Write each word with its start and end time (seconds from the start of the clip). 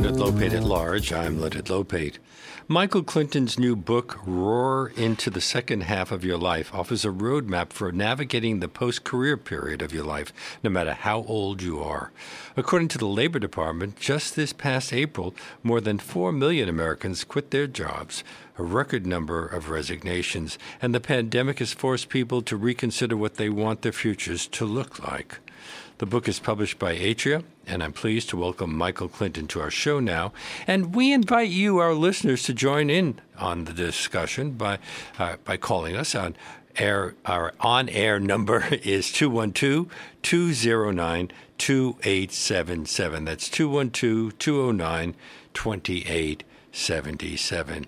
Leonard 0.00 0.18
Lopate 0.18 0.54
at 0.54 0.64
Large. 0.64 1.12
I'm 1.12 1.38
Leonard 1.38 1.66
Lopate. 1.66 2.16
Michael 2.66 3.02
Clinton's 3.02 3.58
new 3.58 3.76
book, 3.76 4.18
Roar 4.24 4.94
into 4.96 5.28
the 5.28 5.42
Second 5.42 5.82
Half 5.82 6.10
of 6.10 6.24
Your 6.24 6.38
Life, 6.38 6.74
offers 6.74 7.04
a 7.04 7.08
roadmap 7.08 7.70
for 7.74 7.92
navigating 7.92 8.60
the 8.60 8.68
post 8.68 9.04
career 9.04 9.36
period 9.36 9.82
of 9.82 9.92
your 9.92 10.04
life, 10.04 10.32
no 10.64 10.70
matter 10.70 10.94
how 10.94 11.24
old 11.24 11.60
you 11.60 11.82
are. 11.82 12.12
According 12.56 12.88
to 12.88 12.98
the 12.98 13.06
Labor 13.06 13.38
Department, 13.38 14.00
just 14.00 14.36
this 14.36 14.54
past 14.54 14.90
April, 14.90 15.34
more 15.62 15.82
than 15.82 15.98
4 15.98 16.32
million 16.32 16.66
Americans 16.66 17.22
quit 17.22 17.50
their 17.50 17.66
jobs, 17.66 18.24
a 18.56 18.62
record 18.62 19.06
number 19.06 19.46
of 19.46 19.68
resignations, 19.68 20.56
and 20.80 20.94
the 20.94 21.00
pandemic 21.00 21.58
has 21.58 21.74
forced 21.74 22.08
people 22.08 22.40
to 22.40 22.56
reconsider 22.56 23.18
what 23.18 23.34
they 23.34 23.50
want 23.50 23.82
their 23.82 23.92
futures 23.92 24.46
to 24.46 24.64
look 24.64 25.06
like. 25.06 25.40
The 26.00 26.06
book 26.06 26.26
is 26.28 26.40
published 26.40 26.78
by 26.78 26.96
Atria, 26.96 27.44
and 27.66 27.82
I'm 27.82 27.92
pleased 27.92 28.30
to 28.30 28.38
welcome 28.38 28.74
Michael 28.74 29.08
Clinton 29.08 29.46
to 29.48 29.60
our 29.60 29.70
show 29.70 30.00
now. 30.00 30.32
And 30.66 30.94
we 30.94 31.12
invite 31.12 31.50
you, 31.50 31.76
our 31.76 31.92
listeners, 31.92 32.42
to 32.44 32.54
join 32.54 32.88
in 32.88 33.20
on 33.36 33.66
the 33.66 33.74
discussion 33.74 34.52
by 34.52 34.78
uh, 35.18 35.36
by 35.44 35.58
calling 35.58 35.96
us 35.96 36.14
on 36.14 36.36
air. 36.76 37.16
Our 37.26 37.52
on 37.60 37.90
air 37.90 38.18
number 38.18 38.66
is 38.82 39.12
212 39.12 39.88
209 40.22 41.30
2877. 41.58 43.24
That's 43.26 43.50
212 43.50 44.38
209 44.38 45.14
2877. 45.52 47.86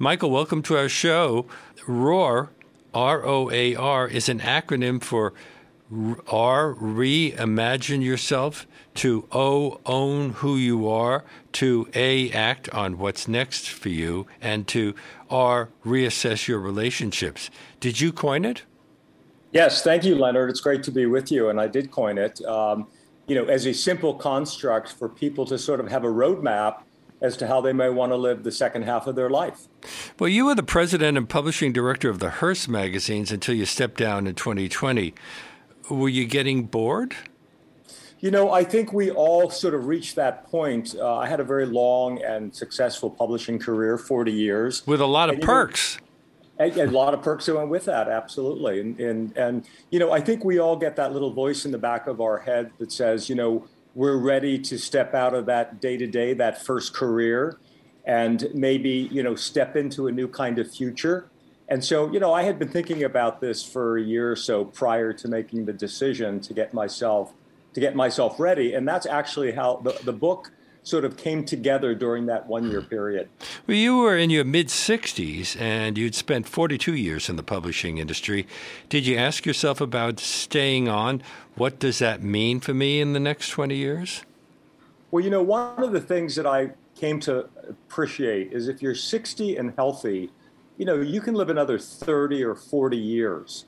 Michael, 0.00 0.32
welcome 0.32 0.62
to 0.62 0.76
our 0.76 0.88
show. 0.88 1.46
ROAR, 1.86 2.50
R 2.92 3.24
O 3.24 3.52
A 3.52 3.76
R, 3.76 4.08
is 4.08 4.28
an 4.28 4.40
acronym 4.40 5.00
for 5.00 5.32
R, 6.28 6.74
reimagine 6.74 8.02
yourself, 8.02 8.66
to 8.94 9.26
O, 9.30 9.80
own 9.84 10.30
who 10.30 10.56
you 10.56 10.88
are, 10.88 11.24
to 11.52 11.88
A, 11.94 12.30
act 12.30 12.70
on 12.70 12.98
what's 12.98 13.28
next 13.28 13.68
for 13.68 13.90
you, 13.90 14.26
and 14.40 14.66
to 14.68 14.94
R, 15.28 15.68
reassess 15.84 16.48
your 16.48 16.60
relationships. 16.60 17.50
Did 17.80 18.00
you 18.00 18.12
coin 18.12 18.44
it? 18.44 18.62
Yes, 19.52 19.82
thank 19.82 20.04
you, 20.04 20.14
Leonard. 20.14 20.48
It's 20.48 20.60
great 20.60 20.82
to 20.84 20.90
be 20.90 21.04
with 21.04 21.30
you, 21.30 21.50
and 21.50 21.60
I 21.60 21.66
did 21.66 21.90
coin 21.90 22.16
it. 22.16 22.42
Um, 22.46 22.86
you 23.26 23.34
know, 23.34 23.44
as 23.44 23.66
a 23.66 23.74
simple 23.74 24.14
construct 24.14 24.92
for 24.92 25.08
people 25.08 25.44
to 25.46 25.58
sort 25.58 25.78
of 25.78 25.90
have 25.90 26.04
a 26.04 26.08
roadmap 26.08 26.82
as 27.20 27.36
to 27.36 27.46
how 27.46 27.60
they 27.60 27.72
may 27.72 27.88
want 27.88 28.10
to 28.12 28.16
live 28.16 28.42
the 28.42 28.50
second 28.50 28.82
half 28.82 29.06
of 29.06 29.14
their 29.14 29.30
life. 29.30 29.68
Well, 30.18 30.28
you 30.28 30.46
were 30.46 30.56
the 30.56 30.62
president 30.62 31.16
and 31.16 31.28
publishing 31.28 31.72
director 31.72 32.10
of 32.10 32.18
the 32.18 32.30
Hearst 32.30 32.68
magazines 32.68 33.30
until 33.30 33.54
you 33.54 33.64
stepped 33.64 33.96
down 33.96 34.26
in 34.26 34.34
2020 34.34 35.14
were 35.90 36.08
you 36.08 36.24
getting 36.26 36.64
bored? 36.64 37.16
You 38.20 38.30
know, 38.30 38.52
I 38.52 38.62
think 38.62 38.92
we 38.92 39.10
all 39.10 39.50
sort 39.50 39.74
of 39.74 39.86
reached 39.86 40.14
that 40.14 40.44
point. 40.44 40.94
Uh, 40.96 41.16
I 41.16 41.26
had 41.26 41.40
a 41.40 41.44
very 41.44 41.66
long 41.66 42.22
and 42.22 42.54
successful 42.54 43.10
publishing 43.10 43.58
career, 43.58 43.98
40 43.98 44.30
years. 44.32 44.86
With 44.86 45.00
a 45.00 45.06
lot 45.06 45.28
of 45.28 45.36
and, 45.36 45.44
perks. 45.44 45.98
Know, 46.60 46.66
a, 46.66 46.84
a, 46.84 46.86
lot 46.86 47.14
of 47.14 47.22
perks 47.22 47.46
that 47.46 47.56
went 47.56 47.68
with 47.68 47.84
that, 47.86 48.08
absolutely. 48.08 48.80
And, 48.80 49.00
and, 49.00 49.36
and, 49.36 49.64
you 49.90 49.98
know, 49.98 50.12
I 50.12 50.20
think 50.20 50.44
we 50.44 50.60
all 50.60 50.76
get 50.76 50.94
that 50.96 51.12
little 51.12 51.32
voice 51.32 51.64
in 51.64 51.72
the 51.72 51.78
back 51.78 52.06
of 52.06 52.20
our 52.20 52.38
head 52.38 52.70
that 52.78 52.92
says, 52.92 53.28
you 53.28 53.34
know, 53.34 53.66
we're 53.96 54.18
ready 54.18 54.58
to 54.58 54.78
step 54.78 55.14
out 55.14 55.34
of 55.34 55.46
that 55.46 55.80
day 55.80 55.96
to 55.96 56.06
day, 56.06 56.32
that 56.34 56.64
first 56.64 56.94
career, 56.94 57.58
and 58.04 58.48
maybe, 58.54 59.08
you 59.10 59.24
know, 59.24 59.34
step 59.34 59.76
into 59.76 60.06
a 60.06 60.12
new 60.12 60.28
kind 60.28 60.60
of 60.60 60.70
future. 60.70 61.28
And 61.72 61.82
so, 61.82 62.12
you 62.12 62.20
know, 62.20 62.34
I 62.34 62.42
had 62.42 62.58
been 62.58 62.68
thinking 62.68 63.02
about 63.02 63.40
this 63.40 63.64
for 63.64 63.96
a 63.96 64.02
year 64.02 64.30
or 64.30 64.36
so 64.36 64.62
prior 64.62 65.14
to 65.14 65.26
making 65.26 65.64
the 65.64 65.72
decision 65.72 66.38
to 66.40 66.52
get 66.52 66.74
myself 66.74 67.32
to 67.72 67.80
get 67.80 67.96
myself 67.96 68.38
ready. 68.38 68.74
And 68.74 68.86
that's 68.86 69.06
actually 69.06 69.52
how 69.52 69.76
the, 69.76 69.98
the 70.04 70.12
book 70.12 70.52
sort 70.82 71.06
of 71.06 71.16
came 71.16 71.46
together 71.46 71.94
during 71.94 72.26
that 72.26 72.46
one 72.46 72.70
year 72.70 72.82
period. 72.82 73.30
Well, 73.66 73.78
you 73.78 73.96
were 73.96 74.18
in 74.18 74.28
your 74.28 74.44
mid 74.44 74.66
60s 74.66 75.58
and 75.58 75.96
you'd 75.96 76.14
spent 76.14 76.46
42 76.46 76.94
years 76.94 77.30
in 77.30 77.36
the 77.36 77.42
publishing 77.42 77.96
industry. 77.96 78.46
Did 78.90 79.06
you 79.06 79.16
ask 79.16 79.46
yourself 79.46 79.80
about 79.80 80.20
staying 80.20 80.90
on? 80.90 81.22
What 81.54 81.78
does 81.78 82.00
that 82.00 82.22
mean 82.22 82.60
for 82.60 82.74
me 82.74 83.00
in 83.00 83.14
the 83.14 83.20
next 83.20 83.48
20 83.48 83.74
years? 83.74 84.24
Well, 85.10 85.24
you 85.24 85.30
know, 85.30 85.42
one 85.42 85.82
of 85.82 85.92
the 85.92 86.02
things 86.02 86.34
that 86.34 86.46
I 86.46 86.72
came 86.96 87.18
to 87.20 87.48
appreciate 87.66 88.52
is 88.52 88.68
if 88.68 88.82
you're 88.82 88.94
60 88.94 89.56
and 89.56 89.72
healthy, 89.74 90.30
you 90.82 90.86
know, 90.86 91.00
you 91.00 91.20
can 91.20 91.34
live 91.34 91.48
another 91.48 91.78
30 91.78 92.42
or 92.42 92.56
40 92.56 92.96
years. 92.96 93.66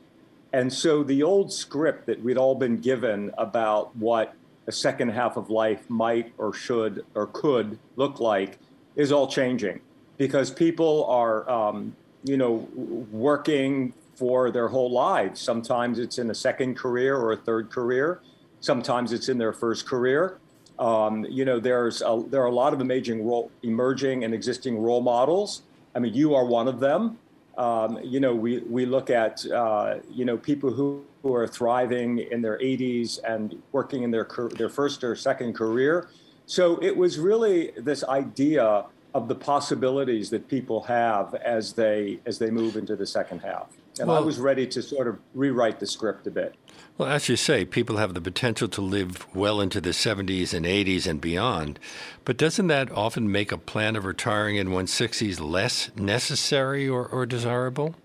And 0.52 0.72
so 0.72 1.04
the 1.04 1.22
old 1.22 1.52
script 1.52 2.06
that 2.06 2.20
we'd 2.20 2.36
all 2.36 2.56
been 2.56 2.78
given 2.78 3.30
about 3.38 3.94
what 3.94 4.34
a 4.66 4.72
second 4.72 5.10
half 5.10 5.36
of 5.36 5.48
life 5.48 5.88
might 5.88 6.32
or 6.38 6.52
should 6.52 7.06
or 7.14 7.28
could 7.28 7.78
look 7.94 8.18
like 8.18 8.58
is 8.96 9.12
all 9.12 9.28
changing 9.28 9.78
because 10.18 10.50
people 10.50 11.04
are, 11.04 11.48
um, 11.48 11.94
you 12.24 12.36
know, 12.36 12.68
working 13.12 13.92
for 14.16 14.50
their 14.50 14.66
whole 14.66 14.90
lives. 14.90 15.40
Sometimes 15.40 16.00
it's 16.00 16.18
in 16.18 16.30
a 16.30 16.34
second 16.34 16.74
career 16.74 17.16
or 17.16 17.30
a 17.30 17.36
third 17.36 17.70
career. 17.70 18.22
Sometimes 18.58 19.12
it's 19.12 19.28
in 19.28 19.38
their 19.38 19.52
first 19.52 19.86
career. 19.86 20.38
Um, 20.80 21.24
you 21.30 21.44
know, 21.44 21.60
there's 21.60 22.02
a, 22.02 22.24
there 22.28 22.42
are 22.42 22.46
a 22.46 22.58
lot 22.64 22.74
of 22.74 22.80
emerging 22.80 23.24
role, 23.24 23.52
emerging 23.62 24.24
and 24.24 24.34
existing 24.34 24.82
role 24.82 25.00
models 25.00 25.62
I 25.94 25.98
mean, 25.98 26.14
you 26.14 26.34
are 26.34 26.44
one 26.44 26.68
of 26.68 26.80
them. 26.80 27.18
Um, 27.56 27.98
you 28.02 28.18
know, 28.18 28.34
we, 28.34 28.58
we 28.60 28.84
look 28.84 29.10
at, 29.10 29.44
uh, 29.50 29.96
you 30.10 30.24
know, 30.24 30.36
people 30.36 30.70
who, 30.70 31.04
who 31.22 31.34
are 31.34 31.46
thriving 31.46 32.18
in 32.18 32.42
their 32.42 32.58
80s 32.58 33.20
and 33.24 33.62
working 33.70 34.02
in 34.02 34.10
their, 34.10 34.28
their 34.56 34.68
first 34.68 35.04
or 35.04 35.14
second 35.14 35.54
career. 35.54 36.08
So 36.46 36.82
it 36.82 36.96
was 36.96 37.18
really 37.18 37.72
this 37.76 38.02
idea 38.04 38.84
of 39.14 39.28
the 39.28 39.34
possibilities 39.34 40.30
that 40.30 40.48
people 40.48 40.82
have 40.82 41.34
as 41.36 41.72
they, 41.72 42.18
as 42.26 42.38
they 42.38 42.50
move 42.50 42.76
into 42.76 42.96
the 42.96 43.06
second 43.06 43.38
half. 43.40 43.68
And 44.00 44.08
well, 44.08 44.16
I 44.16 44.20
was 44.20 44.40
ready 44.40 44.66
to 44.66 44.82
sort 44.82 45.06
of 45.06 45.20
rewrite 45.34 45.78
the 45.78 45.86
script 45.86 46.26
a 46.26 46.30
bit. 46.32 46.56
Well, 46.96 47.08
as 47.08 47.28
you 47.28 47.34
say, 47.34 47.64
people 47.64 47.96
have 47.96 48.14
the 48.14 48.20
potential 48.20 48.68
to 48.68 48.80
live 48.80 49.26
well 49.34 49.60
into 49.60 49.80
the 49.80 49.90
70s 49.90 50.54
and 50.54 50.64
80s 50.64 51.08
and 51.08 51.20
beyond. 51.20 51.80
But 52.24 52.36
doesn't 52.36 52.68
that 52.68 52.92
often 52.92 53.32
make 53.32 53.50
a 53.50 53.58
plan 53.58 53.96
of 53.96 54.04
retiring 54.04 54.56
in 54.56 54.70
one's 54.70 54.92
60s 54.92 55.40
less 55.40 55.90
necessary 55.96 56.88
or, 56.88 57.04
or 57.08 57.26
desirable? 57.26 57.96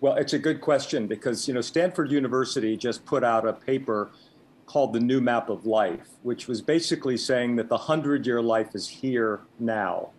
Well, 0.00 0.14
it's 0.14 0.32
a 0.32 0.40
good 0.40 0.60
question 0.60 1.06
because, 1.06 1.46
you 1.46 1.54
know, 1.54 1.60
Stanford 1.60 2.10
University 2.10 2.76
just 2.76 3.06
put 3.06 3.22
out 3.22 3.46
a 3.46 3.52
paper 3.52 4.10
called 4.66 4.92
The 4.92 5.00
New 5.00 5.20
Map 5.20 5.48
of 5.48 5.64
Life, 5.64 6.08
which 6.24 6.48
was 6.48 6.60
basically 6.60 7.16
saying 7.16 7.54
that 7.56 7.68
the 7.68 7.76
100 7.76 8.26
year 8.26 8.42
life 8.42 8.74
is 8.74 8.88
here 8.88 9.42
now. 9.60 10.10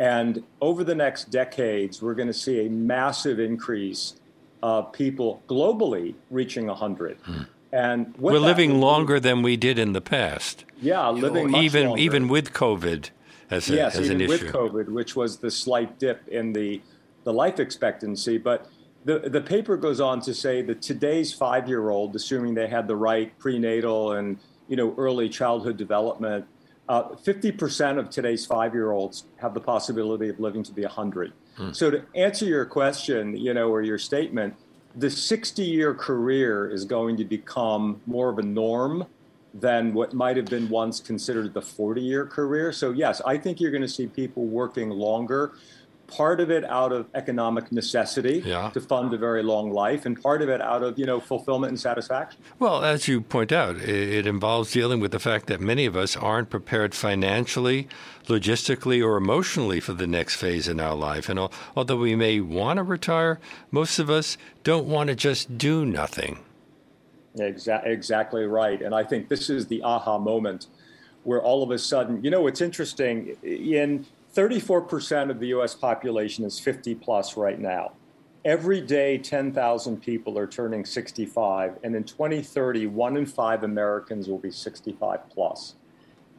And 0.00 0.42
over 0.60 0.82
the 0.82 0.96
next 0.96 1.30
decades, 1.30 2.02
we're 2.02 2.14
going 2.14 2.26
to 2.26 2.34
see 2.34 2.66
a 2.66 2.68
massive 2.68 3.38
increase 3.38 4.14
of 4.64 4.92
people 4.92 5.42
globally 5.46 6.14
reaching 6.30 6.68
100. 6.68 7.18
Hmm. 7.22 7.42
And 7.70 8.14
we're 8.16 8.38
living 8.38 8.80
longer 8.80 9.20
than 9.20 9.42
we 9.42 9.58
did 9.58 9.78
in 9.78 9.92
the 9.92 10.00
past. 10.00 10.64
Yeah, 10.80 11.06
living 11.10 11.54
even 11.56 11.88
longer. 11.88 12.02
even 12.02 12.28
with 12.28 12.52
COVID 12.54 13.10
as, 13.50 13.68
a, 13.68 13.74
yes, 13.74 13.96
as 13.96 14.06
even 14.06 14.22
an 14.22 14.28
with. 14.28 14.42
COVID, 14.44 14.88
which 14.88 15.14
was 15.14 15.36
the 15.36 15.50
slight 15.50 15.98
dip 15.98 16.26
in 16.28 16.54
the 16.54 16.80
the 17.24 17.32
life 17.32 17.60
expectancy. 17.60 18.38
But 18.38 18.70
the 19.04 19.18
the 19.18 19.40
paper 19.40 19.76
goes 19.76 20.00
on 20.00 20.20
to 20.22 20.32
say 20.32 20.62
that 20.62 20.80
today's 20.80 21.34
five 21.34 21.68
year 21.68 21.90
old, 21.90 22.16
assuming 22.16 22.54
they 22.54 22.68
had 22.68 22.88
the 22.88 22.96
right 22.96 23.36
prenatal 23.38 24.12
and 24.12 24.38
you 24.68 24.76
know 24.76 24.94
early 24.96 25.28
childhood 25.28 25.76
development, 25.76 26.46
uh, 26.88 27.10
50% 27.10 27.98
of 27.98 28.10
today's 28.10 28.44
five 28.44 28.74
year 28.74 28.92
olds 28.92 29.24
have 29.36 29.54
the 29.54 29.60
possibility 29.60 30.28
of 30.28 30.38
living 30.38 30.62
to 30.64 30.72
be 30.72 30.82
100. 30.82 31.32
Hmm. 31.56 31.72
So 31.72 31.90
to 31.90 32.04
answer 32.14 32.44
your 32.44 32.64
question, 32.64 33.36
you 33.36 33.54
know, 33.54 33.70
or 33.70 33.82
your 33.82 33.98
statement, 33.98 34.54
the 34.96 35.10
60 35.10 35.62
year 35.62 35.94
career 35.94 36.70
is 36.70 36.84
going 36.84 37.16
to 37.16 37.24
become 37.24 38.00
more 38.06 38.28
of 38.28 38.38
a 38.38 38.42
norm 38.42 39.06
than 39.54 39.94
what 39.94 40.12
might 40.12 40.36
have 40.36 40.46
been 40.46 40.68
once 40.68 41.00
considered 41.00 41.54
the 41.54 41.62
40 41.62 42.00
year 42.00 42.26
career. 42.26 42.72
So, 42.72 42.90
yes, 42.90 43.22
I 43.24 43.38
think 43.38 43.60
you're 43.60 43.70
going 43.70 43.82
to 43.82 43.88
see 43.88 44.06
people 44.06 44.44
working 44.44 44.90
longer 44.90 45.52
part 46.06 46.40
of 46.40 46.50
it 46.50 46.64
out 46.64 46.92
of 46.92 47.06
economic 47.14 47.72
necessity 47.72 48.42
yeah. 48.44 48.70
to 48.70 48.80
fund 48.80 49.12
a 49.14 49.18
very 49.18 49.42
long 49.42 49.72
life 49.72 50.06
and 50.06 50.20
part 50.20 50.42
of 50.42 50.48
it 50.48 50.60
out 50.60 50.82
of 50.82 50.98
you 50.98 51.06
know 51.06 51.20
fulfillment 51.20 51.70
and 51.70 51.80
satisfaction. 51.80 52.40
Well 52.58 52.84
as 52.84 53.08
you 53.08 53.20
point 53.20 53.52
out 53.52 53.76
it 53.76 54.26
involves 54.26 54.72
dealing 54.72 55.00
with 55.00 55.12
the 55.12 55.18
fact 55.18 55.46
that 55.46 55.60
many 55.60 55.86
of 55.86 55.96
us 55.96 56.16
aren't 56.16 56.50
prepared 56.50 56.94
financially 56.94 57.88
logistically 58.26 59.04
or 59.04 59.16
emotionally 59.16 59.80
for 59.80 59.92
the 59.92 60.06
next 60.06 60.36
phase 60.36 60.68
in 60.68 60.80
our 60.80 60.94
life. 60.94 61.28
And 61.28 61.48
although 61.76 61.96
we 61.96 62.16
may 62.16 62.40
want 62.40 62.78
to 62.78 62.82
retire 62.82 63.38
most 63.70 63.98
of 63.98 64.10
us 64.10 64.36
don't 64.62 64.86
want 64.86 65.08
to 65.08 65.14
just 65.14 65.58
do 65.58 65.84
nothing. 65.84 66.38
Exa- 67.36 67.86
exactly 67.86 68.44
right. 68.44 68.80
And 68.80 68.94
i 68.94 69.02
think 69.04 69.28
this 69.28 69.50
is 69.50 69.66
the 69.66 69.82
aha 69.82 70.18
moment 70.18 70.66
where 71.24 71.42
all 71.42 71.62
of 71.62 71.70
a 71.70 71.78
sudden 71.78 72.22
you 72.22 72.30
know 72.30 72.46
it's 72.46 72.60
interesting 72.60 73.36
in 73.42 74.06
34% 74.34 75.30
of 75.30 75.38
the 75.38 75.48
US 75.48 75.74
population 75.74 76.44
is 76.44 76.58
50 76.58 76.94
plus 76.96 77.36
right 77.36 77.58
now. 77.58 77.92
Every 78.44 78.80
day, 78.80 79.16
10,000 79.16 80.02
people 80.02 80.38
are 80.38 80.46
turning 80.46 80.84
65, 80.84 81.78
and 81.82 81.96
in 81.96 82.04
2030, 82.04 82.88
one 82.88 83.16
in 83.16 83.24
five 83.24 83.62
Americans 83.62 84.28
will 84.28 84.38
be 84.38 84.50
65 84.50 85.30
plus. 85.30 85.76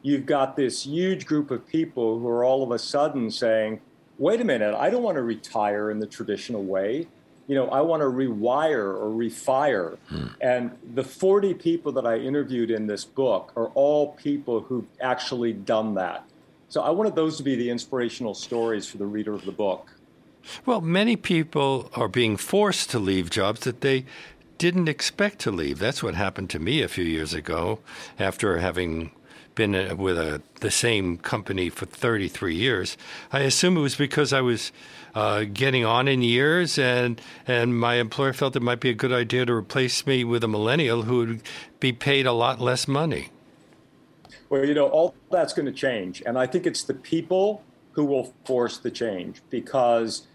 you've 0.02 0.26
got 0.26 0.54
this 0.54 0.84
huge 0.86 1.26
group 1.26 1.50
of 1.50 1.66
people 1.66 2.20
who 2.20 2.28
are 2.28 2.44
all 2.44 2.62
of 2.62 2.70
a 2.70 2.78
sudden 2.78 3.28
saying, 3.28 3.80
wait 4.18 4.40
a 4.40 4.44
minute, 4.44 4.72
I 4.72 4.88
don't 4.88 5.02
want 5.02 5.16
to 5.16 5.22
retire 5.22 5.90
in 5.90 5.98
the 5.98 6.06
traditional 6.06 6.62
way. 6.62 7.08
You 7.48 7.56
know, 7.56 7.68
I 7.70 7.80
want 7.80 8.02
to 8.02 8.06
rewire 8.06 8.94
or 8.94 9.10
refire. 9.10 9.98
Hmm. 10.08 10.26
And 10.40 10.78
the 10.94 11.02
40 11.02 11.54
people 11.54 11.90
that 11.92 12.06
I 12.06 12.18
interviewed 12.18 12.70
in 12.70 12.86
this 12.86 13.04
book 13.04 13.52
are 13.56 13.68
all 13.68 14.12
people 14.12 14.60
who've 14.60 14.86
actually 15.00 15.52
done 15.52 15.94
that. 15.94 16.24
So 16.68 16.82
I 16.82 16.90
wanted 16.90 17.14
those 17.14 17.36
to 17.36 17.42
be 17.42 17.54
the 17.54 17.70
inspirational 17.70 18.34
stories 18.34 18.86
for 18.88 18.98
the 18.98 19.06
reader 19.06 19.32
of 19.32 19.44
the 19.44 19.52
book. 19.52 19.92
Well, 20.64 20.80
many 20.80 21.16
people 21.16 21.90
are 21.94 22.08
being 22.08 22.36
forced 22.36 22.90
to 22.90 22.98
leave 22.98 23.30
jobs 23.30 23.60
that 23.60 23.80
they 23.80 24.04
didn't 24.58 24.88
expect 24.88 25.38
to 25.40 25.50
leave. 25.50 25.78
That's 25.78 26.02
what 26.02 26.14
happened 26.14 26.50
to 26.50 26.58
me 26.58 26.82
a 26.82 26.88
few 26.88 27.04
years 27.04 27.34
ago 27.34 27.80
after 28.18 28.58
having 28.58 29.10
been 29.54 29.74
uh, 29.74 29.94
with 29.96 30.18
a, 30.18 30.42
the 30.60 30.70
same 30.70 31.18
company 31.18 31.68
for 31.68 31.86
33 31.86 32.54
years. 32.54 32.96
I 33.32 33.40
assume 33.40 33.76
it 33.76 33.80
was 33.80 33.96
because 33.96 34.32
I 34.32 34.40
was 34.40 34.70
uh, 35.14 35.44
getting 35.52 35.84
on 35.84 36.08
in 36.08 36.22
years, 36.22 36.78
and 36.78 37.20
and 37.46 37.78
my 37.78 37.94
employer 37.94 38.34
felt 38.34 38.54
it 38.54 38.60
might 38.60 38.80
be 38.80 38.90
a 38.90 38.94
good 38.94 39.12
idea 39.12 39.46
to 39.46 39.54
replace 39.54 40.06
me 40.06 40.24
with 40.24 40.44
a 40.44 40.48
millennial 40.48 41.02
who 41.02 41.18
would 41.18 41.42
be 41.80 41.92
paid 41.92 42.26
a 42.26 42.32
lot 42.32 42.60
less 42.60 42.86
money. 42.86 43.30
Well, 44.48 44.64
you 44.64 44.74
know, 44.74 44.86
all 44.86 45.14
that's 45.30 45.52
going 45.52 45.66
to 45.66 45.72
change, 45.72 46.22
and 46.24 46.38
I 46.38 46.46
think 46.46 46.66
it's 46.66 46.84
the 46.84 46.94
people 46.94 47.62
who 47.92 48.04
will 48.04 48.32
force 48.44 48.78
the 48.78 48.90
change 48.90 49.42
because 49.50 50.26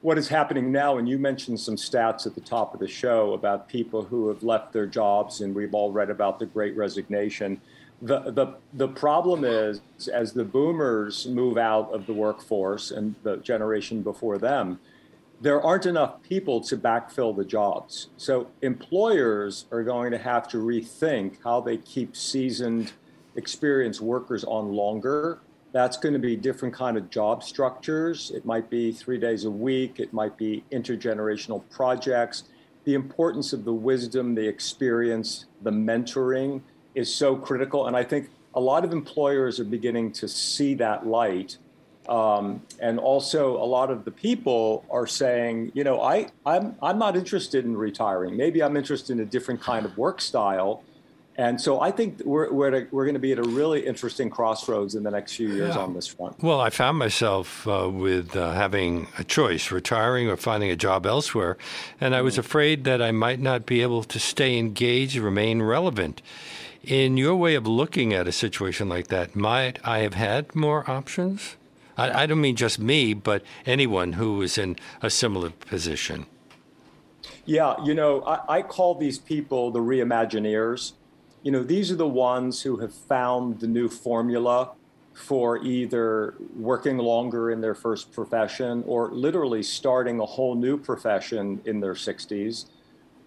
what 0.00 0.18
is 0.18 0.28
happening 0.28 0.72
now, 0.72 0.98
and 0.98 1.08
you 1.08 1.18
mentioned 1.18 1.60
some 1.60 1.76
stats 1.76 2.26
at 2.26 2.34
the 2.34 2.40
top 2.40 2.74
of 2.74 2.80
the 2.80 2.88
show 2.88 3.32
about 3.32 3.68
people 3.68 4.02
who 4.02 4.28
have 4.28 4.42
left 4.42 4.72
their 4.72 4.86
jobs, 4.86 5.40
and 5.40 5.54
we've 5.54 5.74
all 5.74 5.92
read 5.92 6.10
about 6.10 6.38
the 6.38 6.46
great 6.46 6.76
resignation 6.76 7.60
the, 8.04 8.30
the, 8.30 8.54
the 8.74 8.88
problem 8.88 9.44
is, 9.44 9.80
as 10.12 10.32
the 10.34 10.44
boomers 10.44 11.26
move 11.26 11.56
out 11.56 11.92
of 11.92 12.06
the 12.06 12.12
workforce 12.12 12.90
and 12.90 13.14
the 13.22 13.38
generation 13.38 14.02
before 14.02 14.36
them, 14.36 14.78
there 15.40 15.60
aren't 15.62 15.86
enough 15.86 16.22
people 16.22 16.60
to 16.60 16.76
backfill 16.76 17.34
the 17.34 17.44
jobs. 17.44 18.08
So 18.16 18.48
employers 18.62 19.66
are 19.70 19.82
going 19.82 20.10
to 20.12 20.18
have 20.18 20.48
to 20.48 20.58
rethink 20.58 21.38
how 21.44 21.60
they 21.60 21.78
keep 21.78 22.14
seasoned, 22.14 22.92
experienced 23.36 24.00
workers 24.00 24.44
on 24.44 24.72
longer. 24.72 25.40
That's 25.72 25.96
going 25.96 26.12
to 26.12 26.18
be 26.20 26.36
different 26.36 26.74
kind 26.74 26.96
of 26.96 27.10
job 27.10 27.42
structures. 27.42 28.30
It 28.30 28.44
might 28.44 28.70
be 28.70 28.92
three 28.92 29.18
days 29.18 29.44
a 29.44 29.50
week. 29.50 29.98
It 29.98 30.12
might 30.12 30.36
be 30.36 30.62
intergenerational 30.70 31.62
projects. 31.70 32.44
The 32.84 32.94
importance 32.94 33.52
of 33.52 33.64
the 33.64 33.72
wisdom, 33.72 34.34
the 34.34 34.46
experience, 34.46 35.46
the 35.62 35.70
mentoring 35.70 36.60
is 36.94 37.12
so 37.12 37.34
critical. 37.34 37.86
And 37.88 37.96
I 37.96 38.04
think 38.04 38.30
a 38.54 38.60
lot 38.60 38.84
of 38.84 38.92
employers 38.92 39.58
are 39.58 39.64
beginning 39.64 40.12
to 40.12 40.28
see 40.28 40.74
that 40.74 41.06
light. 41.06 41.58
Um, 42.08 42.62
and 42.80 43.00
also, 43.00 43.56
a 43.56 43.64
lot 43.64 43.90
of 43.90 44.04
the 44.04 44.10
people 44.10 44.84
are 44.90 45.06
saying, 45.06 45.72
you 45.74 45.84
know, 45.84 46.02
I, 46.02 46.28
I'm, 46.44 46.76
I'm 46.82 46.98
not 46.98 47.16
interested 47.16 47.64
in 47.64 47.76
retiring. 47.76 48.36
Maybe 48.36 48.62
I'm 48.62 48.76
interested 48.76 49.14
in 49.14 49.20
a 49.20 49.24
different 49.24 49.60
kind 49.60 49.86
of 49.86 49.96
work 49.96 50.20
style. 50.20 50.84
And 51.36 51.60
so 51.60 51.80
I 51.80 51.90
think 51.90 52.20
we're, 52.24 52.52
we're, 52.52 52.74
a, 52.74 52.86
we're 52.92 53.04
going 53.04 53.14
to 53.14 53.20
be 53.20 53.32
at 53.32 53.38
a 53.38 53.42
really 53.42 53.84
interesting 53.84 54.30
crossroads 54.30 54.94
in 54.94 55.02
the 55.02 55.10
next 55.10 55.34
few 55.34 55.48
years 55.48 55.74
yeah. 55.74 55.82
on 55.82 55.92
this 55.92 56.06
front. 56.06 56.40
Well, 56.40 56.60
I 56.60 56.70
found 56.70 56.96
myself 56.96 57.66
uh, 57.66 57.90
with 57.92 58.36
uh, 58.36 58.52
having 58.52 59.08
a 59.18 59.24
choice, 59.24 59.72
retiring 59.72 60.28
or 60.28 60.36
finding 60.36 60.70
a 60.70 60.76
job 60.76 61.06
elsewhere. 61.06 61.56
And 62.00 62.14
I 62.14 62.22
was 62.22 62.34
mm-hmm. 62.34 62.40
afraid 62.40 62.84
that 62.84 63.02
I 63.02 63.10
might 63.10 63.40
not 63.40 63.66
be 63.66 63.82
able 63.82 64.04
to 64.04 64.20
stay 64.20 64.56
engaged, 64.56 65.16
remain 65.16 65.60
relevant. 65.60 66.22
In 66.84 67.16
your 67.16 67.34
way 67.34 67.54
of 67.54 67.66
looking 67.66 68.12
at 68.12 68.28
a 68.28 68.32
situation 68.32 68.88
like 68.88 69.08
that, 69.08 69.34
might 69.34 69.78
I 69.84 70.00
have 70.00 70.14
had 70.14 70.54
more 70.54 70.88
options? 70.88 71.56
I, 71.96 72.22
I 72.22 72.26
don't 72.26 72.40
mean 72.40 72.56
just 72.56 72.78
me, 72.78 73.14
but 73.14 73.42
anyone 73.66 74.14
who 74.14 74.42
is 74.42 74.58
in 74.58 74.76
a 75.02 75.10
similar 75.10 75.50
position. 75.50 76.26
Yeah, 77.46 77.74
you 77.84 77.94
know, 77.94 78.22
I, 78.22 78.58
I, 78.58 78.62
call 78.62 78.94
these 78.94 79.18
people 79.18 79.70
the 79.70 79.80
reimagineers. 79.80 80.92
You 81.44 81.52
know, 81.52 81.62
these 81.62 81.92
are 81.92 81.96
the 81.96 82.08
ones 82.08 82.62
who 82.62 82.78
have 82.78 82.92
found 82.92 83.60
the 83.60 83.68
new 83.68 83.88
formula 83.88 84.72
for 85.12 85.58
either 85.58 86.34
working 86.56 86.98
longer 86.98 87.52
in 87.52 87.60
their 87.60 87.76
first 87.76 88.10
profession 88.10 88.82
or 88.84 89.12
literally 89.12 89.62
starting 89.62 90.18
a 90.18 90.26
whole 90.26 90.56
new 90.56 90.76
profession 90.76 91.60
in 91.64 91.78
their 91.78 91.94
60s 91.94 92.66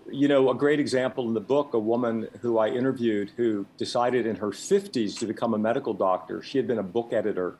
you 0.09 0.27
know, 0.27 0.49
a 0.49 0.55
great 0.55 0.79
example 0.79 1.27
in 1.27 1.33
the 1.33 1.41
book, 1.41 1.73
a 1.73 1.79
woman 1.79 2.27
who 2.41 2.57
I 2.57 2.69
interviewed 2.69 3.31
who 3.35 3.65
decided 3.77 4.25
in 4.25 4.35
her 4.37 4.49
50s 4.49 5.17
to 5.19 5.25
become 5.25 5.53
a 5.53 5.57
medical 5.57 5.93
doctor. 5.93 6.41
She 6.41 6.57
had 6.57 6.67
been 6.67 6.79
a 6.79 6.83
book 6.83 7.13
editor, 7.13 7.57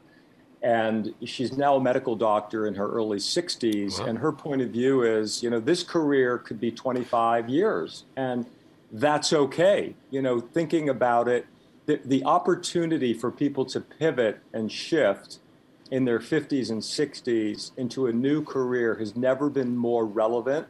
and 0.62 1.14
she's 1.26 1.58
now 1.58 1.76
a 1.76 1.82
medical 1.82 2.16
doctor 2.16 2.68
in 2.68 2.76
her 2.76 2.90
early 2.90 3.18
60s. 3.18 4.00
Wow. 4.00 4.06
And 4.06 4.18
her 4.20 4.32
point 4.32 4.62
of 4.62 4.70
view 4.70 5.04
is, 5.04 5.44
you 5.44 5.50
know, 5.50 5.60
this 5.60 5.84
career 5.84 6.38
could 6.38 6.60
be 6.60 6.72
25 6.72 7.50
years, 7.50 8.06
and 8.16 8.46
that's 8.92 9.34
okay. 9.34 9.96
You 10.10 10.22
know, 10.22 10.40
thinking 10.40 10.90
about 10.90 11.28
it, 11.28 11.46
the, 11.86 12.00
the 12.04 12.24
opportunity 12.24 13.14
for 13.14 13.32
people 13.32 13.66
to 13.66 13.82
pivot 13.82 14.40
and 14.54 14.72
shift 14.72 15.40
in 15.90 16.06
their 16.06 16.20
50s 16.20 16.70
and 16.70 16.82
60s 16.82 17.72
into 17.78 18.08
a 18.08 18.14
new 18.14 18.44
career 18.44 18.96
has 18.96 19.16
never 19.16 19.50
been 19.50 19.76
more 19.76 20.06
relevant 20.06 20.68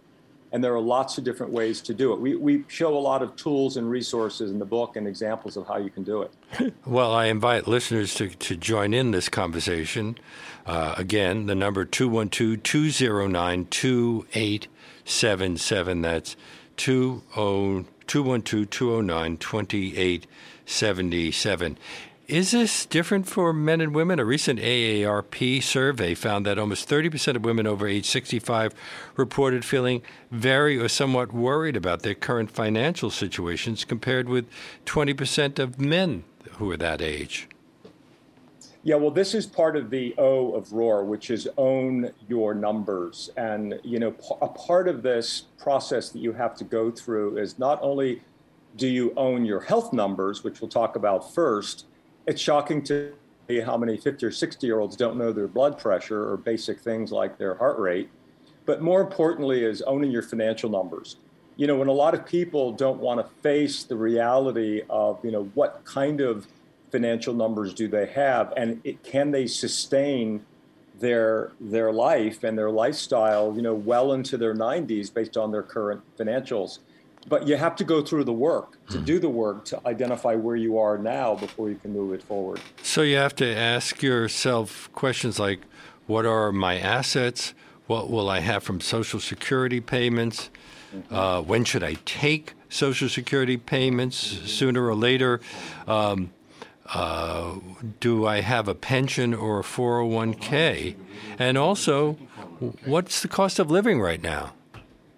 and 0.52 0.64
there 0.64 0.74
are 0.74 0.80
lots 0.80 1.18
of 1.18 1.24
different 1.24 1.52
ways 1.52 1.81
to 1.81 1.94
do 1.94 2.14
it. 2.14 2.19
We, 2.19 2.36
we 2.36 2.64
show 2.68 2.98
a 2.98 3.00
lot 3.00 3.22
of 3.22 3.36
tools 3.36 3.78
and 3.78 3.88
resources 3.90 4.52
in 4.52 4.60
the 4.60 4.66
book 4.66 4.96
and 4.96 5.08
examples 5.08 5.58
of 5.58 5.68
how 5.68 5.78
you 5.78 5.90
can 5.90 6.04
do 6.04 6.22
it. 6.22 6.31
Well, 6.86 7.13
I 7.13 7.25
invite 7.25 7.68
listeners 7.68 8.13
to, 8.16 8.30
to 8.30 8.56
join 8.56 8.94
in 8.94 9.12
this 9.12 9.28
conversation. 9.28 10.18
Uh, 10.66 10.96
again, 10.98 11.48
the 11.48 11.56
number 11.56 11.84
212 11.84 12.63
209 12.63 13.66
2877. 13.66 16.02
That's 16.02 16.38
212 18.07 18.69
209 18.69 19.38
2877. 19.38 21.77
Is 22.27 22.51
this 22.51 22.86
different 22.86 23.25
for 23.25 23.54
men 23.54 23.80
and 23.80 23.95
women? 23.95 24.19
A 24.19 24.25
recent 24.25 24.59
AARP 24.59 25.63
survey 25.63 26.13
found 26.13 26.45
that 26.45 26.59
almost 26.59 26.89
30% 26.89 27.38
of 27.38 27.45
women 27.45 27.65
over 27.65 27.88
age 27.88 28.06
65 28.06 28.74
reported 29.15 29.63
feeling 29.63 30.01
very 30.30 30.77
or 30.77 30.89
somewhat 30.89 31.31
worried 31.31 31.77
about 31.77 32.01
their 32.01 32.15
current 32.15 32.51
financial 32.51 33.10
situations, 33.10 33.86
compared 33.86 34.27
with 34.27 34.46
20% 34.86 35.58
of 35.58 35.79
men 35.79 36.25
who 36.58 36.70
are 36.70 36.75
that 36.75 37.01
age. 37.01 37.48
Yeah, 38.84 38.96
well, 38.96 39.12
this 39.12 39.34
is 39.34 39.46
part 39.46 39.75
of 39.75 39.89
the 39.89 40.15
O 40.17 40.53
of 40.53 40.72
ROAR, 40.72 41.03
which 41.03 41.29
is 41.29 41.48
own 41.57 42.12
your 42.27 42.53
numbers. 42.53 43.29
And, 43.36 43.79
you 43.84 44.00
know, 44.00 44.13
a 44.41 44.48
part 44.48 44.88
of 44.88 45.03
this 45.03 45.46
process 45.57 46.10
that 46.10 46.19
you 46.19 46.31
have 46.34 46.55
to 46.55 46.63
go 46.63 46.91
through 46.91 47.38
is 47.38 47.60
not 47.60 47.79
only 47.81 48.22
do 48.77 48.88
you 48.88 49.13
own 49.17 49.43
your 49.43 49.60
health 49.60 49.91
numbers, 49.91 50.43
which 50.43 50.62
we'll 50.62 50.69
talk 50.69 50.96
about 50.96 51.34
first, 51.34 51.86
it's 52.27 52.39
shocking 52.39 52.84
to 52.84 53.13
me 53.50 53.60
how 53.60 53.77
many 53.77 53.98
50 53.98 54.25
or 54.25 54.31
60 54.31 54.67
year 54.67 54.79
olds 54.79 54.96
don't 54.96 55.17
know 55.17 55.31
their 55.31 55.48
blood 55.48 55.77
pressure 55.77 56.31
or 56.31 56.38
basic 56.38 56.79
things 56.79 57.12
like 57.12 57.38
their 57.38 57.55
heart 57.55 57.79
rate. 57.79 58.10
But 58.65 58.81
more 58.81 59.01
importantly, 59.01 59.63
is 59.63 59.81
owning 59.84 60.12
your 60.12 60.22
financial 60.22 60.69
numbers. 60.69 61.17
You 61.55 61.65
know, 61.65 61.75
when 61.75 61.88
a 61.88 61.93
lot 61.93 62.13
of 62.13 62.25
people 62.25 62.72
don't 62.72 63.00
want 63.00 63.19
to 63.19 63.34
face 63.41 63.84
the 63.84 63.96
reality 63.96 64.84
of, 64.89 65.24
you 65.25 65.31
know, 65.31 65.46
what 65.55 65.84
kind 65.86 66.22
of 66.22 66.48
financial 66.91 67.34
numbers 67.34 67.74
do 67.74 67.88
they 67.88 68.06
have 68.08 68.53
and 68.56 68.79
it, 68.84 69.03
can 69.03 69.32
they 69.32 69.48
sustain 69.48 70.46
their 71.00 71.51
their 71.60 71.91
life 71.91 72.44
and 72.44 72.58
their 72.58 72.72
lifestyle, 72.72 73.53
you 73.56 73.62
know, 73.62 73.75
well 73.75 74.13
into 74.13 74.36
their 74.38 74.56
90s 74.56 75.13
based 75.13 75.38
on 75.38 75.51
their 75.51 75.62
current 75.62 76.01
financials 76.17 76.79
but 77.27 77.48
you 77.48 77.58
have 77.58 77.75
to 77.75 77.84
go 77.84 78.01
through 78.01 78.24
the 78.24 78.34
work 78.34 78.77
to 78.89 79.00
do 79.00 79.20
the 79.20 79.29
work 79.29 79.65
to 79.65 79.82
identify 79.86 80.36
where 80.36 80.56
you 80.56 80.77
are 80.77 80.98
now 80.98 81.36
before 81.36 81.70
you 81.70 81.75
can 81.75 81.91
move 81.91 82.13
it 82.13 82.24
forward. 82.24 82.60
So 82.84 83.01
you 83.01 83.17
have 83.17 83.36
to 83.36 83.46
ask 83.46 84.01
yourself 84.01 84.89
questions 84.94 85.39
like 85.39 85.60
what 86.06 86.25
are 86.25 86.51
my 86.51 86.77
assets? 86.79 87.53
What 87.88 88.10
will 88.10 88.29
I 88.29 88.39
have 88.39 88.63
from 88.63 88.79
Social 88.79 89.20
Security 89.20 89.82
payments? 89.82 90.50
Mm-hmm. 90.96 91.13
Uh, 91.13 91.41
when 91.41 91.65
should 91.65 91.84
I 91.84 91.96
take 92.06 92.53
Social 92.70 93.10
Security 93.10 93.58
payments 93.58 94.15
sooner 94.15 94.86
or 94.88 94.96
later? 94.96 95.41
Um, 95.86 96.32
uh, 96.94 97.56
do 98.00 98.25
I 98.25 98.41
have 98.41 98.67
a 98.67 98.75
pension 98.75 99.34
or 99.34 99.60
a 99.60 99.63
401k? 99.63 100.96
And 101.38 101.58
also, 101.58 102.13
what's 102.86 103.22
the 103.22 103.27
cost 103.27 103.60
of 103.60 103.70
living 103.70 104.00
right 104.00 104.22
now? 104.22 104.53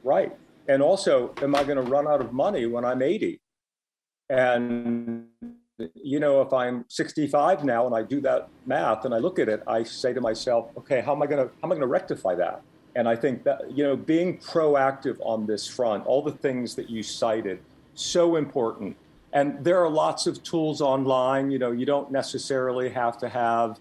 Right. 0.03 0.35
And 0.67 0.81
also, 0.81 1.33
am 1.41 1.55
I 1.55 1.63
going 1.63 1.83
to 1.83 1.91
run 1.91 2.07
out 2.07 2.21
of 2.21 2.33
money 2.33 2.65
when 2.65 2.85
I'm 2.85 3.01
80? 3.01 3.39
And, 4.29 5.27
you 5.95 6.19
know, 6.19 6.41
if 6.41 6.53
I'm 6.53 6.85
65 6.88 7.63
now 7.63 7.85
and 7.88 7.95
I 7.95 8.03
do 8.03 8.21
that 8.21 8.49
math 8.65 9.05
and 9.05 9.13
I 9.13 9.17
look 9.17 9.39
at 9.39 9.49
it, 9.49 9.63
I 9.67 9.83
say 9.83 10.13
to 10.13 10.21
myself, 10.21 10.69
okay, 10.77 11.01
how 11.01 11.15
am 11.15 11.21
I 11.21 11.27
going 11.27 11.47
to, 11.47 11.53
how 11.61 11.67
am 11.67 11.71
I 11.71 11.75
going 11.75 11.81
to 11.81 11.88
rectify 11.88 12.35
that? 12.35 12.61
And 12.95 13.07
I 13.07 13.15
think 13.15 13.43
that, 13.43 13.71
you 13.71 13.83
know, 13.83 13.95
being 13.95 14.38
proactive 14.38 15.17
on 15.21 15.45
this 15.45 15.67
front, 15.67 16.05
all 16.05 16.21
the 16.21 16.31
things 16.31 16.75
that 16.75 16.89
you 16.89 17.01
cited, 17.01 17.59
so 17.95 18.35
important. 18.35 18.95
And 19.33 19.63
there 19.63 19.83
are 19.83 19.89
lots 19.89 20.27
of 20.27 20.41
tools 20.43 20.81
online. 20.81 21.51
You 21.51 21.59
know, 21.59 21.71
you 21.71 21.86
don't 21.86 22.12
necessarily 22.12 22.89
have 22.89 23.17
to 23.19 23.29
have, 23.29 23.79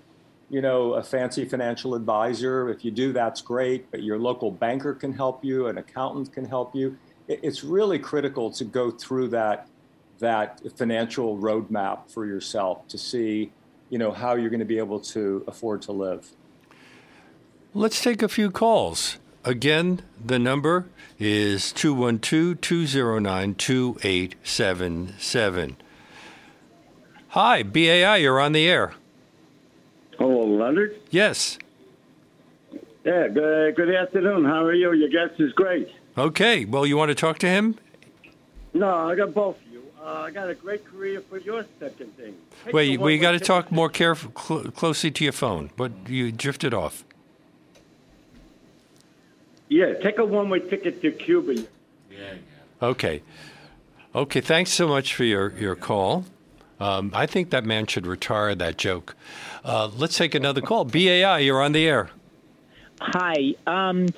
you 0.51 0.61
know, 0.61 0.95
a 0.95 1.03
fancy 1.03 1.45
financial 1.45 1.95
advisor. 1.95 2.69
If 2.69 2.85
you 2.85 2.91
do, 2.91 3.13
that's 3.13 3.41
great. 3.41 3.91
But 3.91 4.03
your 4.03 4.19
local 4.19 4.51
banker 4.51 4.95
can 4.95 5.13
help 5.13 5.45
you, 5.45 5.69
an 5.69 5.79
accountant 5.79 6.33
can 6.33 6.45
help 6.45 6.75
you. 6.75 6.97
It's 7.29 7.65
really 7.65 7.99
critical 7.99 8.51
to 8.53 8.65
go 8.65 8.91
through 8.91 9.29
that 9.29 9.69
that 10.19 10.61
financial 10.77 11.39
roadmap 11.39 12.11
for 12.11 12.27
yourself 12.27 12.89
to 12.89 12.99
see, 12.99 13.53
you 13.89 13.99
know, 13.99 14.11
how 14.11 14.35
you're 14.35 14.51
going 14.51 14.59
to 14.59 14.67
be 14.67 14.79
able 14.79 14.99
to 14.99 15.45
afford 15.47 15.81
to 15.83 15.93
live. 15.93 16.29
Let's 17.73 18.03
take 18.03 18.23
a 18.23 18.29
few 18.29 18.51
calls. 18.51 19.19
Again, 19.45 20.03
the 20.25 20.39
number 20.39 20.87
is 21.19 21.73
212 21.73 22.61
209 22.61 23.55
2877. 23.55 25.77
Hi, 27.29 27.63
BAI, 27.63 28.17
you're 28.17 28.41
on 28.41 28.53
the 28.53 28.69
air. 28.69 28.95
Hello, 30.19 30.45
Leonard? 30.45 30.97
Yes. 31.11 31.59
Yeah, 33.05 33.29
good, 33.29 33.77
good 33.77 33.95
afternoon. 33.95 34.45
How 34.45 34.65
are 34.65 34.75
you? 34.75 34.93
Your 34.93 35.09
guest 35.09 35.41
is 35.41 35.53
great. 35.53 35.89
Okay, 36.17 36.65
well, 36.65 36.85
you 36.85 36.97
want 36.97 37.11
to 37.11 37.15
talk 37.15 37.39
to 37.39 37.49
him? 37.49 37.77
No, 38.75 39.09
I 39.09 39.15
got 39.15 39.33
both 39.33 39.57
of 39.57 39.73
you. 39.73 39.83
Uh, 40.03 40.25
I 40.27 40.31
got 40.31 40.51
a 40.51 40.55
great 40.55 40.85
career 40.85 41.21
for 41.21 41.39
your 41.39 41.65
second 41.79 42.17
thing. 42.17 42.35
Take 42.65 42.75
Wait, 42.75 43.01
we 43.01 43.19
got 43.19 43.33
to 43.33 43.41
talk 43.41 43.71
more 43.79 43.89
careful, 43.89 44.33
cl- 44.37 44.65
closely 44.73 45.11
to 45.13 45.25
your 45.25 45.33
phone, 45.33 45.71
but 45.77 45.93
you 46.09 46.33
drifted 46.33 46.75
off. 46.75 47.05
Yeah, 49.69 49.95
take 49.95 50.19
a 50.19 50.25
one-way 50.25 50.61
ticket 50.61 51.03
to 51.03 51.13
Cuba. 51.13 51.55
Yeah, 51.55 51.67
yeah. 52.11 52.35
Okay. 52.81 53.23
Okay, 54.15 54.41
thanks 54.41 54.71
so 54.71 54.89
much 54.89 55.15
for 55.15 55.25
your, 55.25 55.51
your 55.59 55.77
call. 55.77 56.25
Um, 56.81 57.11
I 57.15 57.27
think 57.27 57.51
that 57.51 57.65
man 57.65 57.87
should 57.87 58.07
retire 58.07 58.55
that 58.55 58.79
joke. 58.79 59.17
Uh, 59.65 59.91
let's 59.97 60.17
take 60.17 60.35
another 60.35 60.61
call. 60.61 60.85
BAI, 60.85 61.41
you're 61.41 61.63
on 61.63 61.73
the 61.73 61.87
air. 61.87 62.11
Hi. 63.01 63.55
Um, 63.67 64.09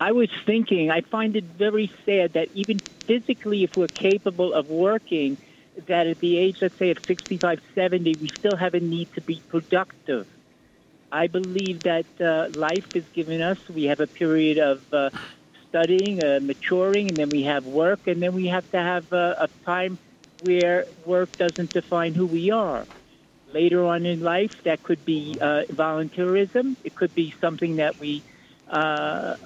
I 0.00 0.12
was 0.12 0.28
thinking, 0.44 0.90
I 0.90 1.00
find 1.00 1.34
it 1.34 1.44
very 1.44 1.90
sad 2.04 2.34
that 2.34 2.48
even 2.54 2.78
physically, 2.78 3.64
if 3.64 3.76
we're 3.76 3.86
capable 3.86 4.52
of 4.52 4.70
working, 4.70 5.36
that 5.86 6.06
at 6.06 6.20
the 6.20 6.38
age, 6.38 6.60
let's 6.60 6.76
say, 6.76 6.90
of 6.90 7.04
65, 7.04 7.60
70, 7.74 8.16
we 8.20 8.28
still 8.28 8.56
have 8.56 8.74
a 8.74 8.80
need 8.80 9.12
to 9.14 9.20
be 9.20 9.42
productive. 9.48 10.26
I 11.14 11.28
believe 11.28 11.82
that 11.84 12.06
uh, 12.20 12.48
life 12.58 12.96
is 12.96 13.04
given 13.14 13.40
us. 13.40 13.58
We 13.68 13.84
have 13.84 14.00
a 14.00 14.08
period 14.08 14.58
of 14.58 14.82
uh, 14.92 15.10
studying, 15.68 16.20
uh, 16.20 16.40
maturing, 16.42 17.08
and 17.08 17.16
then 17.16 17.30
we 17.30 17.44
have 17.44 17.66
work, 17.66 18.08
and 18.08 18.20
then 18.20 18.34
we 18.34 18.48
have 18.48 18.68
to 18.72 18.78
have 18.78 19.12
uh, 19.12 19.36
a 19.46 19.48
time 19.64 19.96
where 20.40 20.86
work 21.06 21.30
doesn't 21.38 21.72
define 21.72 22.14
who 22.14 22.26
we 22.26 22.50
are. 22.50 22.84
Later 23.52 23.84
on 23.84 24.04
in 24.06 24.22
life, 24.22 24.50
that 24.64 24.82
could 24.82 25.04
be 25.04 25.38
uh, 25.40 25.62
volunteerism. 25.70 26.74
It 26.82 26.96
could 26.96 27.14
be 27.14 27.32
something 27.40 27.76
that 27.76 28.00
we 28.00 28.24
uh, 28.68 29.36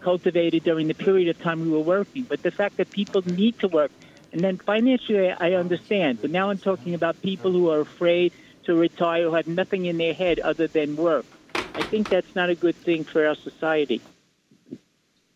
cultivated 0.00 0.64
during 0.64 0.88
the 0.88 0.94
period 0.94 1.28
of 1.28 1.40
time 1.40 1.60
we 1.60 1.70
were 1.70 1.86
working. 1.96 2.24
But 2.24 2.42
the 2.42 2.50
fact 2.50 2.78
that 2.78 2.90
people 2.90 3.22
need 3.24 3.60
to 3.60 3.68
work, 3.68 3.92
and 4.32 4.42
then 4.42 4.58
financially, 4.58 5.30
I 5.30 5.52
understand. 5.52 6.20
But 6.20 6.32
now 6.32 6.50
I'm 6.50 6.58
talking 6.58 6.94
about 6.94 7.22
people 7.22 7.52
who 7.52 7.70
are 7.70 7.80
afraid 7.80 8.32
to 8.66 8.74
retire 8.74 9.24
who 9.24 9.34
have 9.34 9.48
nothing 9.48 9.86
in 9.86 9.96
their 9.98 10.14
head 10.14 10.38
other 10.40 10.66
than 10.66 10.96
work. 10.96 11.24
I 11.54 11.82
think 11.82 12.08
that's 12.08 12.34
not 12.34 12.50
a 12.50 12.54
good 12.54 12.76
thing 12.76 13.04
for 13.04 13.26
our 13.26 13.34
society. 13.34 14.00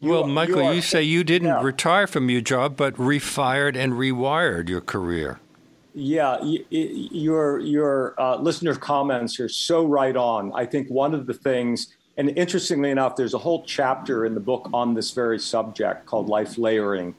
Well, 0.00 0.26
Michael, 0.26 0.62
you, 0.62 0.76
you 0.76 0.82
say 0.82 1.02
you 1.02 1.24
didn't 1.24 1.48
yeah. 1.48 1.62
retire 1.62 2.06
from 2.06 2.30
your 2.30 2.40
job, 2.40 2.76
but 2.76 2.94
refired 2.94 3.76
and 3.76 3.92
rewired 3.92 4.68
your 4.68 4.80
career. 4.80 5.40
Yeah, 5.92 6.38
your 6.70 7.58
your 7.58 8.14
uh, 8.16 8.36
listener 8.36 8.76
comments 8.76 9.40
are 9.40 9.48
so 9.48 9.84
right 9.84 10.16
on. 10.16 10.52
I 10.54 10.64
think 10.64 10.88
one 10.88 11.14
of 11.14 11.26
the 11.26 11.34
things, 11.34 11.94
and 12.16 12.30
interestingly 12.38 12.90
enough, 12.90 13.16
there's 13.16 13.34
a 13.34 13.38
whole 13.38 13.64
chapter 13.64 14.24
in 14.24 14.34
the 14.34 14.40
book 14.40 14.70
on 14.72 14.94
this 14.94 15.10
very 15.10 15.38
subject 15.38 16.06
called 16.06 16.28
life 16.28 16.56
layering, 16.56 17.14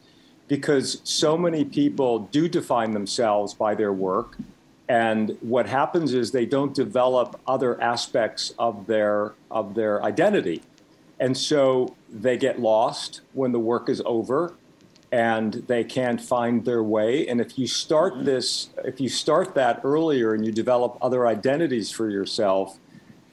because 0.48 1.02
so 1.04 1.38
many 1.38 1.66
people 1.66 2.20
do 2.32 2.48
define 2.48 2.92
themselves 2.94 3.54
by 3.54 3.76
their 3.76 3.94
work, 3.94 4.38
and 4.90 5.38
what 5.42 5.68
happens 5.68 6.14
is 6.14 6.32
they 6.32 6.46
don't 6.46 6.74
develop 6.74 7.40
other 7.48 7.82
aspects 7.82 8.54
of 8.60 8.88
their 8.88 9.34
of 9.50 9.76
their 9.76 10.04
identity. 10.04 10.62
And 11.20 11.38
so 11.38 11.96
they 12.10 12.38
get 12.38 12.60
lost 12.60 13.22
when 13.34 13.52
the 13.52 13.60
work 13.60 13.90
is 13.90 14.02
over 14.06 14.56
and 15.12 15.54
they 15.68 15.84
can't 15.84 16.20
find 16.20 16.66
their 16.66 16.82
way. 16.82 17.28
And 17.28 17.40
if 17.40 17.60
you 17.60 17.68
start 17.68 18.16
mm-hmm. 18.16 18.26
this 18.26 18.70
if 18.84 19.00
you 19.00 19.10
start 19.10 19.56
that 19.56 19.82
earlier 19.84 20.34
and 20.34 20.46
you 20.46 20.52
develop 20.52 20.98
other 21.02 21.28
identities 21.28 21.92
for 21.92 22.10
yourself 22.10 22.78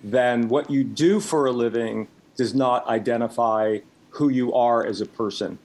then 0.03 0.49
what 0.49 0.71
you 0.71 0.85
do 0.85 1.21
for 1.21 1.47
a 1.47 1.53
living 1.53 2.09
does 2.37 2.55
not 2.55 2.87
identify 2.87 3.79
who 4.11 4.29
you 4.29 4.53
are 4.55 4.85
as 4.85 5.01
a 5.01 5.07
person 5.07 5.59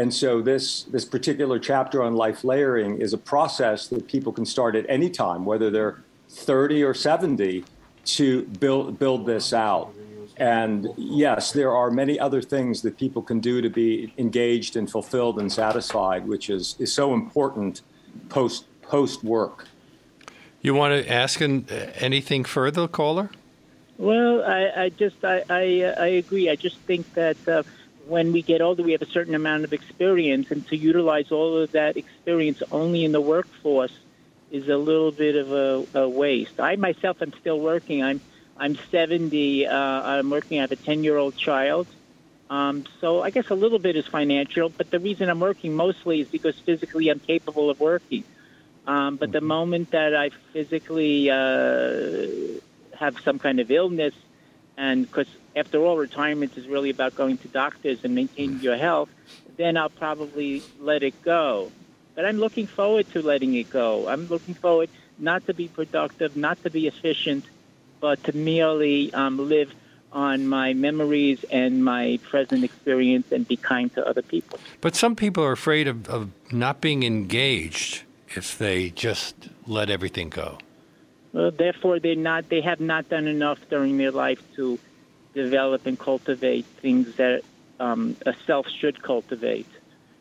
and 0.00 0.14
so 0.14 0.40
this 0.40 0.84
this 0.84 1.04
particular 1.04 1.58
chapter 1.58 2.02
on 2.02 2.14
life 2.14 2.42
layering 2.42 3.02
is 3.02 3.12
a 3.12 3.18
process 3.18 3.86
that 3.88 4.08
people 4.08 4.32
can 4.32 4.46
start 4.46 4.74
at 4.74 4.86
any 4.88 5.10
time, 5.10 5.44
whether 5.44 5.68
they're 5.70 6.02
30 6.30 6.82
or 6.84 6.94
70, 6.94 7.64
to 8.16 8.42
build 8.60 8.98
build 8.98 9.26
this 9.26 9.52
out. 9.52 9.92
And 10.38 10.88
yes, 10.96 11.52
there 11.52 11.76
are 11.76 11.90
many 11.90 12.18
other 12.18 12.40
things 12.40 12.80
that 12.80 12.96
people 12.96 13.20
can 13.20 13.40
do 13.40 13.60
to 13.60 13.68
be 13.68 14.14
engaged 14.16 14.74
and 14.76 14.90
fulfilled 14.90 15.38
and 15.38 15.52
satisfied, 15.52 16.26
which 16.26 16.48
is, 16.48 16.76
is 16.78 16.90
so 16.90 17.12
important 17.12 17.82
post 18.30 18.64
post 18.80 19.22
work. 19.22 19.66
You 20.62 20.72
want 20.72 20.92
to 20.94 21.12
ask 21.12 21.42
an, 21.42 21.66
anything 21.98 22.44
further, 22.44 22.88
caller? 22.88 23.30
Well, 23.98 24.42
I, 24.44 24.84
I 24.84 24.88
just 24.88 25.22
I, 25.22 25.44
I, 25.50 25.94
I 25.98 26.06
agree. 26.22 26.48
I 26.48 26.56
just 26.56 26.78
think 26.88 27.12
that. 27.12 27.36
Uh, 27.46 27.64
when 28.06 28.32
we 28.32 28.42
get 28.42 28.60
older, 28.60 28.82
we 28.82 28.92
have 28.92 29.02
a 29.02 29.10
certain 29.10 29.34
amount 29.34 29.64
of 29.64 29.72
experience, 29.72 30.50
and 30.50 30.66
to 30.68 30.76
utilize 30.76 31.30
all 31.30 31.58
of 31.58 31.72
that 31.72 31.96
experience 31.96 32.62
only 32.72 33.04
in 33.04 33.12
the 33.12 33.20
workforce 33.20 33.96
is 34.50 34.68
a 34.68 34.76
little 34.76 35.12
bit 35.12 35.36
of 35.36 35.52
a, 35.52 36.00
a 36.00 36.08
waste. 36.08 36.58
I 36.58 36.76
myself 36.76 37.22
am 37.22 37.32
still 37.40 37.60
working. 37.60 38.02
I'm 38.02 38.20
I'm 38.56 38.76
70. 38.90 39.66
Uh, 39.66 39.74
I'm 39.74 40.28
working. 40.28 40.58
I 40.58 40.62
have 40.62 40.72
a 40.72 40.76
10 40.76 41.04
year 41.04 41.16
old 41.16 41.36
child. 41.36 41.86
Um, 42.50 42.84
so 43.00 43.22
I 43.22 43.30
guess 43.30 43.48
a 43.50 43.54
little 43.54 43.78
bit 43.78 43.94
is 43.94 44.06
financial, 44.06 44.68
but 44.68 44.90
the 44.90 44.98
reason 44.98 45.30
I'm 45.30 45.38
working 45.38 45.74
mostly 45.74 46.20
is 46.20 46.28
because 46.28 46.58
physically 46.58 47.08
I'm 47.08 47.20
capable 47.20 47.70
of 47.70 47.78
working. 47.78 48.24
Um, 48.88 49.16
but 49.16 49.30
the 49.30 49.38
mm-hmm. 49.38 49.46
moment 49.46 49.90
that 49.92 50.16
I 50.16 50.30
physically 50.52 51.30
uh, 51.30 52.26
have 52.98 53.20
some 53.20 53.38
kind 53.38 53.60
of 53.60 53.70
illness, 53.70 54.14
and 54.76 55.06
because 55.06 55.28
after 55.56 55.78
all, 55.78 55.96
retirement 55.96 56.56
is 56.56 56.66
really 56.66 56.90
about 56.90 57.14
going 57.14 57.38
to 57.38 57.48
doctors 57.48 58.04
and 58.04 58.14
maintaining 58.14 58.60
your 58.60 58.76
health, 58.76 59.08
then 59.56 59.76
I'll 59.76 59.88
probably 59.88 60.62
let 60.78 61.02
it 61.02 61.20
go. 61.22 61.70
But 62.14 62.24
I'm 62.24 62.38
looking 62.38 62.66
forward 62.66 63.10
to 63.12 63.22
letting 63.22 63.54
it 63.54 63.70
go. 63.70 64.08
I'm 64.08 64.26
looking 64.26 64.54
forward 64.54 64.90
not 65.18 65.46
to 65.46 65.54
be 65.54 65.68
productive, 65.68 66.36
not 66.36 66.62
to 66.62 66.70
be 66.70 66.86
efficient, 66.86 67.44
but 68.00 68.22
to 68.24 68.36
merely 68.36 69.12
um, 69.12 69.48
live 69.48 69.74
on 70.12 70.46
my 70.46 70.72
memories 70.72 71.44
and 71.50 71.84
my 71.84 72.18
present 72.24 72.64
experience 72.64 73.30
and 73.30 73.46
be 73.46 73.56
kind 73.56 73.94
to 73.94 74.06
other 74.06 74.22
people. 74.22 74.58
But 74.80 74.96
some 74.96 75.14
people 75.14 75.44
are 75.44 75.52
afraid 75.52 75.86
of, 75.86 76.08
of 76.08 76.30
not 76.50 76.80
being 76.80 77.02
engaged 77.02 78.02
if 78.34 78.58
they 78.58 78.90
just 78.90 79.48
let 79.66 79.90
everything 79.90 80.30
go. 80.30 80.58
Well, 81.32 81.52
therefore, 81.52 82.00
they're 82.00 82.16
not. 82.16 82.48
They 82.48 82.60
have 82.60 82.80
not 82.80 83.08
done 83.08 83.28
enough 83.28 83.60
during 83.68 83.98
their 83.98 84.10
life 84.10 84.42
to 84.56 84.80
develop 85.34 85.86
and 85.86 85.98
cultivate 85.98 86.64
things 86.64 87.16
that 87.16 87.42
um, 87.78 88.16
a 88.26 88.34
self 88.46 88.68
should 88.68 89.02
cultivate, 89.02 89.66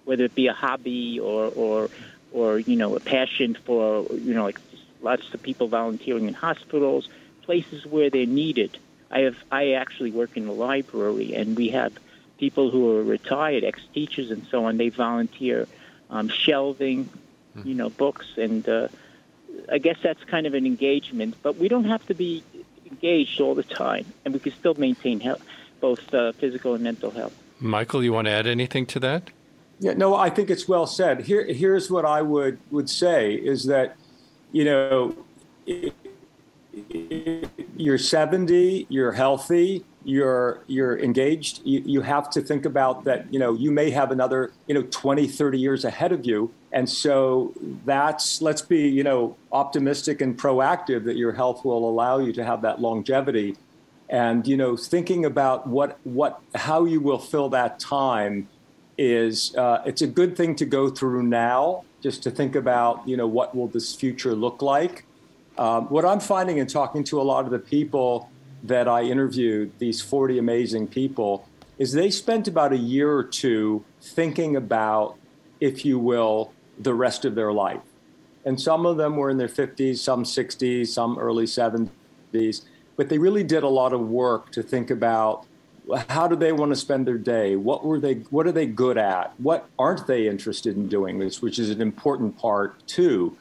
whether 0.05 0.25
it 0.25 0.35
be 0.35 0.47
a 0.47 0.53
hobby 0.53 1.19
or, 1.19 1.47
or, 1.55 1.89
or 2.31 2.59
you 2.59 2.75
know, 2.75 2.95
a 2.95 2.99
passion 2.99 3.55
for, 3.65 4.05
you 4.13 4.33
know, 4.33 4.43
like 4.43 4.59
lots 5.01 5.33
of 5.33 5.41
people 5.41 5.67
volunteering 5.67 6.27
in 6.27 6.33
hospitals, 6.33 7.09
places 7.41 7.85
where 7.85 8.09
they're 8.09 8.25
needed. 8.25 8.77
I 9.11 9.21
have 9.21 9.37
I 9.51 9.71
actually 9.71 10.11
work 10.11 10.37
in 10.37 10.45
the 10.45 10.53
library, 10.53 11.33
and 11.33 11.57
we 11.57 11.69
have 11.69 11.93
people 12.37 12.69
who 12.69 12.97
are 12.97 13.03
retired, 13.03 13.63
ex-teachers, 13.63 14.31
and 14.31 14.45
so 14.47 14.65
on. 14.65 14.77
They 14.77 14.89
volunteer 14.89 15.67
um, 16.09 16.29
shelving, 16.29 17.09
hmm. 17.53 17.67
you 17.67 17.73
know, 17.73 17.89
books, 17.89 18.27
and 18.37 18.67
uh, 18.69 18.87
I 19.71 19.79
guess 19.79 19.97
that's 20.03 20.23
kind 20.25 20.45
of 20.45 20.53
an 20.53 20.65
engagement. 20.65 21.35
But 21.41 21.57
we 21.57 21.67
don't 21.67 21.85
have 21.85 22.05
to 22.07 22.13
be 22.13 22.43
engaged 22.91 23.41
all 23.41 23.55
the 23.55 23.63
time, 23.63 24.05
and 24.25 24.33
we 24.33 24.39
can 24.39 24.51
still 24.53 24.73
maintain 24.75 25.19
health, 25.19 25.43
both 25.79 26.13
uh, 26.13 26.31
physical 26.33 26.73
and 26.73 26.83
mental 26.83 27.11
health. 27.11 27.35
Michael, 27.59 28.03
you 28.03 28.13
want 28.13 28.25
to 28.25 28.31
add 28.31 28.47
anything 28.47 28.85
to 28.87 28.99
that? 28.99 29.31
Yeah, 29.79 29.93
no, 29.93 30.15
I 30.15 30.29
think 30.29 30.49
it's 30.49 30.67
well 30.67 30.87
said. 30.87 31.21
Here, 31.21 31.45
here's 31.45 31.89
what 31.89 32.05
I 32.05 32.21
would 32.21 32.59
would 32.69 32.89
say 32.89 33.33
is 33.33 33.65
that, 33.65 33.95
you 34.51 34.65
know, 34.65 35.15
you're 37.77 37.97
70, 37.97 38.87
you're 38.89 39.11
healthy, 39.13 39.85
you're 40.09 40.63
you're 40.67 40.97
engaged 40.99 41.61
you, 41.63 41.81
you 41.85 42.01
have 42.01 42.29
to 42.29 42.41
think 42.41 42.65
about 42.65 43.03
that 43.03 43.31
you 43.31 43.39
know 43.39 43.53
you 43.53 43.71
may 43.71 43.89
have 43.91 44.11
another 44.11 44.51
you 44.67 44.73
know 44.73 44.81
20 44.83 45.27
30 45.27 45.59
years 45.59 45.85
ahead 45.85 46.11
of 46.11 46.25
you. 46.25 46.51
And 46.71 46.89
so 46.89 47.53
that's 47.85 48.41
let's 48.41 48.61
be 48.61 48.87
you 48.87 49.03
know 49.03 49.35
optimistic 49.51 50.21
and 50.21 50.37
proactive 50.37 51.05
that 51.05 51.15
your 51.15 51.33
health 51.33 51.63
will 51.63 51.87
allow 51.89 52.19
you 52.19 52.33
to 52.33 52.43
have 52.43 52.61
that 52.63 52.81
longevity. 52.81 53.55
And 54.09 54.47
you 54.47 54.57
know 54.57 54.75
thinking 54.75 55.25
about 55.25 55.67
what 55.67 55.99
what 56.03 56.41
how 56.55 56.85
you 56.85 56.99
will 56.99 57.19
fill 57.19 57.49
that 57.49 57.79
time 57.79 58.49
is 58.97 59.55
uh, 59.55 59.81
it's 59.85 60.01
a 60.01 60.07
good 60.07 60.35
thing 60.35 60.55
to 60.55 60.65
go 60.65 60.89
through 60.89 61.23
now 61.23 61.83
just 62.01 62.23
to 62.23 62.31
think 62.31 62.55
about 62.55 63.07
you 63.07 63.17
know 63.17 63.27
what 63.27 63.55
will 63.55 63.67
this 63.67 63.95
future 63.95 64.33
look 64.33 64.61
like. 64.61 65.05
Um, 65.57 65.87
what 65.89 66.05
i'm 66.05 66.21
finding 66.21 66.59
in 66.59 66.67
talking 66.67 67.03
to 67.05 67.19
a 67.19 67.25
lot 67.33 67.43
of 67.43 67.51
the 67.51 67.59
people 67.59 68.29
that 68.63 68.87
I 68.87 69.03
interviewed, 69.03 69.71
these 69.79 70.01
40 70.01 70.37
amazing 70.37 70.87
people, 70.87 71.47
is 71.77 71.93
they 71.93 72.11
spent 72.11 72.47
about 72.47 72.73
a 72.73 72.77
year 72.77 73.11
or 73.11 73.23
two 73.23 73.83
thinking 74.01 74.55
about, 74.55 75.15
if 75.59 75.85
you 75.85 75.97
will, 75.97 76.51
the 76.77 76.93
rest 76.93 77.25
of 77.25 77.35
their 77.35 77.53
life. 77.53 77.81
And 78.45 78.59
some 78.59 78.85
of 78.85 78.97
them 78.97 79.15
were 79.15 79.29
in 79.29 79.37
their 79.37 79.47
50s, 79.47 79.97
some 79.97 80.23
60s, 80.23 80.87
some 80.87 81.17
early 81.17 81.45
70s, 81.45 82.61
but 82.95 83.09
they 83.09 83.17
really 83.17 83.43
did 83.43 83.63
a 83.63 83.69
lot 83.69 83.93
of 83.93 84.01
work 84.01 84.51
to 84.51 84.63
think 84.63 84.89
about 84.89 85.45
how 86.09 86.27
do 86.27 86.35
they 86.35 86.51
want 86.51 86.71
to 86.71 86.75
spend 86.75 87.07
their 87.07 87.17
day? 87.17 87.55
What 87.55 87.83
were 87.83 87.99
they 87.99 88.15
what 88.29 88.45
are 88.45 88.51
they 88.51 88.67
good 88.67 88.97
at? 88.97 89.33
What 89.39 89.67
aren't 89.79 90.05
they 90.05 90.27
interested 90.27 90.75
in 90.75 90.87
doing 90.87 91.17
this, 91.17 91.41
which 91.41 91.57
is 91.57 91.71
an 91.71 91.81
important 91.81 92.37
part 92.37 92.85
too. 92.87 93.35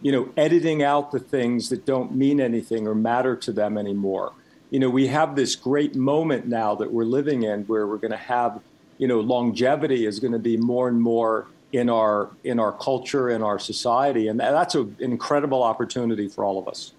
You 0.00 0.10
know, 0.10 0.28
editing 0.36 0.82
out 0.82 1.12
the 1.12 1.20
things 1.20 1.68
that 1.68 1.86
don't 1.86 2.16
mean 2.16 2.40
anything 2.40 2.88
or 2.88 2.94
matter 2.94 3.36
to 3.36 3.52
them 3.52 3.78
anymore 3.78 4.32
you 4.72 4.78
know, 4.78 4.88
we 4.88 5.06
have 5.08 5.36
this 5.36 5.54
great 5.54 5.94
moment 5.94 6.46
now 6.46 6.74
that 6.76 6.90
we're 6.90 7.04
living 7.04 7.42
in 7.42 7.64
where 7.64 7.86
we're 7.86 7.98
going 7.98 8.12
to 8.12 8.16
have, 8.16 8.58
you 8.96 9.06
know, 9.06 9.20
longevity 9.20 10.06
is 10.06 10.18
going 10.18 10.32
to 10.32 10.38
be 10.38 10.56
more 10.56 10.88
and 10.88 10.98
more 10.98 11.46
in 11.72 11.90
our 11.90 12.30
in 12.42 12.58
our 12.58 12.72
culture 12.72 13.28
in 13.28 13.42
our 13.42 13.58
society, 13.58 14.28
and 14.28 14.40
that's 14.40 14.74
an 14.74 14.96
incredible 14.98 15.62
opportunity 15.62 16.26
for 16.26 16.42
all 16.42 16.58
of 16.58 16.66
us. 16.68 16.92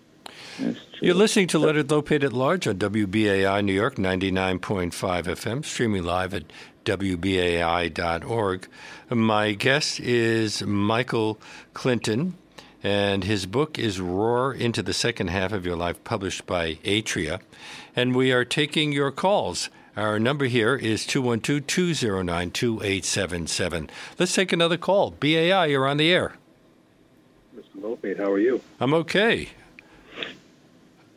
You're 1.02 1.16
listening 1.16 1.48
to 1.48 1.60
Leonard 1.60 1.88
Lopate 1.88 2.24
at 2.24 2.32
Large 2.32 2.68
on 2.68 2.78
WBAI 2.78 3.66
New 3.66 3.74
York 3.74 3.96
99.5 3.96 4.92
FM, 4.92 5.66
streaming 5.66 6.04
live 6.04 6.36
at 6.36 6.44
WBAI.org. 6.86 8.68
My 9.10 9.54
guest 9.54 10.00
is 10.00 10.62
Michael 10.62 11.40
Clinton, 11.74 12.36
and 12.84 13.24
his 13.24 13.46
book 13.46 13.80
is 13.80 14.02
Roar 14.02 14.54
into 14.54 14.84
the 14.84 14.94
Second 14.94 15.30
Half 15.30 15.54
of 15.54 15.66
Your 15.66 15.78
Life, 15.78 16.04
published 16.04 16.46
by 16.46 16.76
Atria. 16.84 17.40
And 17.96 18.14
we 18.14 18.34
are 18.34 18.44
taking 18.44 18.92
your 18.92 19.10
calls. 19.10 19.70
Our 19.96 20.20
number 20.20 20.46
here 20.46 20.76
is 20.76 21.06
212 21.06 21.66
209 21.66 22.52
2877. 22.52 23.90
Let's 24.20 24.36
take 24.36 24.52
another 24.52 24.78
call. 24.78 25.12
BAI, 25.12 25.68
you're 25.68 25.88
on 25.88 25.98
the 25.98 26.12
air. 26.12 26.34
Mr. 27.56 27.82
Lopate, 27.82 28.18
how 28.18 28.32
are 28.32 28.40
you? 28.40 28.62
I'm 28.82 28.94
okay. 28.94 29.50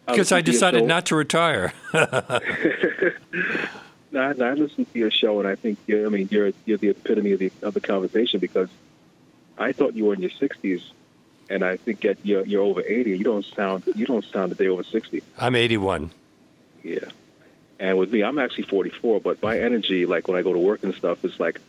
Because 0.07 0.31
I, 0.31 0.39
I 0.39 0.41
decided 0.43 0.85
not 0.85 1.07
to 1.07 1.17
retire. 1.17 1.73
I, 1.93 2.05
I 4.15 4.53
listened 4.53 4.93
to 4.93 4.99
your 4.99 5.11
show, 5.11 5.41
and 5.41 5.49
I 5.49 5.57
think 5.57 5.79
you're, 5.87 6.07
I 6.07 6.11
mean 6.11 6.29
you're 6.31 6.53
you're 6.65 6.79
the 6.79 6.91
epitome 6.91 7.33
of 7.33 7.41
the 7.41 7.51
of 7.63 7.75
the 7.75 7.81
conversation 7.81 8.39
because 8.39 8.69
I 9.59 9.73
thought 9.73 9.95
you 9.95 10.05
were 10.05 10.15
in 10.15 10.21
your 10.21 10.31
60s 10.31 10.83
and 11.49 11.65
I 11.65 11.77
think 11.77 12.05
at 12.05 12.19
you're, 12.25 12.45
you're 12.45 12.63
over 12.63 12.81
80. 12.81 13.11
You 13.17 13.25
don't 13.25 13.45
sound 13.45 13.85
you 13.95 14.07
don't 14.07 14.25
sound 14.25 14.53
a 14.53 14.55
day 14.55 14.69
over 14.69 14.83
60. 14.83 15.23
I'm 15.39 15.55
81. 15.55 16.11
Yeah, 16.83 16.99
and 17.79 17.99
with 17.99 18.13
me, 18.13 18.23
I'm 18.23 18.39
actually 18.39 18.65
44. 18.65 19.21
But 19.21 19.43
my 19.43 19.59
energy, 19.59 20.07
like 20.07 20.29
when 20.29 20.37
I 20.37 20.43
go 20.43 20.53
to 20.53 20.59
work 20.59 20.83
and 20.83 20.95
stuff, 20.95 21.25
is 21.25 21.39
like 21.41 21.61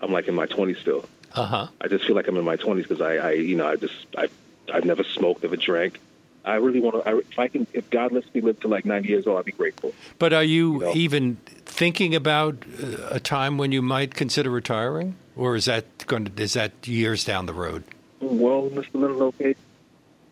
I'm 0.00 0.12
like 0.12 0.28
in 0.28 0.34
my 0.34 0.46
20s 0.46 0.80
still. 0.80 1.04
Uh 1.34 1.44
huh. 1.44 1.66
I 1.80 1.88
just 1.88 2.06
feel 2.06 2.16
like 2.16 2.28
I'm 2.28 2.36
in 2.36 2.44
my 2.44 2.56
20s 2.56 2.82
because 2.82 3.00
I, 3.00 3.16
I, 3.16 3.30
you 3.32 3.56
know, 3.56 3.66
I 3.66 3.76
just 3.76 4.06
I 4.16 4.28
I've 4.72 4.84
never 4.84 5.04
smoked, 5.04 5.42
never 5.42 5.56
drank. 5.56 6.00
I 6.44 6.54
really 6.56 6.80
want 6.80 7.02
to. 7.04 7.08
I, 7.08 7.18
if 7.18 7.38
I 7.38 7.48
can, 7.48 7.66
if 7.72 7.90
God 7.90 8.12
lets 8.12 8.32
me 8.32 8.40
live 8.40 8.60
to 8.60 8.68
like 8.68 8.84
90 8.84 9.08
years 9.08 9.26
old, 9.26 9.38
I'd 9.38 9.44
be 9.44 9.52
grateful. 9.52 9.92
But 10.18 10.32
are 10.32 10.44
you, 10.44 10.74
you 10.74 10.80
know? 10.80 10.92
even 10.94 11.36
thinking 11.64 12.14
about 12.14 12.64
uh, 12.82 13.08
a 13.10 13.20
time 13.20 13.58
when 13.58 13.72
you 13.72 13.82
might 13.82 14.14
consider 14.14 14.48
retiring, 14.48 15.16
or 15.34 15.56
is 15.56 15.64
that 15.64 16.06
going 16.06 16.26
to, 16.26 16.42
is 16.42 16.52
that 16.52 16.86
years 16.86 17.24
down 17.24 17.46
the 17.46 17.52
road? 17.52 17.82
Well, 18.26 18.68
Mr. 18.70 18.94
Leonard 18.94 19.18
Lopate, 19.18 19.56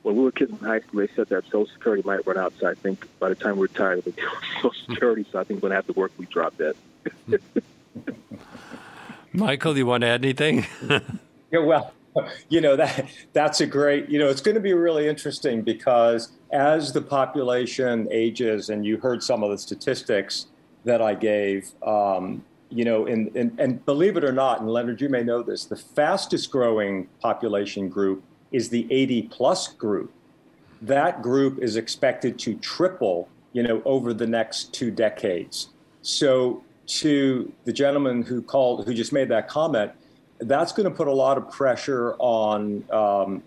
when 0.02 0.16
we 0.16 0.24
were 0.24 0.33
kids 0.33 0.50
in 0.50 0.59
high 0.59 0.80
school, 0.80 1.00
they 1.00 1.09
said 1.14 1.28
that 1.28 1.44
Social 1.44 1.66
Security 1.66 2.02
might 2.04 2.26
run 2.26 2.37
out. 2.37 2.52
So 2.59 2.68
I 2.68 2.74
think 2.74 3.07
by 3.18 3.28
the 3.28 3.35
time 3.35 3.57
we 3.57 3.62
retire, 3.62 4.00
we'll 4.04 4.14
be 4.14 4.22
Social 4.62 4.72
Security. 4.88 5.24
So 5.30 5.38
I 5.38 5.44
think 5.44 5.62
we're 5.62 5.68
going 5.68 5.70
to 5.70 5.76
have 5.76 5.87
to 5.87 5.92
work. 5.92 6.12
We 6.18 6.26
drop 6.26 6.54
that. 6.57 6.76
Michael, 9.33 9.72
do 9.72 9.78
you 9.78 9.87
want 9.87 10.02
to 10.02 10.09
add 10.09 10.24
anything? 10.24 10.66
yeah, 10.90 11.00
well, 11.61 11.92
you 12.48 12.61
know 12.61 12.76
that 12.76 13.09
that's 13.33 13.61
a 13.61 13.66
great. 13.66 14.09
You 14.09 14.18
know, 14.18 14.28
it's 14.28 14.40
going 14.40 14.54
to 14.54 14.61
be 14.61 14.72
really 14.72 15.09
interesting 15.09 15.62
because 15.62 16.33
as 16.52 16.92
the 16.92 17.02
population 17.02 18.09
ages, 18.11 18.70
and 18.70 18.85
you 18.87 18.98
heard 18.98 19.22
some 19.22 19.42
of 19.42 19.50
the 19.50 19.59
statistics 19.59 20.46
that 20.85 21.02
I 21.02 21.14
gave. 21.14 21.70
Um, 21.83 22.44
you 22.75 22.85
know, 22.85 23.07
and, 23.07 23.35
and, 23.37 23.59
and 23.61 23.87
believe 23.87 24.17
it 24.17 24.25
or 24.25 24.33
not, 24.33 24.61
and 24.61 24.69
Leonard, 24.69 25.01
you 25.01 25.09
may 25.09 25.23
know 25.23 25.43
this, 25.45 25.65
the 25.65 25.77
fastest 25.77 26.51
growing 26.51 27.07
population 27.21 27.89
group 27.89 28.25
is 28.51 28.69
the 28.69 28.87
80 28.91 29.23
plus 29.23 29.69
group. 29.69 30.13
That 30.83 31.23
group 31.23 31.61
is 31.63 31.77
expected 31.77 32.37
to 32.41 32.57
triple, 32.57 33.29
you 33.53 33.63
know, 33.63 33.81
over 33.85 34.13
the 34.13 34.27
next 34.27 34.75
two 34.75 34.91
decades. 34.91 35.69
So 36.03 36.65
to 36.87 37.53
the 37.65 37.73
gentleman 37.73 38.23
who 38.23 38.43
called, 38.43 38.87
who 38.87 38.93
just 38.93 39.13
made 39.13 39.29
that 39.29 39.49
comment, 39.49 39.93
that's 40.41 40.73
going 40.73 40.91
to 40.91 40.95
put 40.95 41.07
a 41.07 41.13
lot 41.13 41.39
of 41.39 41.49
pressure 41.53 42.17
on 42.19 42.85
um, 42.91 43.41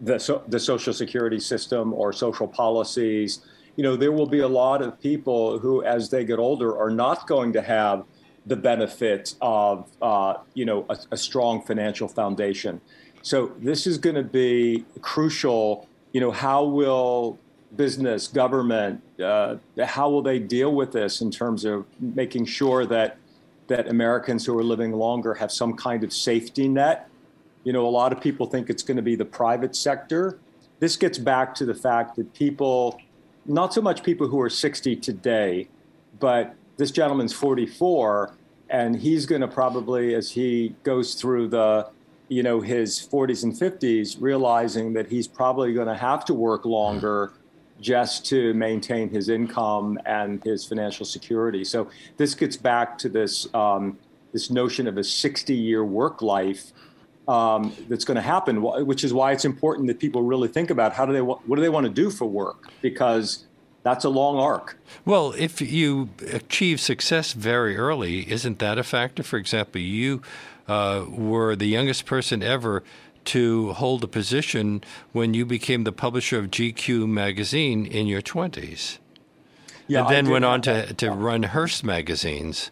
the, 0.00 0.18
so, 0.18 0.42
the 0.48 0.58
social 0.58 0.94
security 0.94 1.38
system 1.38 1.92
or 1.92 2.14
social 2.14 2.48
policies. 2.48 3.40
You 3.76 3.84
know, 3.84 3.96
there 3.96 4.12
will 4.12 4.26
be 4.26 4.40
a 4.40 4.48
lot 4.48 4.80
of 4.80 4.98
people 4.98 5.58
who, 5.58 5.84
as 5.84 6.08
they 6.08 6.24
get 6.24 6.38
older, 6.38 6.78
are 6.78 6.90
not 6.90 7.26
going 7.26 7.52
to 7.52 7.60
have 7.60 8.04
the 8.46 8.56
benefit 8.56 9.34
of 9.40 9.88
uh, 10.00 10.34
you 10.54 10.64
know 10.64 10.84
a, 10.88 10.98
a, 11.12 11.16
strong 11.16 11.62
financial 11.62 12.08
foundation. 12.08 12.80
So 13.22 13.52
this 13.58 13.86
is 13.86 13.98
going 13.98 14.16
to 14.16 14.24
be 14.24 14.84
crucial. 15.00 15.88
You 16.12 16.20
know, 16.20 16.30
how 16.30 16.64
will 16.64 17.38
business, 17.76 18.26
government, 18.28 19.02
uh, 19.22 19.56
how 19.84 20.10
will 20.10 20.22
they 20.22 20.38
deal 20.38 20.74
with 20.74 20.92
this 20.92 21.20
in 21.20 21.30
terms 21.30 21.64
of 21.64 21.86
making 22.00 22.46
sure 22.46 22.84
that 22.86 23.18
that 23.68 23.88
Americans 23.88 24.44
who 24.44 24.58
are 24.58 24.64
living 24.64 24.92
longer 24.92 25.34
have 25.34 25.52
some 25.52 25.74
kind 25.74 26.02
of 26.02 26.12
safety 26.12 26.68
net? 26.68 27.08
You 27.64 27.72
know, 27.72 27.86
a 27.86 27.90
lot 27.90 28.12
of 28.12 28.20
people 28.20 28.46
think 28.46 28.68
it's 28.68 28.82
going 28.82 28.96
to 28.96 29.02
be 29.02 29.14
the 29.14 29.24
private 29.24 29.76
sector. 29.76 30.38
This 30.80 30.96
gets 30.96 31.16
back 31.16 31.54
to 31.54 31.64
the 31.64 31.74
fact 31.74 32.16
that 32.16 32.34
people, 32.34 33.00
not 33.46 33.72
so 33.72 33.80
much 33.80 34.02
people 34.02 34.26
who 34.26 34.40
are 34.40 34.50
60 34.50 34.96
today, 34.96 35.68
but 36.18 36.56
this 36.76 36.90
gentleman's 36.90 37.32
44 37.32 38.34
and 38.70 38.96
he's 38.96 39.26
going 39.26 39.42
to 39.42 39.48
probably 39.48 40.14
as 40.14 40.30
he 40.30 40.74
goes 40.82 41.14
through 41.14 41.48
the 41.48 41.86
you 42.28 42.42
know 42.42 42.60
his 42.60 42.98
40s 42.98 43.44
and 43.44 43.52
50s 43.52 44.16
realizing 44.20 44.92
that 44.94 45.08
he's 45.08 45.28
probably 45.28 45.74
going 45.74 45.88
to 45.88 45.94
have 45.94 46.24
to 46.26 46.34
work 46.34 46.64
longer 46.64 47.32
just 47.82 48.24
to 48.26 48.54
maintain 48.54 49.10
his 49.10 49.28
income 49.28 49.98
and 50.06 50.42
his 50.44 50.64
financial 50.64 51.04
security. 51.04 51.64
So 51.64 51.90
this 52.16 52.34
gets 52.34 52.56
back 52.56 52.96
to 52.98 53.08
this 53.08 53.52
um, 53.54 53.98
this 54.32 54.50
notion 54.50 54.86
of 54.86 54.96
a 54.96 55.04
60 55.04 55.54
year 55.54 55.84
work 55.84 56.22
life 56.22 56.72
um, 57.28 57.74
that's 57.88 58.04
going 58.04 58.16
to 58.16 58.22
happen 58.22 58.62
which 58.62 59.04
is 59.04 59.12
why 59.12 59.32
it's 59.32 59.44
important 59.44 59.86
that 59.88 59.98
people 59.98 60.22
really 60.22 60.48
think 60.48 60.70
about 60.70 60.92
how 60.92 61.04
do 61.04 61.12
they 61.12 61.20
what 61.20 61.56
do 61.56 61.60
they 61.60 61.68
want 61.68 61.84
to 61.84 61.92
do 61.92 62.10
for 62.10 62.24
work? 62.24 62.70
Because 62.80 63.46
that's 63.82 64.04
a 64.04 64.08
long 64.08 64.38
arc. 64.38 64.78
Well, 65.04 65.34
if 65.36 65.60
you 65.60 66.10
achieve 66.30 66.80
success 66.80 67.32
very 67.32 67.76
early, 67.76 68.30
isn't 68.30 68.58
that 68.60 68.78
a 68.78 68.84
factor? 68.84 69.22
For 69.22 69.38
example, 69.38 69.80
you 69.80 70.22
uh, 70.68 71.04
were 71.08 71.56
the 71.56 71.66
youngest 71.66 72.06
person 72.06 72.42
ever 72.42 72.84
to 73.24 73.72
hold 73.74 74.04
a 74.04 74.08
position 74.08 74.82
when 75.12 75.34
you 75.34 75.44
became 75.44 75.84
the 75.84 75.92
publisher 75.92 76.38
of 76.38 76.46
GQ 76.50 77.08
magazine 77.08 77.86
in 77.86 78.06
your 78.06 78.22
20s. 78.22 78.98
Yeah, 79.88 80.02
and 80.02 80.10
then 80.10 80.30
went 80.30 80.44
on 80.44 80.62
to, 80.62 80.94
to 80.94 81.10
run 81.10 81.42
Hearst 81.44 81.84
magazines. 81.84 82.70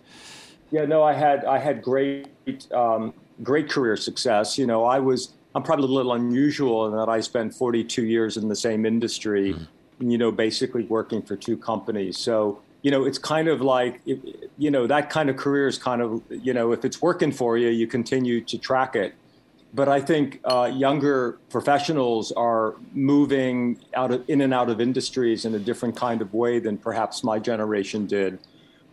Yeah, 0.71 0.85
no, 0.85 1.03
I 1.03 1.13
had 1.13 1.45
I 1.45 1.59
had 1.59 1.83
great 1.83 2.29
um, 2.73 3.13
great 3.43 3.69
career 3.69 3.97
success. 3.97 4.57
You 4.57 4.67
know, 4.67 4.85
I 4.85 5.01
was 5.01 5.35
I'm 5.57 5.65
probably 5.65 5.87
a 5.87 5.89
little 5.89 6.13
unusual 6.13 6.87
in 6.87 6.97
that 6.97 7.09
I 7.09 7.21
spent 7.21 7.53
42 7.53 8.05
years 8.05 8.37
in 8.37 8.49
the 8.49 8.55
same 8.55 8.87
industry. 8.87 9.55
Mm 9.55 9.67
you 10.01 10.19
know, 10.19 10.33
basically 10.33 10.85
working 10.85 11.23
for 11.23 11.37
two 11.37 11.57
companies. 11.57 12.19
So, 12.19 12.61
you 12.83 12.91
know, 12.91 13.05
it's 13.05 13.19
kind 13.19 13.49
of 13.49 13.61
like, 13.61 14.01
you 14.59 14.71
know, 14.71 14.87
that 14.87 15.11
kind 15.11 15.31
of 15.31 15.37
career 15.37 15.69
is 15.69 15.79
kind 15.79 16.03
of, 16.03 16.23
you 16.31 16.55
know, 16.55 16.73
if 16.73 16.85
it's 16.85 17.01
working 17.03 17.31
for 17.33 17.59
you, 17.59 17.69
you 17.69 17.87
continue 17.87 18.41
to 18.43 18.59
track 18.59 18.97
it. 18.97 19.15
but 19.73 19.89
I 19.89 20.01
think 20.01 20.41
uh, 20.45 20.71
younger 20.73 21.39
professionals 21.49 22.33
are 22.33 22.75
moving 22.93 23.79
out 23.95 24.11
of 24.11 24.29
in 24.29 24.41
and 24.41 24.53
out 24.53 24.69
of 24.69 24.81
industries 24.81 25.45
in 25.45 25.55
a 25.55 25.59
different 25.59 25.97
kind 25.97 26.21
of 26.21 26.35
way 26.35 26.59
than 26.59 26.77
perhaps 26.77 27.23
my 27.23 27.39
generation 27.39 28.07
did. 28.07 28.39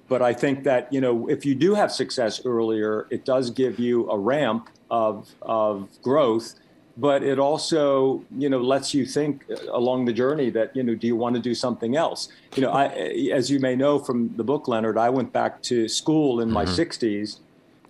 But 0.08 0.22
I 0.22 0.34
think 0.34 0.64
that 0.64 0.92
you 0.94 1.02
know 1.02 1.28
if 1.28 1.46
you 1.46 1.56
do 1.56 1.74
have 1.74 1.92
success 1.92 2.42
earlier, 2.46 3.08
it 3.10 3.26
does 3.26 3.50
give 3.50 3.80
you 3.80 4.10
a 4.10 4.18
ramp 4.18 4.70
of 4.90 5.30
of 5.42 5.90
growth. 6.02 6.56
But 7.00 7.22
it 7.22 7.38
also, 7.38 8.24
you 8.36 8.50
know, 8.50 8.60
lets 8.60 8.94
you 8.94 9.06
think 9.06 9.46
along 9.72 10.06
the 10.06 10.14
journey 10.14 10.50
that, 10.50 10.76
you 10.76 10.82
know, 10.82 10.96
do 10.96 11.06
you 11.06 11.16
want 11.16 11.36
to 11.36 11.42
do 11.42 11.54
something 11.54 11.96
else? 11.96 12.30
You 12.56 12.64
know, 12.64 12.72
I, 12.72 12.86
as 13.32 13.52
you 13.52 13.60
may 13.60 13.76
know 13.76 14.00
from 14.00 14.36
the 14.36 14.44
book, 14.44 14.68
Leonard, 14.68 14.98
I 14.98 15.10
went 15.12 15.32
back 15.32 15.62
to 15.64 15.88
school 15.88 16.42
in 16.42 16.50
my 16.50 16.66
mm-hmm. 16.66 16.82
60s. 16.82 17.40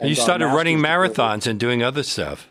you 0.02 0.14
started 0.14 0.48
running 0.48 0.80
marathons 0.80 1.48
and 1.48 1.58
doing 1.58 1.82
other 1.82 2.04
stuff. 2.04 2.50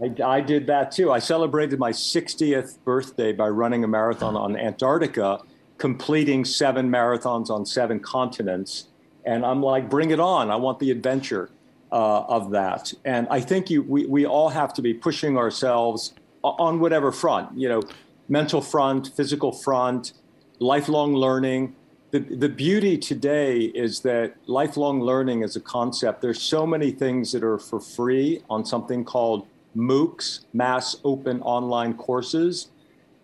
I, 0.00 0.22
I, 0.22 0.40
did 0.40 0.68
that 0.68 0.92
too. 0.92 1.10
I 1.10 1.18
celebrated 1.18 1.80
my 1.80 1.90
60th 1.90 2.78
birthday 2.84 3.32
by 3.32 3.48
running 3.48 3.82
a 3.82 3.88
marathon 3.88 4.36
on 4.36 4.56
Antarctica, 4.56 5.40
completing 5.78 6.44
seven 6.44 6.88
marathons 6.88 7.50
on 7.50 7.66
seven 7.66 7.98
continents. 7.98 8.86
And 9.24 9.44
I'm 9.44 9.62
like, 9.62 9.90
bring 9.90 10.12
it 10.12 10.20
on. 10.20 10.52
I 10.52 10.56
want 10.56 10.78
the 10.78 10.92
adventure 10.92 11.50
uh, 11.92 12.20
of 12.22 12.50
that. 12.50 12.92
And 13.04 13.26
I 13.30 13.40
think 13.40 13.70
you, 13.70 13.82
we, 13.82 14.06
we 14.06 14.26
all 14.26 14.48
have 14.48 14.72
to 14.74 14.82
be 14.82 14.94
pushing 14.94 15.36
ourselves 15.36 16.14
on 16.42 16.80
whatever 16.80 17.12
front, 17.12 17.58
you 17.58 17.68
know, 17.68 17.82
mental 18.28 18.60
front, 18.60 19.10
physical 19.16 19.52
front, 19.52 20.12
lifelong 20.58 21.14
learning. 21.14 21.74
The, 22.10 22.20
the 22.20 22.48
beauty 22.48 22.96
today 22.96 23.60
is 23.60 24.00
that 24.00 24.34
lifelong 24.46 25.00
learning 25.00 25.42
is 25.42 25.56
a 25.56 25.60
concept. 25.60 26.22
There's 26.22 26.40
so 26.40 26.66
many 26.66 26.90
things 26.90 27.32
that 27.32 27.42
are 27.42 27.58
for 27.58 27.80
free 27.80 28.42
on 28.48 28.64
something 28.64 29.04
called 29.04 29.46
MOOCs, 29.76 30.44
mass 30.52 30.96
open 31.04 31.42
online 31.42 31.94
courses. 31.94 32.68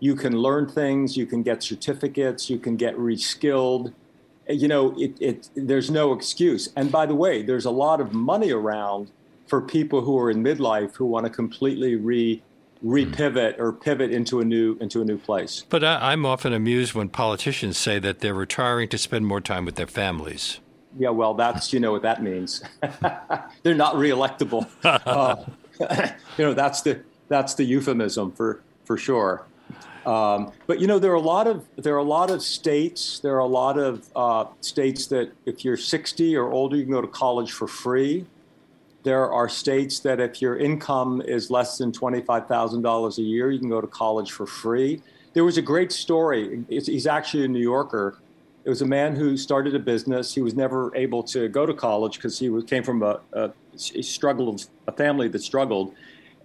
You 0.00 0.14
can 0.14 0.36
learn 0.36 0.68
things, 0.68 1.16
you 1.16 1.24
can 1.24 1.42
get 1.42 1.62
certificates, 1.62 2.50
you 2.50 2.58
can 2.58 2.76
get 2.76 2.94
reskilled. 2.96 3.94
You 4.48 4.68
know, 4.68 4.94
it, 4.98 5.16
it, 5.20 5.48
there's 5.54 5.90
no 5.90 6.12
excuse. 6.12 6.68
And 6.76 6.92
by 6.92 7.06
the 7.06 7.14
way, 7.14 7.42
there's 7.42 7.64
a 7.64 7.70
lot 7.70 8.00
of 8.00 8.12
money 8.12 8.50
around 8.50 9.10
for 9.46 9.60
people 9.60 10.02
who 10.02 10.18
are 10.18 10.30
in 10.30 10.42
midlife 10.42 10.94
who 10.96 11.06
want 11.06 11.24
to 11.24 11.30
completely 11.30 11.96
re 11.96 12.42
repivot 12.84 13.58
or 13.58 13.72
pivot 13.72 14.10
into 14.10 14.40
a 14.40 14.44
new 14.44 14.76
into 14.80 15.00
a 15.00 15.04
new 15.04 15.16
place. 15.16 15.64
But 15.68 15.82
I, 15.82 16.12
I'm 16.12 16.26
often 16.26 16.52
amused 16.52 16.94
when 16.94 17.08
politicians 17.08 17.78
say 17.78 17.98
that 18.00 18.20
they're 18.20 18.34
retiring 18.34 18.88
to 18.90 18.98
spend 18.98 19.26
more 19.26 19.40
time 19.40 19.64
with 19.64 19.76
their 19.76 19.86
families. 19.86 20.60
Yeah, 20.98 21.10
well, 21.10 21.34
that's 21.34 21.72
you 21.72 21.80
know 21.80 21.92
what 21.92 22.02
that 22.02 22.22
means. 22.22 22.62
they're 23.62 23.74
not 23.74 23.94
reelectable. 23.94 24.68
Uh, 25.06 25.44
you 26.38 26.44
know, 26.44 26.54
that's 26.54 26.82
the 26.82 27.00
that's 27.28 27.54
the 27.54 27.64
euphemism 27.64 28.30
for 28.30 28.62
for 28.84 28.96
sure. 28.96 29.44
Um, 30.06 30.52
but 30.66 30.80
you 30.80 30.86
know, 30.86 30.98
there 30.98 31.12
are 31.12 31.16
a 31.16 31.20
lot 31.20 31.46
of 31.46 31.64
there 31.76 31.94
are 31.94 31.98
a 31.98 32.02
lot 32.02 32.30
of 32.30 32.42
states. 32.42 33.20
There 33.20 33.34
are 33.34 33.40
a 33.40 33.46
lot 33.46 33.78
of 33.78 34.06
uh, 34.14 34.46
states 34.60 35.06
that 35.06 35.32
if 35.46 35.64
you're 35.64 35.76
60 35.76 36.36
or 36.36 36.52
older, 36.52 36.76
you 36.76 36.82
can 36.84 36.92
go 36.92 37.00
to 37.00 37.08
college 37.08 37.52
for 37.52 37.66
free. 37.66 38.26
There 39.02 39.30
are 39.30 39.48
states 39.48 40.00
that 40.00 40.18
if 40.18 40.40
your 40.40 40.56
income 40.56 41.20
is 41.20 41.50
less 41.50 41.76
than 41.76 41.92
$25,000 41.92 43.18
a 43.18 43.22
year, 43.22 43.50
you 43.50 43.58
can 43.58 43.68
go 43.68 43.82
to 43.82 43.86
college 43.86 44.32
for 44.32 44.46
free. 44.46 45.02
There 45.34 45.44
was 45.44 45.58
a 45.58 45.62
great 45.62 45.92
story. 45.92 46.64
he's 46.68 47.06
actually 47.06 47.44
a 47.44 47.48
New 47.48 47.60
Yorker. 47.60 48.16
It 48.64 48.70
was 48.70 48.80
a 48.80 48.86
man 48.86 49.14
who 49.14 49.36
started 49.36 49.74
a 49.74 49.78
business. 49.78 50.34
He 50.34 50.40
was 50.40 50.54
never 50.54 50.94
able 50.96 51.22
to 51.24 51.48
go 51.48 51.66
to 51.66 51.74
college 51.74 52.16
because 52.16 52.38
he 52.38 52.48
was, 52.48 52.64
came 52.64 52.82
from 52.82 53.02
a, 53.02 53.20
a 53.34 53.50
he 53.78 54.02
struggled, 54.02 54.64
a 54.86 54.92
family 54.92 55.28
that 55.28 55.40
struggled. 55.40 55.94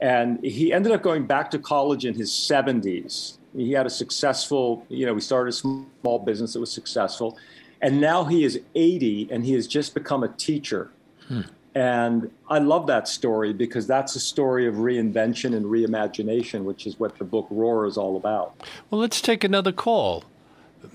And 0.02 0.44
he 0.44 0.74
ended 0.74 0.92
up 0.92 1.02
going 1.02 1.26
back 1.26 1.52
to 1.52 1.60
college 1.60 2.06
in 2.06 2.14
his 2.14 2.30
70s. 2.32 3.39
He 3.56 3.72
had 3.72 3.86
a 3.86 3.90
successful, 3.90 4.86
you 4.90 5.06
know, 5.06 5.16
he 5.16 5.22
started 5.22 5.50
a 5.50 5.54
small 5.54 6.20
business 6.20 6.54
that 6.54 6.60
was 6.60 6.72
successful. 6.72 7.38
And 7.82 8.02
now 8.02 8.26
he 8.26 8.44
is 8.44 8.60
80 8.76 9.30
and 9.32 9.46
he 9.46 9.54
has 9.54 9.68
just 9.68 9.94
become 9.94 10.24
a 10.24 10.28
teacher. 10.28 10.92
Hmm. 11.28 11.42
And 11.76 12.32
I 12.50 12.60
love 12.60 12.88
that 12.88 13.08
story 13.08 13.54
because 13.54 13.88
that's 13.88 14.16
a 14.16 14.20
story 14.20 14.68
of 14.68 14.76
reinvention 14.76 15.56
and 15.56 15.66
reimagination, 15.66 16.64
which 16.64 16.88
is 16.88 17.00
what 17.00 17.18
the 17.18 17.24
book 17.24 17.48
Roar 17.50 17.86
is 17.86 17.98
all 17.98 18.18
about. 18.18 18.56
Well, 18.90 19.00
let's 19.00 19.22
take 19.22 19.44
another 19.44 19.72
call. 19.72 20.26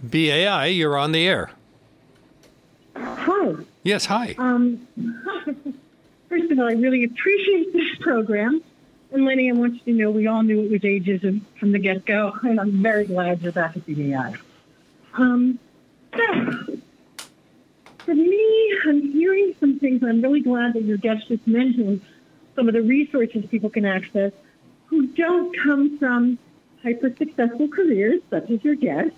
BAI, 0.02 0.66
you're 0.66 0.96
on 0.96 1.12
the 1.12 1.26
air. 1.26 1.50
Hi. 2.96 3.54
Yes, 3.82 4.06
hi. 4.06 4.34
Um, 4.38 4.86
First 6.28 6.50
of 6.50 6.58
all, 6.58 6.68
I 6.68 6.72
really 6.72 7.04
appreciate 7.04 7.72
this 7.72 7.96
program. 8.00 8.62
And 9.14 9.26
Lenny, 9.26 9.48
I 9.48 9.52
want 9.52 9.74
you 9.74 9.80
to 9.92 9.92
know 9.92 10.10
we 10.10 10.26
all 10.26 10.42
knew 10.42 10.60
it 10.60 10.72
was 10.72 10.80
ageism 10.80 11.42
from 11.60 11.70
the 11.70 11.78
get 11.78 12.04
go, 12.04 12.36
and 12.42 12.58
I'm 12.58 12.82
very 12.82 13.06
glad 13.06 13.42
you're 13.42 13.52
back 13.52 13.76
at 13.76 13.86
BAI. 13.86 14.34
Um, 15.12 15.60
so, 16.16 16.78
for 17.98 18.12
me, 18.12 18.80
I'm 18.84 19.12
hearing 19.12 19.54
some 19.60 19.78
things. 19.78 20.02
And 20.02 20.10
I'm 20.10 20.20
really 20.20 20.40
glad 20.40 20.72
that 20.72 20.82
your 20.82 20.96
guest 20.96 21.28
just 21.28 21.46
mentioned 21.46 22.00
some 22.56 22.66
of 22.66 22.74
the 22.74 22.82
resources 22.82 23.46
people 23.48 23.70
can 23.70 23.84
access 23.84 24.32
who 24.86 25.06
don't 25.06 25.56
come 25.62 25.96
from 25.96 26.36
hyper 26.82 27.14
successful 27.14 27.68
careers, 27.68 28.20
such 28.30 28.50
as 28.50 28.64
your 28.64 28.74
guest, 28.74 29.14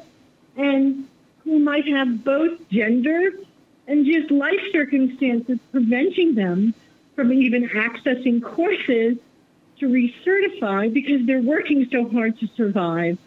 and 0.56 1.08
who 1.42 1.58
might 1.58 1.88
have 1.88 2.22
both 2.22 2.68
gender 2.68 3.32
and 3.88 4.06
just 4.06 4.30
life 4.30 4.60
circumstances 4.70 5.58
preventing 5.72 6.36
them 6.36 6.72
from 7.16 7.32
even 7.32 7.68
accessing 7.70 8.40
courses 8.40 9.18
to 9.80 9.86
recertify 9.86 10.92
because 10.92 11.26
they're 11.26 11.42
working 11.42 11.88
so 11.90 12.08
hard 12.08 12.38
to 12.40 12.46
survive 12.56 13.18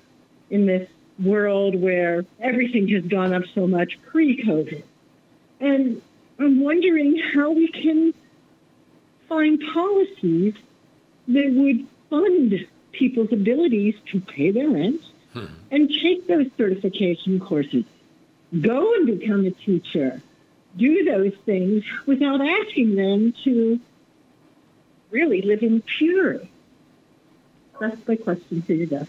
in 0.50 0.66
this 0.66 0.90
world 1.20 1.76
where 1.76 2.26
everything 2.40 2.88
has 2.90 3.04
gone 3.06 3.34
up 3.34 3.44
so 3.54 3.68
much 3.68 4.00
pre 4.04 4.44
COVID. 4.44 4.84
And 5.60 6.02
I'm 6.40 6.62
wondering 6.62 7.20
how 7.34 7.52
we 7.52 7.68
can 7.68 8.14
find 9.30 9.62
policies 9.74 10.54
that 11.28 11.52
would 11.52 11.88
fund 12.10 12.68
people's 12.92 13.32
abilities 13.32 13.96
to 14.12 14.20
pay 14.20 14.52
their 14.52 14.70
rent 14.70 15.02
hmm. 15.34 15.46
and 15.72 15.90
take 15.90 16.28
those 16.28 16.48
certification 16.58 17.40
courses. 17.40 17.86
Go 18.62 18.94
and 18.96 19.20
become 19.20 19.46
a 19.46 19.52
teacher 19.52 20.22
do 20.78 21.04
those 21.04 21.34
things 21.46 21.84
without 22.06 22.42
asking 22.42 22.96
them 22.96 23.34
to 23.44 23.80
really 25.14 25.42
living 25.42 25.82
pure? 25.82 26.40
purity. 26.40 26.52
That's 27.80 28.08
my 28.08 28.16
question 28.16 28.62
to 28.64 28.74
you, 28.74 28.86
Jeff. 28.88 29.08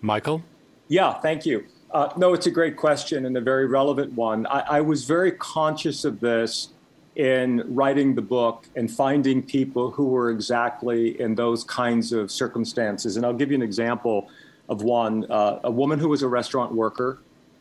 Michael? 0.00 0.42
Yeah, 0.88 1.14
thank 1.14 1.46
you. 1.46 1.64
Uh, 1.90 2.12
no, 2.16 2.32
it's 2.34 2.46
a 2.46 2.50
great 2.50 2.76
question 2.76 3.26
and 3.26 3.36
a 3.36 3.40
very 3.40 3.66
relevant 3.66 4.12
one. 4.12 4.46
I, 4.46 4.60
I 4.60 4.80
was 4.80 5.04
very 5.04 5.32
conscious 5.32 6.04
of 6.04 6.20
this 6.20 6.68
in 7.16 7.62
writing 7.74 8.14
the 8.14 8.22
book 8.22 8.66
and 8.74 8.90
finding 8.90 9.42
people 9.42 9.90
who 9.90 10.06
were 10.06 10.30
exactly 10.30 11.20
in 11.20 11.34
those 11.34 11.64
kinds 11.64 12.12
of 12.12 12.30
circumstances. 12.30 13.16
And 13.16 13.26
I'll 13.26 13.34
give 13.34 13.50
you 13.50 13.56
an 13.56 13.62
example 13.62 14.30
of 14.68 14.82
one 14.82 15.30
uh, 15.30 15.60
a 15.64 15.70
woman 15.70 15.98
who 15.98 16.08
was 16.08 16.22
a 16.22 16.28
restaurant 16.28 16.72
worker 16.72 17.18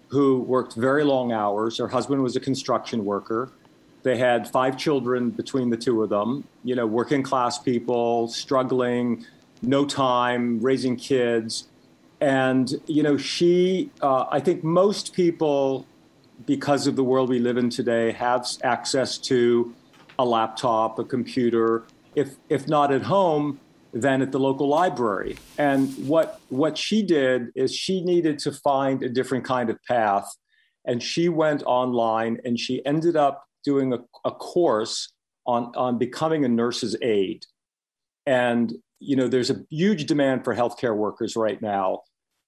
who 0.07 0.41
worked 0.41 0.75
very 0.75 1.03
long 1.03 1.31
hours. 1.31 1.77
Her 1.77 1.87
husband 1.87 2.23
was 2.23 2.35
a 2.35 2.39
construction 2.39 3.03
worker. 3.05 3.51
They 4.03 4.17
had 4.17 4.49
five 4.49 4.77
children 4.77 5.29
between 5.29 5.69
the 5.69 5.77
two 5.77 6.01
of 6.03 6.09
them, 6.09 6.43
you 6.63 6.75
know, 6.75 6.87
working 6.87 7.23
class 7.23 7.59
people, 7.59 8.27
struggling, 8.27 9.25
no 9.61 9.85
time, 9.85 10.59
raising 10.59 10.95
kids. 10.95 11.67
And, 12.19 12.71
you 12.87 13.03
know, 13.03 13.17
she, 13.17 13.91
uh, 14.01 14.25
I 14.31 14.39
think 14.39 14.63
most 14.63 15.13
people, 15.13 15.85
because 16.45 16.87
of 16.87 16.95
the 16.95 17.03
world 17.03 17.29
we 17.29 17.39
live 17.39 17.57
in 17.57 17.69
today, 17.69 18.11
have 18.13 18.47
access 18.63 19.17
to 19.19 19.73
a 20.17 20.25
laptop, 20.25 20.99
a 20.99 21.03
computer. 21.03 21.83
If, 22.15 22.35
if 22.49 22.67
not 22.67 22.91
at 22.91 23.03
home, 23.03 23.59
than 23.93 24.21
at 24.21 24.31
the 24.31 24.39
local 24.39 24.67
library. 24.67 25.37
And 25.57 25.89
what 26.07 26.39
what 26.49 26.77
she 26.77 27.03
did 27.03 27.51
is 27.55 27.75
she 27.75 28.01
needed 28.01 28.39
to 28.39 28.51
find 28.51 29.03
a 29.03 29.09
different 29.09 29.43
kind 29.43 29.69
of 29.69 29.77
path, 29.83 30.33
and 30.85 31.01
she 31.03 31.29
went 31.29 31.63
online 31.63 32.39
and 32.45 32.59
she 32.59 32.85
ended 32.85 33.15
up 33.15 33.47
doing 33.63 33.93
a, 33.93 33.99
a 34.25 34.31
course 34.31 35.11
on 35.45 35.71
on 35.75 35.97
becoming 35.97 36.45
a 36.45 36.49
nurse's 36.49 36.95
aide. 37.01 37.45
And 38.25 38.73
you 38.99 39.15
know, 39.15 39.27
there's 39.27 39.49
a 39.49 39.65
huge 39.69 40.05
demand 40.05 40.43
for 40.43 40.55
healthcare 40.55 40.95
workers 40.95 41.35
right 41.35 41.59
now, 41.61 42.03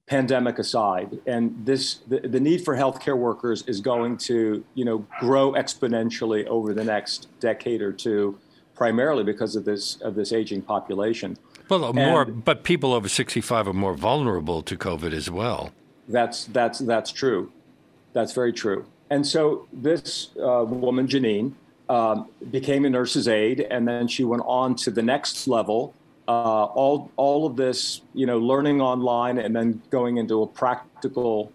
pandemic 0.07 0.59
aside, 0.59 1.19
and 1.25 1.65
this 1.65 1.95
the, 2.07 2.19
the 2.19 2.39
need 2.39 2.63
for 2.63 2.75
healthcare 2.75 3.17
workers 3.17 3.63
is 3.67 3.81
going 3.81 4.17
to 4.17 4.63
you 4.75 4.85
know 4.85 5.05
grow 5.19 5.53
exponentially 5.53 6.45
over 6.47 6.73
the 6.73 6.83
next 6.83 7.27
decade 7.39 7.81
or 7.81 7.91
two 7.91 8.37
primarily 8.75 9.23
because 9.23 9.55
of 9.55 9.65
this 9.65 9.97
of 10.01 10.15
this 10.15 10.33
aging 10.33 10.61
population. 10.61 11.37
Well, 11.69 11.85
and 11.85 11.95
more, 11.95 12.25
but 12.25 12.63
people 12.63 12.93
over 12.93 13.07
sixty 13.07 13.41
five 13.41 13.67
are 13.67 13.73
more 13.73 13.95
vulnerable 13.95 14.61
to 14.63 14.77
COVID 14.77 15.13
as 15.13 15.29
well. 15.29 15.71
That's 16.07 16.45
that's 16.45 16.79
that's 16.79 17.11
true. 17.11 17.51
That's 18.13 18.33
very 18.33 18.53
true. 18.53 18.85
And 19.13 19.27
so 19.27 19.67
this 19.71 20.29
uh, 20.41 20.65
woman, 20.65 21.07
Janine, 21.07 21.53
um, 21.87 22.29
became 22.49 22.83
a 22.83 22.89
nurse's 22.89 23.27
aide, 23.27 23.59
and 23.59 23.87
then 23.87 24.07
she 24.07 24.23
went 24.23 24.41
on 24.43 24.73
to 24.77 24.89
the 24.89 25.03
next 25.03 25.47
level. 25.47 25.93
Uh, 26.27 26.63
all 26.63 27.11
all 27.15 27.45
of 27.45 27.55
this, 27.55 28.01
you 28.15 28.25
know, 28.25 28.39
learning 28.39 28.81
online 28.81 29.37
and 29.37 29.55
then 29.55 29.83
going 29.91 30.17
into 30.17 30.41
a 30.41 30.47
practical 30.47 31.51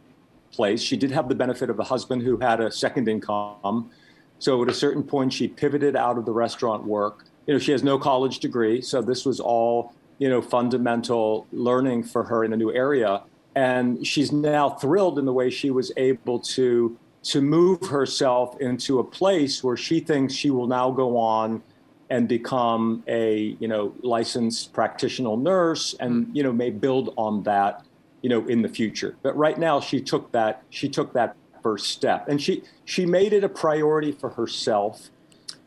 place. 0.53 0.81
She 0.81 0.97
did 0.97 1.11
have 1.11 1.29
the 1.29 1.35
benefit 1.35 1.68
of 1.68 1.81
a 1.81 1.83
husband 1.83 2.23
who 2.23 2.37
had 2.37 2.61
a 2.61 2.71
second 2.71 3.09
income. 3.09 3.90
So 4.38 4.62
at 4.62 4.68
a 4.68 4.75
certain 4.75 5.03
point, 5.03 5.33
she 5.33 5.49
pivoted 5.49 5.97
out 5.97 6.16
of 6.16 6.27
the 6.27 6.33
restaurant 6.33 6.85
work. 6.85 7.25
You 7.49 7.55
know, 7.55 7.59
she 7.59 7.73
has 7.73 7.83
no 7.83 7.99
college 7.99 8.38
degree, 8.38 8.81
so 8.83 9.03
this 9.03 9.25
was 9.25 9.40
all 9.40 9.92
you 10.18 10.29
know 10.29 10.40
fundamental 10.40 11.49
learning 11.51 12.05
for 12.05 12.23
her 12.23 12.44
in 12.44 12.53
a 12.53 12.57
new 12.57 12.73
area. 12.73 13.23
And 13.57 14.07
she's 14.07 14.31
now 14.31 14.71
thrilled 14.71 15.18
in 15.18 15.25
the 15.25 15.33
way 15.33 15.51
she 15.51 15.71
was 15.71 15.90
able 15.97 16.38
to 16.55 16.97
to 17.29 17.43
move 17.43 17.87
herself 17.88 18.59
into 18.59 19.01
a 19.01 19.05
place 19.05 19.62
where 19.62 19.77
she 19.77 20.01
thinks 20.01 20.33
she 20.33 20.51
will 20.51 20.67
now 20.67 20.91
go 20.91 21.19
on 21.19 21.62
and 22.09 22.27
become 22.27 23.03
a 23.07 23.57
you 23.61 23.69
know 23.69 23.95
licensed 24.03 24.73
practitioner 24.73 25.37
nurse 25.37 25.95
and 26.01 26.27
hmm. 26.27 26.37
you 26.37 26.43
know 26.43 26.53
may 26.53 26.71
build 26.71 27.12
on 27.17 27.43
that 27.43 27.85
you 28.23 28.31
know 28.31 28.47
in 28.47 28.62
the 28.62 28.69
future. 28.69 29.14
But 29.23 29.37
right 29.37 29.59
now 29.59 29.79
she 29.79 30.01
took 30.01 30.33
that 30.33 30.62
she 30.71 30.88
took 30.88 31.12
that 31.12 31.37
first 31.62 31.91
step. 31.91 32.29
And 32.29 32.41
she 32.41 32.62
she 32.87 33.05
made 33.05 33.35
it 33.35 33.45
a 33.45 33.49
priority 33.49 34.12
for 34.12 34.31
herself 34.31 35.11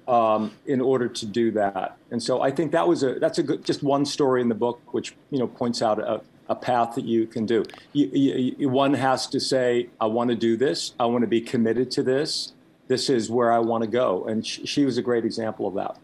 um, 0.08 0.52
in 0.66 0.82
order 0.82 1.08
to 1.08 1.26
do 1.28 1.52
that. 1.52 1.98
And 2.10 2.22
so 2.22 2.42
i 2.42 2.50
think 2.50 2.72
that 2.72 2.88
was 2.88 3.04
a 3.04 3.20
that's 3.20 3.38
a 3.38 3.44
good 3.44 3.64
just 3.64 3.84
one 3.84 4.06
story 4.06 4.42
in 4.42 4.50
the 4.50 4.56
book 4.56 4.80
which 4.94 5.14
you 5.30 5.38
know 5.38 5.48
points 5.48 5.84
out 5.84 6.00
a, 6.00 6.22
a 6.52 6.56
path 6.56 6.96
that 6.96 7.06
you 7.06 7.26
can 7.26 7.46
do 7.46 7.64
you, 7.94 8.08
you, 8.58 8.70
one 8.70 8.94
has 8.94 9.26
to 9.28 9.40
say 9.40 9.90
i 10.00 10.06
want 10.06 10.30
to 10.30 10.36
do 10.36 10.56
this 10.58 10.94
i 11.00 11.06
want 11.06 11.22
to 11.22 11.28
be 11.28 11.42
committed 11.42 11.90
to 11.90 12.04
this 12.04 12.54
this 12.88 13.10
is 13.10 13.30
where 13.30 13.52
i 13.52 13.60
want 13.60 13.84
to 13.84 13.90
go 13.90 14.26
and 14.26 14.46
she, 14.46 14.66
she 14.66 14.86
was 14.86 14.98
a 14.98 15.02
great 15.02 15.26
example 15.26 15.66
of 15.66 15.74
that 15.74 15.98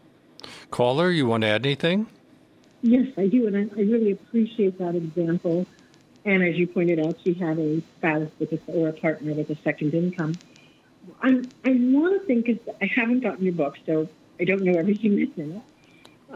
Caller, 0.70 1.10
you 1.10 1.26
want 1.26 1.42
to 1.42 1.48
add 1.48 1.64
anything? 1.64 2.06
Yes, 2.82 3.06
I 3.16 3.26
do, 3.26 3.46
and 3.46 3.56
I, 3.56 3.60
I 3.76 3.82
really 3.82 4.12
appreciate 4.12 4.78
that 4.78 4.94
example. 4.94 5.66
And 6.24 6.42
as 6.42 6.56
you 6.56 6.66
pointed 6.66 7.00
out, 7.00 7.16
she 7.24 7.34
had 7.34 7.58
a 7.58 7.80
spouse 7.98 8.30
with 8.38 8.52
a, 8.52 8.60
or 8.68 8.88
a 8.88 8.92
partner 8.92 9.34
with 9.34 9.50
a 9.50 9.56
second 9.62 9.94
income. 9.94 10.34
i 11.22 11.28
I 11.64 11.70
want 11.70 12.20
to 12.20 12.26
think, 12.26 12.46
because 12.46 12.74
I 12.80 12.86
haven't 12.86 13.20
gotten 13.20 13.44
your 13.44 13.54
book, 13.54 13.76
so 13.86 14.08
I 14.38 14.44
don't 14.44 14.62
know 14.62 14.78
everything 14.78 15.18
that's 15.18 15.36
in 15.38 15.56
it. 15.56 15.62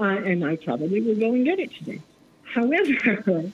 Uh, 0.00 0.04
and 0.04 0.44
I 0.44 0.56
probably 0.56 1.00
will 1.00 1.14
go 1.14 1.34
and 1.34 1.44
get 1.44 1.60
it 1.60 1.72
today. 1.74 2.00
However, 2.42 3.52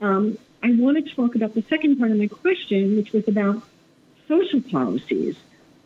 um, 0.00 0.38
I 0.62 0.72
want 0.72 1.04
to 1.04 1.14
talk 1.14 1.34
about 1.34 1.54
the 1.54 1.62
second 1.62 1.98
part 1.98 2.10
of 2.10 2.18
my 2.18 2.26
question, 2.28 2.96
which 2.96 3.12
was 3.12 3.26
about 3.28 3.62
social 4.26 4.60
policies 4.60 5.36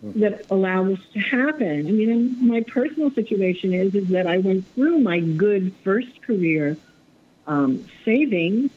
that 0.03 0.45
allow 0.51 0.85
this 0.85 0.99
to 1.13 1.21
happen. 1.21 1.87
I 1.87 1.91
mean, 1.91 2.49
my 2.49 2.63
personal 2.63 3.11
situation 3.13 3.73
is 3.73 3.95
is 3.95 4.09
that 4.09 4.27
I 4.27 4.39
went 4.39 4.67
through 4.75 4.99
my 4.99 5.21
good 5.21 5.73
first 5.85 6.23
career 6.23 6.77
um, 7.47 7.87
savings 8.05 8.71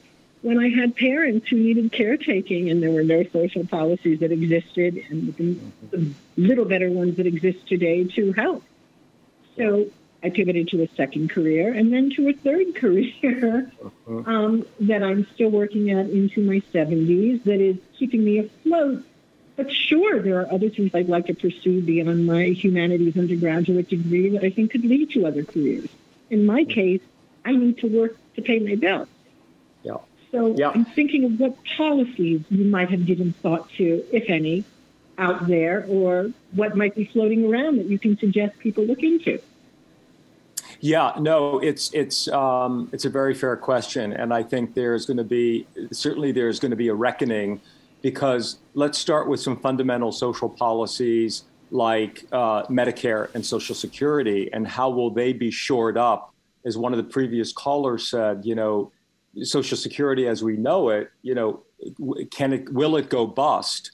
when 0.43 0.59
I 0.59 0.69
had 0.69 0.95
parents 0.95 1.47
who 1.47 1.57
needed 1.57 1.91
caretaking, 1.91 2.69
and 2.69 2.83
there 2.83 2.91
were 2.91 3.03
no 3.03 3.23
social 3.23 3.65
policies 3.65 4.19
that 4.19 4.31
existed, 4.31 5.03
and 5.09 5.35
the, 5.35 5.57
the 5.89 6.11
little 6.37 6.65
better 6.65 6.91
ones 6.91 7.17
that 7.17 7.25
exist 7.25 7.67
today 7.67 8.03
to 8.03 8.31
help. 8.33 8.63
So 9.57 9.87
I 10.25 10.29
pivoted 10.29 10.69
to 10.69 10.81
a 10.83 10.87
second 10.95 11.29
career, 11.29 11.73
and 11.73 11.93
then 11.93 12.09
to 12.11 12.27
a 12.29 12.33
third 12.33 12.75
career 12.81 13.71
uh-huh. 13.83 14.23
um, 14.25 14.65
that 14.81 15.03
I'm 15.03 15.27
still 15.33 15.49
working 15.49 15.91
at 15.91 16.09
into 16.09 16.41
my 16.41 16.61
70s. 16.73 17.43
That 17.43 17.61
is 17.61 17.77
keeping 17.97 18.23
me 18.23 18.39
afloat 18.39 19.03
but 19.55 19.71
sure, 19.71 20.19
there 20.19 20.41
are 20.41 20.51
other 20.51 20.69
things 20.69 20.91
I'd 20.93 21.07
like 21.07 21.27
to 21.27 21.33
pursue 21.33 21.81
beyond 21.81 22.25
my 22.25 22.45
humanities 22.45 23.17
undergraduate 23.17 23.89
degree 23.89 24.29
that 24.29 24.43
I 24.43 24.49
think 24.49 24.71
could 24.71 24.83
lead 24.83 25.11
to 25.11 25.25
other 25.25 25.43
careers. 25.43 25.87
In 26.29 26.45
my 26.45 26.65
case, 26.65 27.01
I 27.45 27.53
need 27.53 27.77
to 27.79 27.87
work 27.87 28.17
to 28.35 28.41
pay 28.41 28.59
my 28.59 28.75
bills. 28.75 29.07
Yeah. 29.83 29.97
So 30.31 30.55
yeah. 30.57 30.71
I'm 30.71 30.83
thinking 30.83 31.23
of 31.23 31.39
what 31.39 31.55
policies 31.77 32.41
you 32.49 32.65
might 32.65 32.89
have 32.89 33.05
given 33.05 33.31
thought 33.31 33.69
to, 33.77 34.03
if 34.11 34.29
any, 34.29 34.65
out 35.17 35.47
there, 35.47 35.85
or 35.87 36.31
what 36.51 36.75
might 36.75 36.93
be 36.93 37.05
floating 37.05 37.49
around 37.49 37.77
that 37.77 37.85
you 37.85 37.97
can 37.97 38.17
suggest 38.17 38.59
people 38.59 38.83
look 38.83 39.03
into. 39.03 39.39
Yeah, 40.85 41.13
no, 41.17 41.57
it's 41.57 41.91
it's 41.95 42.27
um, 42.27 42.89
it's 42.93 43.05
a 43.05 43.09
very 43.09 43.33
fair 43.33 43.57
question, 43.57 44.13
and 44.13 44.31
I 44.31 44.43
think 44.43 44.75
there's 44.75 45.07
going 45.07 45.17
to 45.17 45.23
be 45.23 45.65
certainly 45.91 46.31
there's 46.31 46.59
going 46.59 46.69
to 46.69 46.75
be 46.75 46.89
a 46.89 46.93
reckoning 46.93 47.59
because 48.03 48.59
let's 48.75 48.99
start 48.99 49.27
with 49.27 49.39
some 49.39 49.57
fundamental 49.57 50.11
social 50.11 50.47
policies 50.47 51.45
like 51.71 52.27
uh, 52.31 52.67
Medicare 52.67 53.33
and 53.33 53.43
Social 53.43 53.73
Security, 53.73 54.47
and 54.53 54.67
how 54.67 54.91
will 54.91 55.09
they 55.09 55.33
be 55.33 55.49
shored 55.49 55.97
up? 55.97 56.35
As 56.65 56.77
one 56.77 56.93
of 56.93 56.97
the 56.97 57.11
previous 57.11 57.51
callers 57.51 58.07
said, 58.07 58.45
you 58.45 58.53
know, 58.53 58.91
Social 59.41 59.77
Security 59.77 60.27
as 60.27 60.43
we 60.43 60.55
know 60.55 60.89
it, 60.89 61.09
you 61.23 61.33
know, 61.33 61.63
can 62.29 62.53
it 62.53 62.71
will 62.71 62.95
it 62.95 63.09
go 63.09 63.25
bust, 63.25 63.93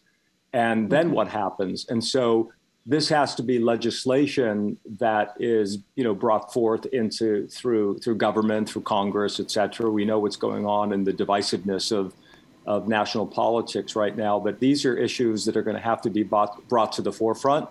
and 0.51 0.89
then 0.89 1.05
mm-hmm. 1.05 1.15
what 1.15 1.29
happens? 1.29 1.85
And 1.87 2.03
so 2.03 2.51
this 2.85 3.09
has 3.09 3.35
to 3.35 3.43
be 3.43 3.59
legislation 3.59 4.77
that 4.99 5.35
is 5.39 5.79
you 5.95 6.03
know 6.03 6.15
brought 6.15 6.51
forth 6.51 6.85
into 6.87 7.47
through 7.47 7.97
through 7.99 8.15
government 8.15 8.67
through 8.67 8.81
congress 8.81 9.39
et 9.39 9.51
cetera 9.51 9.89
we 9.89 10.03
know 10.03 10.17
what's 10.17 10.35
going 10.35 10.65
on 10.65 10.91
in 10.91 11.03
the 11.03 11.13
divisiveness 11.13 11.91
of 11.91 12.13
of 12.65 12.87
national 12.87 13.25
politics 13.25 13.95
right 13.95 14.15
now, 14.15 14.39
but 14.39 14.59
these 14.59 14.85
are 14.85 14.95
issues 14.95 15.45
that 15.45 15.57
are 15.57 15.61
going 15.61 15.75
to 15.75 15.81
have 15.81 16.01
to 16.01 16.09
be 16.09 16.23
brought, 16.23 16.67
brought 16.67 16.91
to 16.93 17.01
the 17.01 17.11
forefront. 17.11 17.67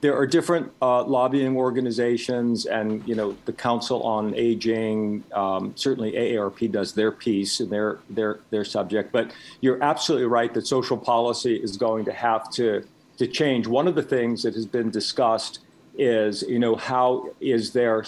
There 0.00 0.16
are 0.16 0.26
different 0.26 0.70
uh, 0.80 1.02
lobbying 1.02 1.56
organizations, 1.56 2.66
and 2.66 3.06
you 3.06 3.16
know 3.16 3.36
the 3.46 3.52
Council 3.52 4.00
on 4.04 4.32
Aging. 4.36 5.24
Um, 5.32 5.72
certainly, 5.74 6.12
AARP 6.12 6.70
does 6.70 6.92
their 6.92 7.10
piece 7.10 7.58
and 7.58 7.68
their 7.68 7.98
their 8.08 8.38
their 8.50 8.64
subject. 8.64 9.10
But 9.10 9.32
you're 9.60 9.82
absolutely 9.82 10.28
right 10.28 10.54
that 10.54 10.68
social 10.68 10.96
policy 10.96 11.56
is 11.56 11.76
going 11.76 12.04
to 12.04 12.12
have 12.12 12.48
to 12.52 12.84
to 13.18 13.26
change. 13.26 13.66
One 13.66 13.86
of 13.86 13.94
the 13.94 14.02
things 14.02 14.42
that 14.42 14.54
has 14.54 14.66
been 14.66 14.90
discussed 14.90 15.60
is 15.98 16.42
you 16.42 16.58
know 16.58 16.76
how 16.76 17.28
is 17.40 17.72
there 17.72 18.04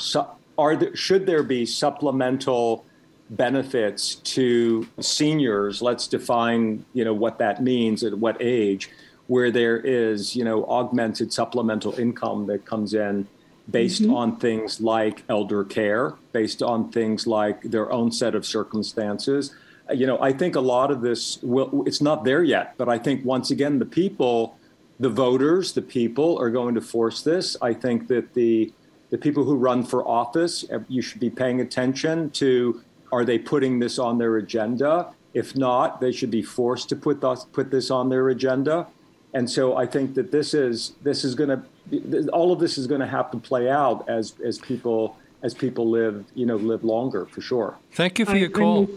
are 0.57 0.77
there 0.77 0.95
should 0.95 1.27
there 1.27 1.43
be 1.43 1.67
supplemental 1.67 2.85
benefits 3.31 4.17
to 4.17 4.87
seniors 5.01 5.83
let's 5.83 6.07
define 6.07 6.85
you 6.95 7.05
know 7.05 7.15
what 7.15 7.39
that 7.39 7.63
means 7.63 8.03
at 8.03 8.17
what 8.17 8.37
age 8.41 8.91
where 9.27 9.51
there 9.51 9.79
is 9.79 10.35
you 10.35 10.45
know 10.45 10.65
augmented 10.67 11.33
supplemental 11.33 11.93
income 11.99 12.47
that 12.47 12.65
comes 12.65 12.95
in 12.95 13.27
based 13.71 14.03
mm-hmm. 14.03 14.15
on 14.15 14.37
things 14.37 14.81
like 14.81 15.23
elder 15.29 15.65
care 15.65 16.15
based 16.33 16.63
on 16.63 16.91
things 16.91 17.27
like 17.27 17.63
their 17.63 17.91
own 17.93 18.11
set 18.11 18.35
of 18.35 18.47
circumstances 18.47 19.55
you 19.93 20.07
know 20.07 20.21
i 20.21 20.33
think 20.33 20.55
a 20.55 20.61
lot 20.61 20.91
of 20.91 21.01
this 21.01 21.39
will 21.43 21.85
it's 21.87 22.01
not 22.01 22.25
there 22.25 22.43
yet 22.43 22.75
but 22.77 22.89
i 22.89 22.99
think 22.99 23.25
once 23.25 23.51
again 23.51 23.79
the 23.79 23.87
people 23.87 24.57
the 25.01 25.09
voters 25.09 25.73
the 25.73 25.83
people 25.83 26.39
are 26.39 26.51
going 26.51 26.75
to 26.75 26.81
force 26.81 27.23
this 27.23 27.57
i 27.63 27.73
think 27.73 28.07
that 28.07 28.33
the 28.35 28.73
the 29.11 29.19
people 29.19 29.43
who 29.43 29.57
run 29.57 29.83
for 29.83 30.07
office 30.07 30.65
you 30.89 31.03
should 31.03 31.21
be 31.21 31.31
paying 31.31 31.61
attention 31.61 32.31
to 32.31 32.81
are 33.13 33.25
they 33.25 33.39
putting 33.39 33.79
this 33.79 33.99
on 33.99 34.19
their 34.19 34.37
agenda? 34.37 35.13
If 35.35 35.57
not, 35.57 36.01
they 36.01 36.13
should 36.13 36.31
be 36.31 36.43
forced 36.43 36.89
to 36.91 36.97
put 36.97 37.21
this, 37.21 37.45
put 37.53 37.71
this 37.71 37.91
on 37.91 38.09
their 38.09 38.29
agenda. 38.29 38.87
And 39.33 39.49
so 39.49 39.77
I 39.77 39.87
think 39.87 40.15
that 40.15 40.33
this 40.33 40.55
is 40.55 40.95
this 41.03 41.25
is 41.25 41.35
going 41.37 41.51
to 41.51 42.29
all 42.31 42.53
of 42.53 42.59
this 42.59 42.77
is 42.79 42.87
going 42.87 43.01
to 43.01 43.07
have 43.07 43.31
to 43.31 43.39
play 43.39 43.71
out 43.71 44.09
as 44.09 44.35
as 44.45 44.59
people 44.59 45.17
as 45.43 45.55
people 45.55 45.89
live 45.89 46.25
you 46.35 46.47
know 46.47 46.57
live 46.57 46.83
longer 46.83 47.27
for 47.27 47.41
sure. 47.41 47.77
Thank 47.93 48.19
you 48.19 48.25
for 48.25 48.37
your 48.37 48.51
call. 48.51 48.91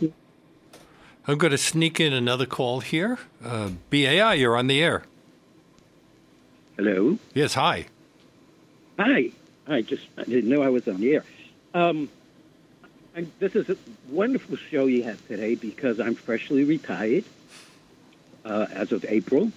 I'm 1.28 1.38
going 1.38 1.52
to 1.52 1.58
sneak 1.58 2.00
in 2.00 2.14
another 2.14 2.46
call 2.46 2.80
here. 2.82 3.20
Uh, 3.44 3.72
BAI, 3.90 4.34
you're 4.34 4.58
on 4.58 4.68
the 4.68 4.84
air. 4.84 5.04
Hello. 6.78 7.18
Yes. 7.34 7.54
Hi. 7.54 7.86
Hi. 8.98 9.30
I 9.68 9.82
just 9.82 10.08
I 10.18 10.24
didn't 10.24 10.50
know 10.50 10.62
I 10.64 10.70
was 10.70 10.88
on 10.88 11.00
the 11.00 11.16
air. 11.16 11.24
Um, 11.74 12.10
and 13.16 13.32
this 13.40 13.56
is 13.56 13.70
a 13.70 13.78
wonderful 14.10 14.58
show 14.58 14.86
you 14.88 15.04
have 15.04 15.26
today 15.28 15.56
because 15.56 16.00
I'm 16.00 16.16
freshly 16.16 16.64
retired 16.64 17.26
uh, 18.44 18.68
as 18.72 18.92
of 18.92 19.06
April. 19.08 19.52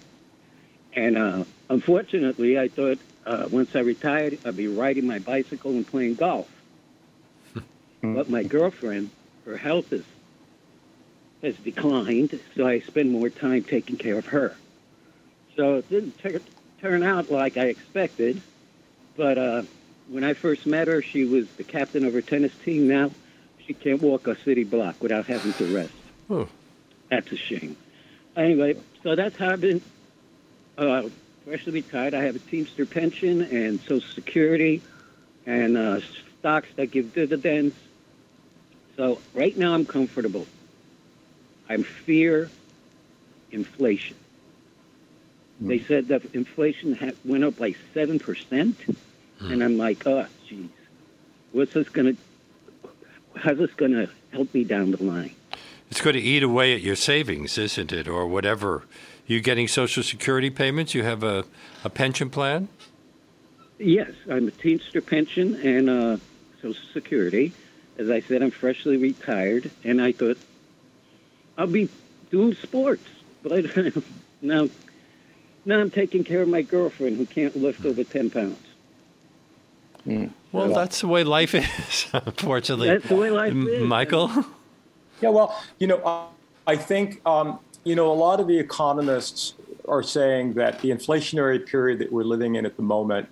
And 0.93 1.17
uh, 1.17 1.45
unfortunately, 1.71 2.59
I 2.59 2.69
thought 2.69 2.99
uh, 3.25 3.49
once 3.51 3.75
I 3.75 3.81
retired, 3.81 4.39
I'd 4.45 4.57
be 4.57 4.69
riding 4.69 5.07
my 5.07 5.19
bicycle 5.19 5.73
and 5.73 5.87
playing 5.87 6.15
golf. 6.17 6.51
but 8.03 8.29
my 8.29 8.43
girlfriend, 8.43 9.11
her 9.47 9.57
health 9.57 9.93
is, 9.93 10.05
has 11.43 11.57
declined, 11.57 12.39
so 12.55 12.67
I 12.67 12.81
spend 12.81 13.11
more 13.11 13.31
time 13.31 13.65
taking 13.65 13.97
care 13.97 14.19
of 14.19 14.27
her. 14.27 14.55
So 15.57 15.77
it 15.77 15.89
didn't 15.89 16.19
t- 16.19 16.39
turn 16.81 17.03
out 17.03 17.31
like 17.31 17.57
I 17.57 17.67
expected, 17.67 18.41
but 19.17 19.39
uh, 19.39 19.63
when 20.09 20.25
I 20.25 20.35
first 20.35 20.67
met 20.67 20.89
her, 20.89 21.03
she 21.03 21.25
was 21.25 21.49
the 21.57 21.65
captain 21.65 22.05
of 22.05 22.13
her 22.13 22.23
tennis 22.23 22.53
team. 22.65 22.89
Now 22.89 23.11
she 23.67 23.75
can't 23.75 24.01
walk 24.01 24.27
a 24.27 24.37
city 24.37 24.65
block 24.65 25.03
without 25.03 25.27
having 25.27 25.53
to 25.55 25.75
rest. 25.75 25.93
Oh. 26.31 26.49
That's 27.09 27.31
a 27.33 27.37
shame. 27.37 27.77
Anyway, 28.37 28.77
so 29.03 29.15
that's 29.15 29.37
how 29.37 29.51
I've 29.51 29.61
been 29.61 29.81
uh, 30.77 31.09
freshly 31.45 31.73
retired. 31.73 32.15
I 32.15 32.25
have 32.25 32.37
a 32.37 32.41
Teamster 32.41 32.85
pension 32.85 33.43
and 33.43 33.81
Social 33.81 34.01
Security 34.13 34.83
and 35.47 35.77
uh, 35.77 36.01
stocks 36.41 36.69
that 36.77 36.91
give 36.91 37.15
dividends. 37.15 37.75
So 38.97 39.21
right 39.35 39.57
now 39.57 39.75
I'm 39.75 39.87
comfortable. 39.87 40.47
I 41.69 41.77
fear 41.79 42.51
inflation. 43.51 44.17
Hmm. 45.59 45.69
They 45.69 45.81
said 45.81 46.09
that 46.09 46.23
inflation 46.35 46.95
ha- 46.95 47.13
went 47.25 47.45
up 47.45 47.59
by 47.59 47.75
7%. 47.95 48.97
And 49.41 49.63
I'm 49.63 49.77
like, 49.77 50.07
oh, 50.07 50.27
geez, 50.49 50.71
what's 51.53 51.75
this 51.75 51.89
going 51.91 52.17
to, 52.17 52.89
how's 53.39 53.59
this 53.59 53.73
going 53.75 53.93
to 53.93 54.09
help 54.33 54.53
me 54.55 54.65
down 54.65 54.93
the 54.93 55.03
line? 55.03 55.35
It's 55.91 56.01
going 56.01 56.17
to 56.17 56.23
eat 56.23 56.43
away 56.43 56.75
at 56.75 56.81
your 56.81 56.97
savings, 56.97 57.59
isn't 57.59 57.93
it? 57.93 58.09
Or 58.09 58.27
whatever. 58.27 58.85
You 59.27 59.41
getting 59.41 59.69
Social 59.69 60.03
Security 60.03 60.51
payments? 60.51 60.95
You 60.95 61.03
have 61.03 61.23
a, 61.23 61.45
a 61.85 61.91
pension 61.91 62.31
plan? 62.31 62.69
Yes, 63.79 64.13
I'm 64.31 64.49
a 64.49 64.51
Teamster 64.51 65.01
pension 65.01 65.55
and 65.57 65.91
uh, 65.91 66.17
Social 66.63 66.83
Security. 66.93 67.53
As 67.99 68.11
I 68.11 68.21
said, 68.21 68.43
I'm 68.43 68.51
freshly 68.51 68.97
retired, 68.97 69.71
and 69.85 70.01
I 70.01 70.13
thought 70.13 70.39
I'll 71.59 71.67
be 71.67 71.89
doing 72.31 72.55
sports. 72.55 73.03
But 73.43 73.77
now, 74.43 74.69
now 75.67 75.79
I'm 75.81 75.91
taking 75.91 76.25
care 76.25 76.43
of 76.43 76.49
my 76.49 76.63
girlfriend 76.63 77.17
who 77.19 77.27
can't 77.27 77.55
lift 77.57 77.85
over 77.85 78.05
10 78.05 78.31
pounds. 78.31 78.59
Well, 80.53 80.69
that's 80.73 81.01
the 81.01 81.09
way 81.09 81.25
life 81.25 81.55
is, 81.55 82.07
unfortunately. 82.13 82.89
That's 82.89 83.09
the 83.09 83.17
way 83.17 83.31
life 83.31 83.51
M- 83.51 83.67
is. 83.67 83.83
Michael? 83.83 84.31
Yeah, 85.21 85.31
well, 85.31 85.61
you 85.79 85.89
know, 85.89 85.97
uh, 85.99 86.27
I 86.67 86.77
think, 86.77 87.21
um, 87.27 87.59
you 87.85 87.95
know, 87.97 88.11
a 88.11 88.15
lot 88.15 88.39
of 88.39 88.47
the 88.47 88.59
economists 88.59 89.55
are 89.89 90.03
saying 90.03 90.55
that 90.55 90.81
the 90.81 90.91
inflationary 90.91 91.65
period 91.65 91.99
that 91.99 92.13
we're 92.13 92.25
living 92.25 92.55
in 92.55 92.65
at 92.65 92.77
the 92.77 92.83
moment, 92.83 93.29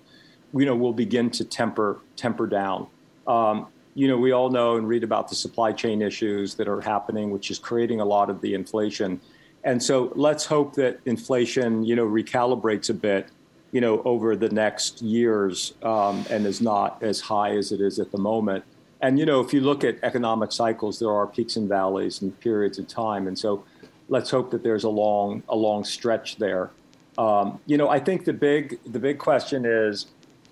you 0.53 0.65
know, 0.65 0.75
will 0.75 0.93
begin 0.93 1.29
to 1.31 1.45
temper 1.45 1.99
temper 2.15 2.47
down. 2.47 2.87
Um, 3.27 3.67
you 3.93 4.07
know, 4.07 4.17
we 4.17 4.31
all 4.31 4.49
know 4.49 4.75
and 4.75 4.87
read 4.87 5.03
about 5.03 5.29
the 5.29 5.35
supply 5.35 5.71
chain 5.71 6.01
issues 6.01 6.55
that 6.55 6.67
are 6.67 6.81
happening, 6.81 7.31
which 7.31 7.49
is 7.49 7.59
creating 7.59 8.01
a 8.01 8.05
lot 8.05 8.29
of 8.29 8.41
the 8.41 8.53
inflation. 8.53 9.19
And 9.65 9.81
so 9.81 10.13
let's 10.15 10.45
hope 10.45 10.75
that 10.75 10.99
inflation, 11.05 11.83
you 11.83 11.95
know, 11.95 12.05
recalibrates 12.05 12.89
a 12.89 12.93
bit, 12.93 13.27
you 13.71 13.81
know, 13.81 14.01
over 14.03 14.35
the 14.35 14.49
next 14.49 15.01
years 15.01 15.73
um, 15.83 16.23
and 16.29 16.45
is 16.45 16.61
not 16.61 17.03
as 17.03 17.19
high 17.19 17.57
as 17.57 17.71
it 17.71 17.81
is 17.81 17.99
at 17.99 18.11
the 18.11 18.17
moment. 18.17 18.63
And 19.01 19.19
you 19.19 19.25
know, 19.25 19.41
if 19.41 19.53
you 19.53 19.61
look 19.61 19.83
at 19.83 19.97
economic 20.03 20.51
cycles, 20.51 20.99
there 20.99 21.11
are 21.11 21.27
peaks 21.27 21.57
and 21.57 21.67
valleys 21.67 22.21
and 22.21 22.39
periods 22.39 22.79
of 22.79 22.87
time. 22.87 23.27
And 23.27 23.37
so, 23.37 23.65
let's 24.07 24.29
hope 24.29 24.51
that 24.51 24.63
there's 24.63 24.83
a 24.83 24.89
long 24.89 25.43
a 25.49 25.55
long 25.55 25.83
stretch 25.83 26.37
there. 26.37 26.71
Um, 27.17 27.59
you 27.65 27.77
know, 27.77 27.89
I 27.89 27.99
think 27.99 28.25
the 28.25 28.33
big 28.33 28.79
the 28.85 28.99
big 28.99 29.19
question 29.19 29.65
is, 29.65 30.07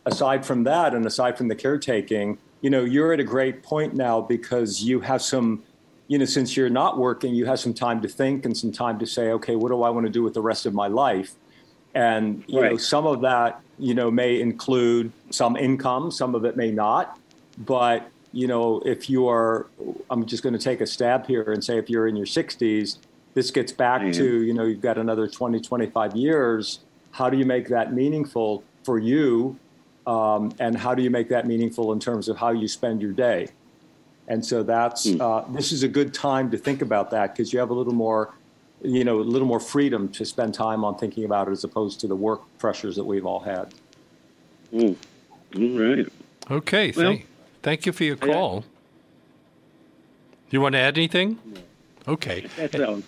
aside 0.05 0.45
from 0.45 0.63
that, 0.65 0.93
and 0.93 1.05
aside 1.05 1.37
from 1.37 1.47
the 1.47 1.55
caretaking, 1.55 2.37
you 2.61 2.69
know, 2.69 2.83
you're 2.83 3.13
at 3.13 3.19
a 3.19 3.23
great 3.25 3.63
point 3.63 3.93
now 3.93 4.21
because 4.21 4.81
you 4.81 5.01
have 5.01 5.21
some, 5.21 5.63
you 6.13 6.19
know, 6.19 6.25
since 6.25 6.55
you're 6.55 6.69
not 6.69 6.99
working, 6.99 7.33
you 7.33 7.47
have 7.47 7.59
some 7.59 7.73
time 7.73 7.99
to 7.99 8.07
think 8.07 8.45
and 8.45 8.55
some 8.55 8.71
time 8.71 8.99
to 8.99 9.05
say, 9.07 9.31
okay, 9.31 9.55
what 9.55 9.69
do 9.69 9.81
I 9.81 9.89
want 9.89 10.05
to 10.05 10.11
do 10.11 10.21
with 10.21 10.35
the 10.35 10.43
rest 10.43 10.67
of 10.67 10.73
my 10.75 10.85
life? 10.85 11.31
And 11.95 12.43
you 12.45 12.61
know, 12.61 12.77
some 12.77 13.07
of 13.07 13.21
that, 13.21 13.61
you 13.79 13.95
know, 13.95 14.11
may 14.11 14.39
include 14.39 15.11
some 15.31 15.57
income, 15.57 16.11
some 16.11 16.35
of 16.35 16.45
it 16.45 16.55
may 16.55 16.69
not. 16.69 17.17
But 17.57 18.11
you 18.31 18.45
know, 18.45 18.79
if 18.85 19.09
you 19.09 19.27
are, 19.27 19.65
I'm 20.11 20.23
just 20.27 20.43
going 20.43 20.53
to 20.53 20.59
take 20.59 20.81
a 20.81 20.85
stab 20.85 21.25
here 21.25 21.51
and 21.51 21.63
say, 21.63 21.79
if 21.79 21.89
you're 21.89 22.07
in 22.07 22.15
your 22.15 22.27
60s, 22.27 22.97
this 23.33 23.49
gets 23.49 23.71
back 23.71 24.03
am. 24.03 24.11
to, 24.11 24.43
you 24.43 24.53
know, 24.53 24.65
you've 24.65 24.81
got 24.81 24.99
another 24.99 25.27
20, 25.27 25.61
25 25.61 26.15
years. 26.15 26.81
How 27.09 27.31
do 27.31 27.37
you 27.37 27.45
make 27.45 27.69
that 27.69 27.91
meaningful 27.91 28.63
for 28.83 28.99
you? 28.99 29.57
Um, 30.05 30.53
and 30.59 30.77
how 30.77 30.93
do 30.93 31.01
you 31.01 31.09
make 31.09 31.29
that 31.29 31.47
meaningful 31.47 31.91
in 31.91 31.99
terms 31.99 32.29
of 32.29 32.37
how 32.37 32.51
you 32.51 32.67
spend 32.67 33.01
your 33.01 33.13
day? 33.13 33.47
And 34.27 34.45
so 34.45 34.63
that's 34.63 35.09
Hmm. 35.09 35.21
uh, 35.21 35.41
this 35.53 35.71
is 35.71 35.83
a 35.83 35.87
good 35.87 36.13
time 36.13 36.49
to 36.51 36.57
think 36.57 36.81
about 36.81 37.11
that 37.11 37.33
because 37.35 37.51
you 37.51 37.59
have 37.59 37.69
a 37.69 37.73
little 37.73 37.93
more, 37.93 38.33
you 38.81 39.03
know, 39.03 39.19
a 39.19 39.21
little 39.21 39.47
more 39.47 39.59
freedom 39.59 40.07
to 40.09 40.25
spend 40.25 40.53
time 40.53 40.83
on 40.85 40.97
thinking 40.97 41.25
about 41.25 41.47
it 41.47 41.51
as 41.51 41.63
opposed 41.63 41.99
to 42.01 42.07
the 42.07 42.15
work 42.15 42.41
pressures 42.57 42.95
that 42.95 43.03
we've 43.03 43.25
all 43.25 43.41
had. 43.41 43.73
Mm. 44.73 44.95
All 45.55 45.79
right. 45.95 46.07
Okay, 46.49 46.91
Well- 46.95 47.05
thank, 47.11 47.27
thank 47.61 47.85
you 47.85 47.91
for 47.91 48.03
your 48.05 48.15
call. 48.15 48.63
You 50.49 50.61
want 50.61 50.73
to 50.73 50.79
add 50.79 50.97
anything? 50.97 51.39
Okay. 52.07 52.45
That's 52.57 52.75
all. 52.79 53.01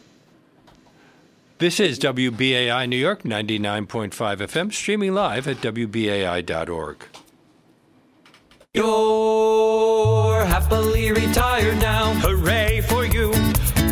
This 1.60 1.80
is 1.80 1.98
WBAI 2.00 2.86
New 2.88 2.98
York 2.98 3.24
99.5 3.24 4.42
FM, 4.42 4.72
streaming 4.74 5.14
live 5.14 5.48
at 5.48 5.58
WBAI.org. 5.62 6.98
You're 8.74 8.84
happily 10.46 11.12
retired 11.12 11.80
now. 11.80 12.14
Hooray 12.16 12.82
for 12.82 13.06
you. 13.06 13.34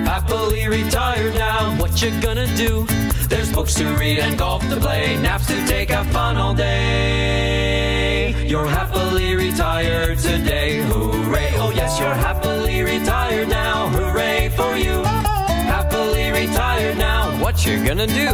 Happily 0.05 0.67
retired 0.67 1.35
now. 1.35 1.75
What 1.79 2.01
you 2.01 2.11
gonna 2.21 2.47
do? 2.55 2.85
There's 3.27 3.51
books 3.51 3.73
to 3.75 3.85
read 3.95 4.19
and 4.19 4.37
golf 4.37 4.61
to 4.69 4.77
play, 4.77 5.17
naps 5.21 5.47
to 5.47 5.65
take, 5.65 5.89
have 5.89 6.07
fun 6.07 6.37
all 6.37 6.53
day. 6.53 8.45
You're 8.47 8.67
happily 8.67 9.35
retired 9.35 10.19
today. 10.19 10.81
Hooray. 10.83 11.51
Oh, 11.55 11.71
yes, 11.71 11.99
you're 11.99 12.13
happily 12.13 12.83
retired 12.83 13.49
now. 13.49 13.87
Hooray 13.89 14.49
for 14.49 14.75
you. 14.75 15.03
Happily 15.03 16.31
retired 16.31 16.97
now. 16.97 17.31
What 17.43 17.65
you 17.65 17.83
gonna 17.83 18.07
do? 18.07 18.29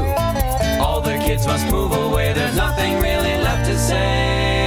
All 0.84 1.02
the 1.02 1.18
kids 1.26 1.46
must 1.48 1.66
move 1.72 1.92
away. 1.92 2.34
There's 2.34 2.56
nothing 2.56 3.00
really 3.02 3.38
left 3.38 3.66
to 3.70 3.78
say. 3.78 4.59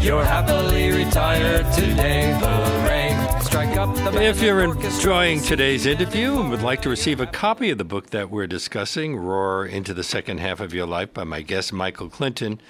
You're 0.00 0.24
happily 0.24 0.90
retired 0.92 1.70
today. 1.74 2.32
Hooray. 2.40 3.40
Strike 3.42 3.76
up 3.76 3.94
the 3.94 4.22
If 4.22 4.40
you're 4.40 4.64
enjoying 4.64 5.42
today's 5.42 5.84
interview 5.84 6.40
and 6.40 6.48
would 6.48 6.62
like 6.62 6.80
to 6.82 6.88
receive 6.88 7.20
a 7.20 7.26
copy 7.26 7.68
of 7.68 7.76
the 7.76 7.84
book 7.84 8.08
that 8.08 8.30
we're 8.30 8.46
discussing, 8.46 9.16
Roar 9.16 9.66
into 9.66 9.92
the 9.92 10.02
Second 10.02 10.40
Half 10.40 10.60
of 10.60 10.72
Your 10.72 10.86
Life 10.86 11.12
by 11.12 11.24
my 11.24 11.42
guest, 11.42 11.74
Michael 11.74 12.08
Clinton, 12.08 12.62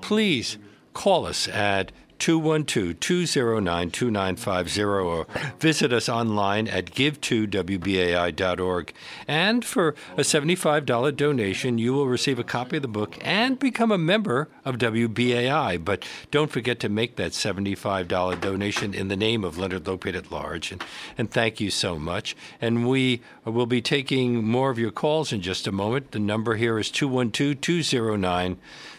please 0.00 0.58
call 0.94 1.26
us 1.26 1.48
at 1.48 1.90
212 2.18 3.00
209 3.00 3.90
2950 3.90 4.82
or 4.82 5.26
visit 5.58 5.92
us 5.92 6.08
online 6.08 6.68
at 6.68 6.86
give2wbai.org. 6.86 8.92
And 9.28 9.64
for 9.64 9.94
a 10.16 10.22
$75 10.22 11.16
donation, 11.16 11.78
you 11.78 11.92
will 11.92 12.06
receive 12.06 12.38
a 12.38 12.44
copy 12.44 12.76
of 12.76 12.82
the 12.82 12.88
book 12.88 13.18
and 13.20 13.58
become 13.58 13.90
a 13.90 13.98
member 13.98 14.48
of 14.64 14.78
WBAI. 14.78 15.84
But 15.84 16.06
don't 16.30 16.50
forget 16.50 16.80
to 16.80 16.88
make 16.88 17.16
that 17.16 17.32
$75 17.32 18.40
donation 18.40 18.94
in 18.94 19.08
the 19.08 19.16
name 19.16 19.44
of 19.44 19.58
Leonard 19.58 19.84
Lopate 19.84 20.16
at 20.16 20.30
large. 20.30 20.72
And, 20.72 20.82
and 21.18 21.30
thank 21.30 21.60
you 21.60 21.70
so 21.70 21.98
much. 21.98 22.34
And 22.60 22.88
we 22.88 23.20
will 23.44 23.66
be 23.66 23.82
taking 23.82 24.44
more 24.44 24.70
of 24.70 24.78
your 24.78 24.90
calls 24.90 25.32
in 25.32 25.42
just 25.42 25.66
a 25.66 25.72
moment. 25.72 26.12
The 26.12 26.18
number 26.18 26.56
here 26.56 26.78
is 26.78 26.90
212 26.90 27.60
209 27.60 28.58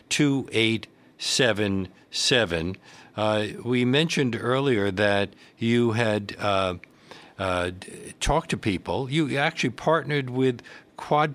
2877. 0.09 2.77
Uh, 3.17 3.47
we 3.63 3.83
mentioned 3.83 4.37
earlier 4.39 4.91
that 4.91 5.29
you 5.57 5.91
had 5.93 6.35
uh, 6.39 6.75
uh, 7.39 7.71
talked 8.19 8.51
to 8.51 8.57
people. 8.57 9.09
You 9.09 9.37
actually 9.37 9.71
partnered 9.71 10.29
with 10.29 10.61
Quad, 10.95 11.33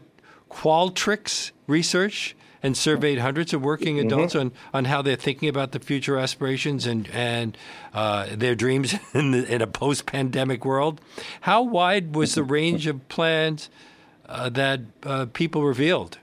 Qualtrics 0.49 1.51
Research 1.67 2.37
and 2.63 2.77
surveyed 2.77 3.19
hundreds 3.19 3.53
of 3.53 3.63
working 3.63 3.99
adults 3.99 4.37
on, 4.37 4.53
on 4.73 4.85
how 4.85 5.03
they're 5.03 5.17
thinking 5.17 5.49
about 5.49 5.73
the 5.73 5.81
future 5.81 6.17
aspirations 6.17 6.87
and 6.87 7.09
and 7.11 7.59
uh, 7.93 8.29
their 8.31 8.55
dreams 8.55 8.95
in, 9.15 9.33
the, 9.33 9.53
in 9.53 9.61
a 9.61 9.67
post 9.67 10.07
pandemic 10.07 10.65
world. 10.65 11.01
How 11.43 11.63
wide 11.63 12.15
was 12.15 12.35
the 12.35 12.45
range 12.45 12.87
of 12.87 13.09
plans 13.09 13.69
uh, 14.27 14.49
that 14.51 14.81
uh, 15.03 15.27
people 15.33 15.65
revealed? 15.65 16.19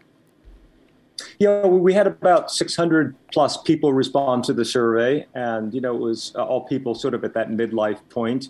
Yeah, 1.40 1.66
we 1.66 1.94
had 1.94 2.08
about 2.08 2.52
600 2.52 3.16
plus 3.32 3.62
people 3.62 3.94
respond 3.94 4.44
to 4.46 4.54
the 4.54 4.66
survey, 4.66 5.26
and 5.36 5.74
you 5.74 5.82
know 5.82 5.96
it 5.96 6.02
was 6.02 6.34
uh, 6.36 6.44
all 6.44 6.66
people 6.66 6.96
sort 6.96 7.14
of 7.14 7.24
at 7.24 7.34
that 7.34 7.50
midlife 7.50 8.00
point. 8.10 8.50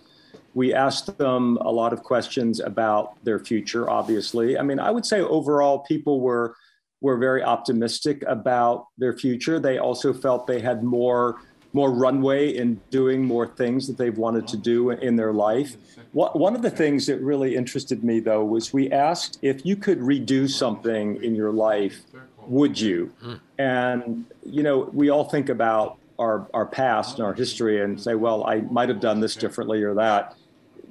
We 0.54 0.74
asked 0.74 1.18
them 1.18 1.58
a 1.62 1.72
lot 1.72 1.94
of 1.94 2.04
questions 2.04 2.60
about 2.60 3.24
their 3.24 3.40
future. 3.40 3.90
Obviously, 3.90 4.58
I 4.58 4.64
mean, 4.64 4.80
I 4.80 4.92
would 4.92 5.06
say 5.06 5.22
overall 5.22 5.80
people 5.80 6.22
were 6.22 6.56
were 7.02 7.18
very 7.18 7.44
optimistic 7.44 8.24
about 8.28 8.88
their 8.98 9.14
future. 9.14 9.60
They 9.60 9.78
also 9.78 10.14
felt 10.14 10.48
they 10.48 10.60
had 10.60 10.84
more 10.84 11.40
more 11.74 11.92
runway 11.92 12.50
in 12.56 12.82
doing 12.90 13.24
more 13.24 13.48
things 13.48 13.88
that 13.88 13.98
they've 13.98 14.18
wanted 14.18 14.48
to 14.48 14.58
do 14.58 14.90
in 14.90 15.16
their 15.16 15.34
life. 15.34 15.78
One 16.14 16.56
of 16.56 16.64
the 16.64 16.72
things 16.72 17.06
that 17.06 17.22
really 17.22 17.56
interested 17.56 18.04
me, 18.04 18.20
though, 18.20 18.44
was 18.44 18.74
we 18.74 18.92
asked 18.92 19.38
if 19.44 19.64
you 19.66 19.76
could 19.76 20.00
redo 20.00 20.50
something 20.50 21.24
in 21.24 21.36
your 21.36 21.52
life, 21.52 22.02
would 22.50 22.80
you? 22.80 23.14
And 23.58 24.26
you 24.46 24.64
know, 24.64 24.90
we 24.92 25.10
all 25.10 25.24
think 25.24 25.50
about 25.50 25.98
our 26.18 26.48
our 26.54 26.66
past 26.66 27.18
and 27.18 27.26
our 27.26 27.34
history 27.34 27.82
and 27.82 28.00
say, 28.00 28.16
well, 28.16 28.46
I 28.46 28.62
might 28.62 28.90
have 28.90 29.00
done 29.00 29.20
this 29.20 29.36
differently 29.36 29.84
or 29.84 29.94
that. 29.96 30.36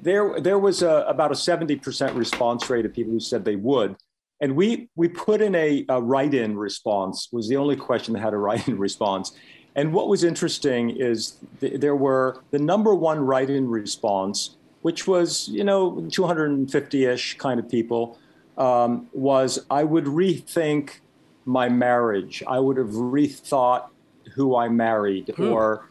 There, 0.01 0.41
there 0.41 0.61
was 0.61 0.83
a, 0.83 1.05
about 1.09 1.33
a 1.33 1.35
70% 1.35 2.15
response 2.15 2.71
rate 2.71 2.87
of 2.87 2.95
people 2.95 3.13
who 3.13 3.19
said 3.19 3.45
they 3.45 3.57
would. 3.57 3.97
And 4.41 4.55
we 4.55 4.89
we 4.95 5.09
put 5.09 5.41
in 5.41 5.55
a, 5.57 5.85
a 5.89 6.01
write-in 6.01 6.57
response. 6.57 7.29
Was 7.33 7.49
the 7.49 7.57
only 7.57 7.75
question 7.75 8.15
that 8.15 8.21
had 8.21 8.33
a 8.33 8.37
write-in 8.37 8.79
response. 8.89 9.33
And 9.75 9.93
what 9.93 10.09
was 10.09 10.25
interesting 10.25 10.91
is 10.91 11.39
th- 11.61 11.81
there 11.81 11.97
were 11.97 12.43
the 12.51 12.59
number 12.59 12.95
one 12.95 13.19
write-in 13.19 13.69
response, 13.69 14.57
which 14.83 15.09
was 15.09 15.49
you 15.49 15.65
know 15.65 15.93
250ish 15.93 17.37
kind 17.39 17.59
of 17.59 17.69
people, 17.69 18.17
um, 18.57 19.09
was 19.13 19.67
I 19.71 19.83
would 19.83 20.05
rethink 20.05 21.01
my 21.49 21.67
marriage. 21.71 22.43
I 22.47 22.59
would 22.59 22.77
have 22.77 22.91
rethought 22.91 23.87
who 24.35 24.55
I 24.55 24.69
married 24.69 25.33
Hmm. 25.35 25.49
or 25.49 25.87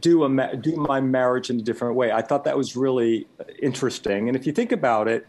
do 0.00 0.24
a 0.24 0.28
ma- 0.28 0.54
do 0.54 0.74
my 0.76 1.02
marriage 1.02 1.50
in 1.50 1.60
a 1.60 1.62
different 1.62 1.96
way. 1.96 2.10
I 2.10 2.22
thought 2.22 2.44
that 2.44 2.56
was 2.56 2.74
really 2.76 3.26
interesting. 3.60 4.28
And 4.28 4.34
if 4.36 4.46
you 4.46 4.52
think 4.52 4.72
about 4.72 5.08
it, 5.08 5.26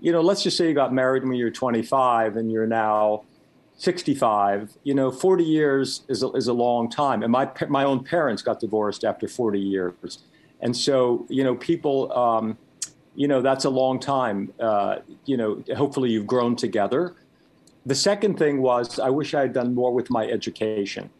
you 0.00 0.10
know, 0.10 0.22
let's 0.22 0.42
just 0.42 0.56
say 0.56 0.68
you 0.68 0.74
got 0.74 0.94
married 0.94 1.22
when 1.22 1.34
you 1.34 1.44
were 1.44 1.50
25 1.50 2.36
and 2.36 2.50
you're 2.50 2.66
now 2.66 3.24
65. 3.76 4.72
You 4.84 4.94
know, 4.94 5.10
40 5.10 5.44
years 5.44 6.02
is 6.08 6.22
a, 6.22 6.30
is 6.32 6.48
a 6.48 6.54
long 6.54 6.88
time. 6.88 7.22
And 7.22 7.30
my 7.30 7.50
my 7.68 7.84
own 7.84 8.02
parents 8.02 8.40
got 8.42 8.58
divorced 8.58 9.04
after 9.04 9.28
40 9.28 9.60
years, 9.60 10.20
and 10.60 10.74
so 10.74 11.26
you 11.28 11.44
know, 11.44 11.54
people. 11.54 12.10
Um, 12.12 12.56
you 13.16 13.26
know 13.26 13.42
that's 13.42 13.64
a 13.64 13.70
long 13.70 13.98
time. 13.98 14.52
Uh, 14.60 15.00
you 15.26 15.36
know, 15.36 15.62
hopefully 15.76 16.10
you've 16.10 16.28
grown 16.28 16.54
together. 16.54 17.16
The 17.86 17.94
second 17.94 18.38
thing 18.38 18.60
was 18.60 18.98
I 18.98 19.10
wish 19.10 19.34
I 19.34 19.42
had 19.42 19.52
done 19.52 19.74
more 19.74 19.92
with 19.92 20.10
my 20.10 20.26
education. 20.26 21.10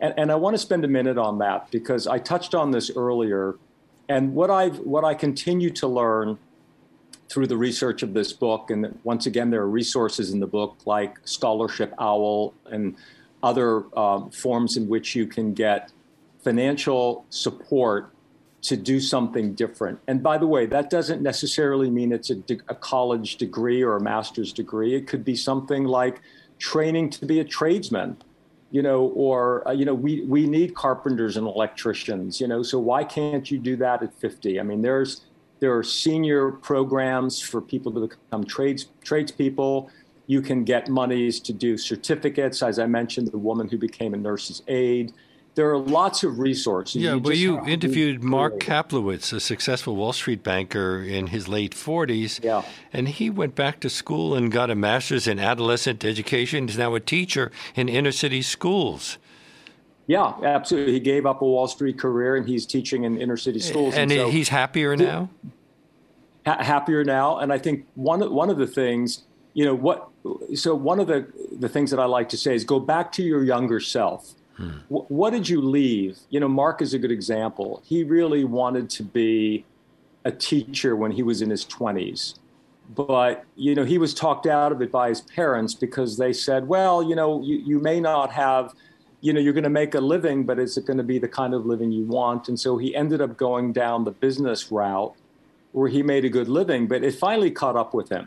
And, 0.00 0.14
and 0.16 0.32
I 0.32 0.34
want 0.36 0.54
to 0.54 0.58
spend 0.58 0.84
a 0.84 0.88
minute 0.88 1.18
on 1.18 1.38
that 1.38 1.70
because 1.70 2.06
I 2.06 2.18
touched 2.18 2.54
on 2.54 2.70
this 2.70 2.90
earlier. 2.94 3.56
And 4.08 4.34
what 4.34 4.50
I've 4.50 4.78
what 4.80 5.04
I 5.04 5.14
continue 5.14 5.70
to 5.70 5.86
learn 5.86 6.38
through 7.28 7.46
the 7.46 7.56
research 7.56 8.02
of 8.02 8.14
this 8.14 8.32
book, 8.32 8.70
and 8.70 8.98
once 9.04 9.26
again, 9.26 9.50
there 9.50 9.60
are 9.60 9.68
resources 9.68 10.32
in 10.32 10.40
the 10.40 10.46
book 10.46 10.78
like 10.86 11.18
Scholarship 11.24 11.92
Owl 11.98 12.54
and 12.66 12.96
other 13.42 13.84
um, 13.98 14.30
forms 14.30 14.76
in 14.76 14.88
which 14.88 15.14
you 15.14 15.26
can 15.26 15.52
get 15.52 15.92
financial 16.42 17.26
support 17.30 18.12
to 18.60 18.76
do 18.76 18.98
something 19.00 19.54
different. 19.54 20.00
And 20.08 20.22
by 20.22 20.36
the 20.38 20.46
way, 20.46 20.66
that 20.66 20.90
doesn't 20.90 21.22
necessarily 21.22 21.90
mean 21.90 22.12
it's 22.12 22.30
a, 22.30 22.34
de- 22.34 22.60
a 22.68 22.74
college 22.74 23.36
degree 23.36 23.82
or 23.82 23.96
a 23.96 24.00
master's 24.00 24.52
degree. 24.52 24.94
It 24.94 25.06
could 25.06 25.24
be 25.24 25.36
something 25.36 25.84
like 25.84 26.20
training 26.58 27.10
to 27.10 27.26
be 27.26 27.40
a 27.40 27.44
tradesman 27.44 28.16
you 28.70 28.82
know, 28.82 29.06
or 29.14 29.66
uh, 29.66 29.72
you 29.72 29.84
know, 29.84 29.94
we 29.94 30.22
we 30.22 30.46
need 30.46 30.74
carpenters 30.74 31.36
and 31.36 31.46
electricians, 31.46 32.40
you 32.40 32.46
know, 32.46 32.62
so 32.62 32.78
why 32.78 33.02
can't 33.02 33.50
you 33.50 33.58
do 33.58 33.76
that 33.76 34.02
at 34.02 34.12
50? 34.20 34.60
I 34.60 34.62
mean, 34.62 34.82
there's 34.82 35.22
there 35.60 35.76
are 35.76 35.82
senior 35.82 36.52
programs 36.52 37.40
for 37.40 37.60
people 37.60 37.92
to 37.92 38.08
become 38.08 38.44
trades 38.44 38.86
tradespeople. 39.02 39.90
You 40.26 40.42
can 40.42 40.64
get 40.64 40.88
monies 40.88 41.40
to 41.40 41.54
do 41.54 41.78
certificates, 41.78 42.62
as 42.62 42.78
I 42.78 42.86
mentioned, 42.86 43.28
the 43.28 43.38
woman 43.38 43.68
who 43.68 43.78
became 43.78 44.12
a 44.12 44.18
nurse's 44.18 44.62
aide. 44.68 45.12
There 45.58 45.68
are 45.70 45.76
lots 45.76 46.22
of 46.22 46.38
resources. 46.38 47.02
Yeah, 47.02 47.16
well, 47.16 47.34
you 47.34 47.56
to 47.56 47.64
be 47.64 47.72
interviewed 47.72 48.22
Mark. 48.22 48.60
Kaplowitz, 48.60 49.32
a 49.32 49.40
successful 49.40 49.96
Wall 49.96 50.12
Street 50.12 50.44
banker 50.44 51.02
in 51.02 51.26
his 51.26 51.48
late 51.48 51.74
40s. 51.74 52.44
Yeah. 52.44 52.62
And 52.92 53.08
he 53.08 53.28
went 53.28 53.56
back 53.56 53.80
to 53.80 53.90
school 53.90 54.36
and 54.36 54.52
got 54.52 54.70
a 54.70 54.76
master's 54.76 55.26
in 55.26 55.40
adolescent 55.40 56.04
education. 56.04 56.68
He's 56.68 56.78
now 56.78 56.94
a 56.94 57.00
teacher 57.00 57.50
in 57.74 57.88
inner 57.88 58.12
city 58.12 58.40
schools. 58.40 59.18
Yeah, 60.06 60.34
absolutely. 60.44 60.92
He 60.92 61.00
gave 61.00 61.26
up 61.26 61.42
a 61.42 61.44
Wall 61.44 61.66
Street 61.66 61.98
career 61.98 62.36
and 62.36 62.46
he's 62.46 62.64
teaching 62.64 63.02
in 63.02 63.20
inner 63.20 63.36
city 63.36 63.58
schools. 63.58 63.96
and 63.96 64.12
so- 64.12 64.30
he's 64.30 64.50
happier 64.50 64.96
now? 64.96 65.28
ha- 66.46 66.62
happier 66.62 67.02
now. 67.02 67.38
And 67.38 67.52
I 67.52 67.58
think 67.58 67.84
one 67.96 68.20
one 68.32 68.48
of 68.48 68.58
the 68.58 68.66
things, 68.68 69.24
you 69.54 69.64
know, 69.64 69.74
what 69.74 70.08
so 70.54 70.76
one 70.76 71.00
of 71.00 71.08
the 71.08 71.26
the 71.58 71.68
things 71.68 71.90
that 71.90 71.98
I 71.98 72.04
like 72.04 72.28
to 72.28 72.36
say 72.36 72.54
is 72.54 72.62
go 72.62 72.78
back 72.78 73.10
to 73.12 73.24
your 73.24 73.42
younger 73.42 73.80
self. 73.80 74.34
Wh- 74.88 75.10
what 75.10 75.30
did 75.30 75.48
you 75.48 75.60
leave? 75.60 76.18
You 76.30 76.40
know, 76.40 76.48
Mark 76.48 76.82
is 76.82 76.94
a 76.94 76.98
good 76.98 77.12
example. 77.12 77.82
He 77.84 78.04
really 78.04 78.44
wanted 78.44 78.90
to 78.90 79.02
be 79.02 79.64
a 80.24 80.32
teacher 80.32 80.96
when 80.96 81.12
he 81.12 81.22
was 81.22 81.42
in 81.42 81.50
his 81.50 81.64
20s. 81.64 82.34
But, 82.94 83.44
you 83.56 83.74
know, 83.74 83.84
he 83.84 83.98
was 83.98 84.14
talked 84.14 84.46
out 84.46 84.72
of 84.72 84.80
it 84.80 84.90
by 84.90 85.10
his 85.10 85.20
parents 85.20 85.74
because 85.74 86.16
they 86.16 86.32
said, 86.32 86.66
well, 86.68 87.02
you 87.02 87.14
know, 87.14 87.42
you, 87.42 87.56
you 87.58 87.78
may 87.80 88.00
not 88.00 88.32
have, 88.32 88.72
you 89.20 89.32
know, 89.32 89.40
you're 89.40 89.52
going 89.52 89.64
to 89.64 89.70
make 89.70 89.94
a 89.94 90.00
living, 90.00 90.44
but 90.44 90.58
is 90.58 90.76
it 90.78 90.86
going 90.86 90.96
to 90.96 91.02
be 91.02 91.18
the 91.18 91.28
kind 91.28 91.52
of 91.52 91.66
living 91.66 91.92
you 91.92 92.04
want? 92.04 92.48
And 92.48 92.58
so 92.58 92.78
he 92.78 92.94
ended 92.96 93.20
up 93.20 93.36
going 93.36 93.72
down 93.72 94.04
the 94.04 94.10
business 94.10 94.72
route 94.72 95.14
where 95.72 95.88
he 95.88 96.02
made 96.02 96.24
a 96.24 96.30
good 96.30 96.48
living, 96.48 96.86
but 96.86 97.04
it 97.04 97.14
finally 97.14 97.50
caught 97.50 97.76
up 97.76 97.92
with 97.92 98.08
him. 98.08 98.26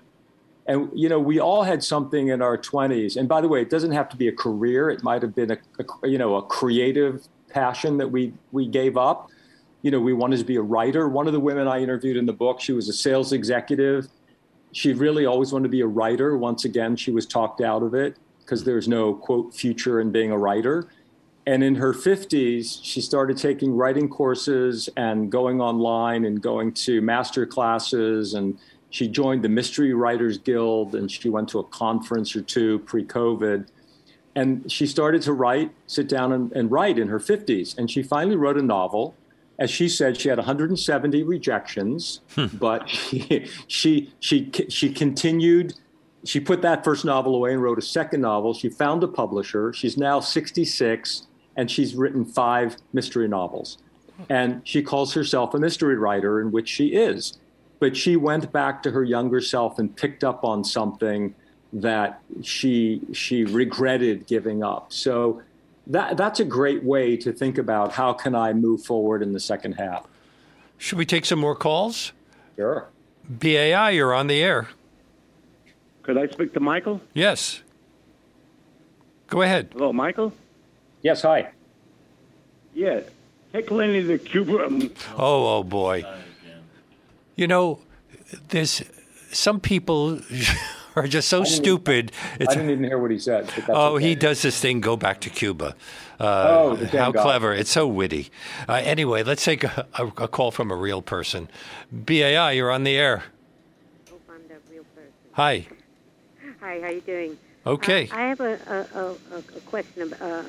And 0.72 0.89
you 0.93 1.09
know, 1.09 1.19
we 1.19 1.38
all 1.38 1.63
had 1.63 1.84
something 1.84 2.30
in 2.30 2.41
our 2.41 2.57
20s. 2.57 3.17
And 3.17 3.28
by 3.28 3.41
the 3.41 3.49
way, 3.49 3.61
it 3.61 3.69
doesn't 3.69 3.91
have 3.91 4.07
to 4.07 4.15
be 4.15 4.30
a 4.30 4.32
career. 4.32 4.89
It 4.89 5.03
might 5.03 5.22
have 5.22 5.36
been 5.36 5.51
a, 5.51 5.57
a 5.80 6.07
you 6.07 6.17
know 6.17 6.36
a 6.36 6.43
creative 6.43 7.28
passion 7.49 7.97
that 7.97 8.09
we 8.09 8.32
we 8.53 8.67
gave 8.67 8.95
up. 8.95 9.30
You 9.82 9.91
know, 9.91 9.99
we 9.99 10.13
wanted 10.13 10.38
to 10.39 10.45
be 10.45 10.55
a 10.55 10.61
writer. 10.61 11.09
One 11.09 11.28
of 11.28 11.34
the 11.34 11.41
women 11.41 11.67
I 11.67 11.80
interviewed 11.80 12.15
in 12.15 12.26
the 12.26 12.34
book, 12.34 12.61
she 12.61 12.72
was 12.72 12.88
a 12.88 12.93
sales 12.93 13.34
executive. 13.34 14.07
She 14.72 14.93
really 14.93 15.26
always 15.26 15.51
wanted 15.51 15.63
to 15.63 15.69
be 15.69 15.82
a 15.82 15.88
writer. 15.88 16.38
Once 16.38 16.63
again, 16.63 16.95
she 16.95 17.11
was 17.11 17.26
talked 17.26 17.59
out 17.59 17.84
of 17.84 17.93
it 17.93 18.15
because 18.39 18.63
there's 18.63 18.88
no 18.88 19.13
quote 19.13 19.53
future 19.53 19.99
in 19.99 20.09
being 20.09 20.32
a 20.32 20.38
writer. 20.38 20.88
And 21.47 21.65
in 21.65 21.76
her 21.76 21.91
50s, 21.91 22.80
she 22.82 23.01
started 23.01 23.36
taking 23.36 23.74
writing 23.74 24.07
courses 24.07 24.88
and 24.95 25.30
going 25.30 25.59
online 25.59 26.24
and 26.24 26.41
going 26.41 26.72
to 26.86 27.01
master 27.01 27.45
classes. 27.45 28.36
And 28.36 28.57
she 28.91 29.07
joined 29.07 29.43
the 29.43 29.49
Mystery 29.49 29.93
Writers 29.93 30.37
Guild 30.37 30.93
and 30.95 31.09
she 31.09 31.29
went 31.29 31.49
to 31.49 31.59
a 31.59 31.63
conference 31.63 32.35
or 32.35 32.41
two 32.41 32.79
pre 32.79 33.03
COVID. 33.03 33.67
And 34.35 34.71
she 34.71 34.85
started 34.85 35.21
to 35.23 35.33
write, 35.33 35.71
sit 35.87 36.07
down 36.07 36.31
and, 36.31 36.51
and 36.53 36.71
write 36.71 36.99
in 36.99 37.07
her 37.07 37.19
50s. 37.19 37.77
And 37.77 37.89
she 37.89 38.03
finally 38.03 38.35
wrote 38.35 38.57
a 38.57 38.61
novel. 38.61 39.15
As 39.59 39.69
she 39.69 39.89
said, 39.89 40.19
she 40.19 40.29
had 40.29 40.37
170 40.37 41.23
rejections, 41.23 42.21
hmm. 42.35 42.45
but 42.53 42.89
she, 42.89 43.49
she, 43.67 44.13
she, 44.19 44.51
she 44.69 44.91
continued 44.91 45.73
she 46.23 46.39
put 46.39 46.61
that 46.61 46.83
first 46.83 47.03
novel 47.03 47.35
away 47.35 47.53
and 47.53 47.61
wrote 47.63 47.79
a 47.79 47.81
second 47.81 48.21
novel. 48.21 48.53
She 48.53 48.69
found 48.69 49.03
a 49.03 49.07
publisher. 49.07 49.73
She's 49.73 49.97
now 49.97 50.19
66 50.19 51.27
and 51.55 51.69
she's 51.69 51.95
written 51.95 52.25
five 52.25 52.77
mystery 52.93 53.27
novels. 53.27 53.79
Hmm. 54.17 54.23
And 54.29 54.61
she 54.63 54.81
calls 54.83 55.13
herself 55.13 55.53
a 55.53 55.59
mystery 55.59 55.95
writer, 55.95 56.39
in 56.39 56.51
which 56.51 56.69
she 56.69 56.89
is. 56.89 57.39
But 57.82 57.97
she 57.97 58.15
went 58.15 58.51
back 58.51 58.84
to 58.84 58.91
her 58.91 59.03
younger 59.03 59.41
self 59.41 59.79
and 59.79 59.93
picked 59.93 60.23
up 60.23 60.43
on 60.43 60.63
something 60.63 61.34
that 61.73 62.21
she 62.43 63.01
she 63.11 63.43
regretted 63.43 64.27
giving 64.27 64.61
up. 64.63 64.93
So 64.93 65.41
that 65.88 66.15
that's 66.15 66.39
a 66.39 66.45
great 66.45 66.84
way 66.84 67.17
to 67.17 67.34
think 67.34 67.57
about 67.57 67.91
how 67.93 68.13
can 68.13 68.36
I 68.36 68.53
move 68.53 68.86
forward 68.86 69.23
in 69.23 69.34
the 69.34 69.39
second 69.39 69.73
half. 69.73 70.05
Should 70.77 70.99
we 70.99 71.07
take 71.07 71.25
some 71.25 71.39
more 71.39 71.55
calls? 71.55 72.11
Sure. 72.55 72.88
BAI, 73.27 73.89
you're 73.91 74.13
on 74.13 74.27
the 74.27 74.43
air. 74.43 74.67
Could 76.03 76.19
I 76.19 76.27
speak 76.27 76.53
to 76.53 76.59
Michael? 76.59 77.01
Yes. 77.15 77.61
Go 79.27 79.41
ahead. 79.41 79.69
Hello, 79.73 79.91
Michael? 79.91 80.34
Yes, 81.01 81.23
hi. 81.23 81.49
Yeah. 82.75 82.99
Take 83.53 83.71
Lenny 83.71 84.03
to 84.03 84.19
Cuba. 84.19 84.67
Um, 84.67 84.91
Oh, 85.17 85.57
oh 85.57 85.63
boy. 85.63 86.05
You 87.36 87.47
know, 87.47 87.79
there's 88.49 88.84
some 89.32 89.59
people 89.59 90.19
are 90.95 91.07
just 91.07 91.27
so 91.29 91.43
stupid. 91.43 92.11
I 92.34 92.38
It's, 92.43 92.53
didn't 92.53 92.69
even 92.69 92.84
hear 92.84 92.97
what 92.97 93.11
he 93.11 93.19
said. 93.19 93.45
But 93.45 93.55
that's 93.55 93.69
oh, 93.69 93.95
okay. 93.95 94.09
he 94.09 94.15
does 94.15 94.41
this 94.41 94.59
thing, 94.59 94.82
go 94.82 94.97
back 94.97 95.21
to 95.21 95.29
Cuba. 95.29 95.75
Uh, 96.19 96.47
Oh, 96.49 96.75
how 96.88 97.11
guy. 97.11 97.21
clever. 97.21 97.53
It's 97.53 97.71
so 97.71 97.88
witty. 97.88 98.29
Uh, 98.69 98.73
anyway, 98.84 99.23
let's 99.23 99.43
take 99.43 99.63
a, 99.63 99.88
a, 99.95 100.05
a 100.05 100.27
call 100.27 100.51
from 100.51 100.69
a 100.71 100.75
real 100.75 101.01
person. 101.01 101.49
BAI, 101.91 102.51
you're 102.51 102.71
on 102.71 102.84
the 102.84 102.95
air. 102.97 103.23
Hope 104.09 104.21
I'm 104.29 104.47
that 104.49 104.61
real 104.71 104.84
person. 104.95 105.11
Hi. 105.34 105.67
Hi, 106.59 106.79
how 106.82 106.89
you 106.89 107.01
doing? 107.01 107.38
Okay. 107.65 108.07
Uh, 108.09 108.15
I 108.15 108.21
have 108.23 108.39
a, 108.41 108.53
a, 108.67 108.99
a, 108.99 109.05
a 109.36 109.38
a 109.38 109.59
question. 109.65 110.13
Uh, 110.13 110.43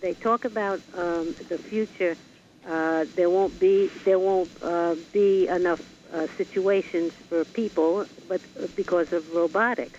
they 0.00 0.14
talk 0.14 0.44
about 0.44 0.80
um, 0.96 1.34
the 1.48 1.58
future. 1.58 2.16
Uh, 2.66 3.04
there 3.16 3.30
won't 3.30 3.58
be 3.60 3.88
there 4.04 4.18
won't 4.18 4.50
uh, 4.62 4.94
be 5.12 5.46
enough 5.48 5.80
uh, 6.12 6.26
situations 6.36 7.12
for 7.28 7.44
people, 7.44 8.06
but 8.28 8.40
because 8.76 9.12
of 9.12 9.34
robotics. 9.34 9.98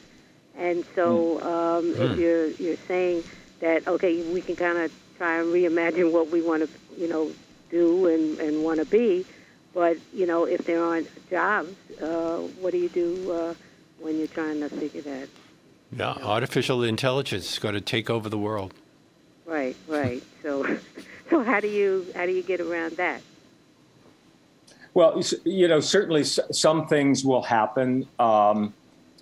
And 0.55 0.85
so, 0.95 1.41
um, 1.41 1.93
if 1.95 2.17
you're 2.19 2.47
you're 2.51 2.77
saying 2.87 3.23
that 3.59 3.87
okay, 3.87 4.21
we 4.31 4.41
can 4.41 4.55
kind 4.55 4.77
of 4.77 4.93
try 5.17 5.39
and 5.39 5.47
reimagine 5.47 6.11
what 6.11 6.29
we 6.29 6.41
want 6.41 6.63
to 6.63 6.69
you 6.97 7.07
know 7.07 7.31
do 7.71 8.07
and, 8.07 8.39
and 8.39 8.63
want 8.63 8.79
to 8.79 8.85
be, 8.85 9.25
but 9.73 9.97
you 10.13 10.27
know 10.27 10.45
if 10.45 10.65
there 10.65 10.83
aren't 10.83 11.09
jobs, 11.29 11.75
uh, 12.01 12.37
what 12.61 12.71
do 12.71 12.77
you 12.77 12.89
do 12.89 13.31
uh, 13.31 13.53
when 13.99 14.17
you're 14.17 14.27
trying 14.27 14.59
to 14.59 14.69
figure 14.69 15.01
that? 15.01 15.27
Yeah, 15.91 16.13
artificial 16.23 16.83
intelligence 16.83 17.53
is 17.53 17.59
going 17.59 17.75
to 17.75 17.81
take 17.81 18.09
over 18.09 18.29
the 18.29 18.37
world. 18.37 18.73
Right, 19.45 19.75
right. 19.87 20.23
So, 20.41 20.79
so 21.29 21.43
how 21.43 21.59
do 21.59 21.67
you 21.67 22.05
how 22.15 22.27
do 22.27 22.31
you 22.31 22.43
get 22.43 22.61
around 22.61 22.97
that? 22.97 23.21
Well, 24.93 25.21
you 25.43 25.67
know, 25.67 25.79
certainly 25.79 26.23
some 26.23 26.87
things 26.87 27.25
will 27.25 27.43
happen. 27.43 28.07
Um, 28.19 28.73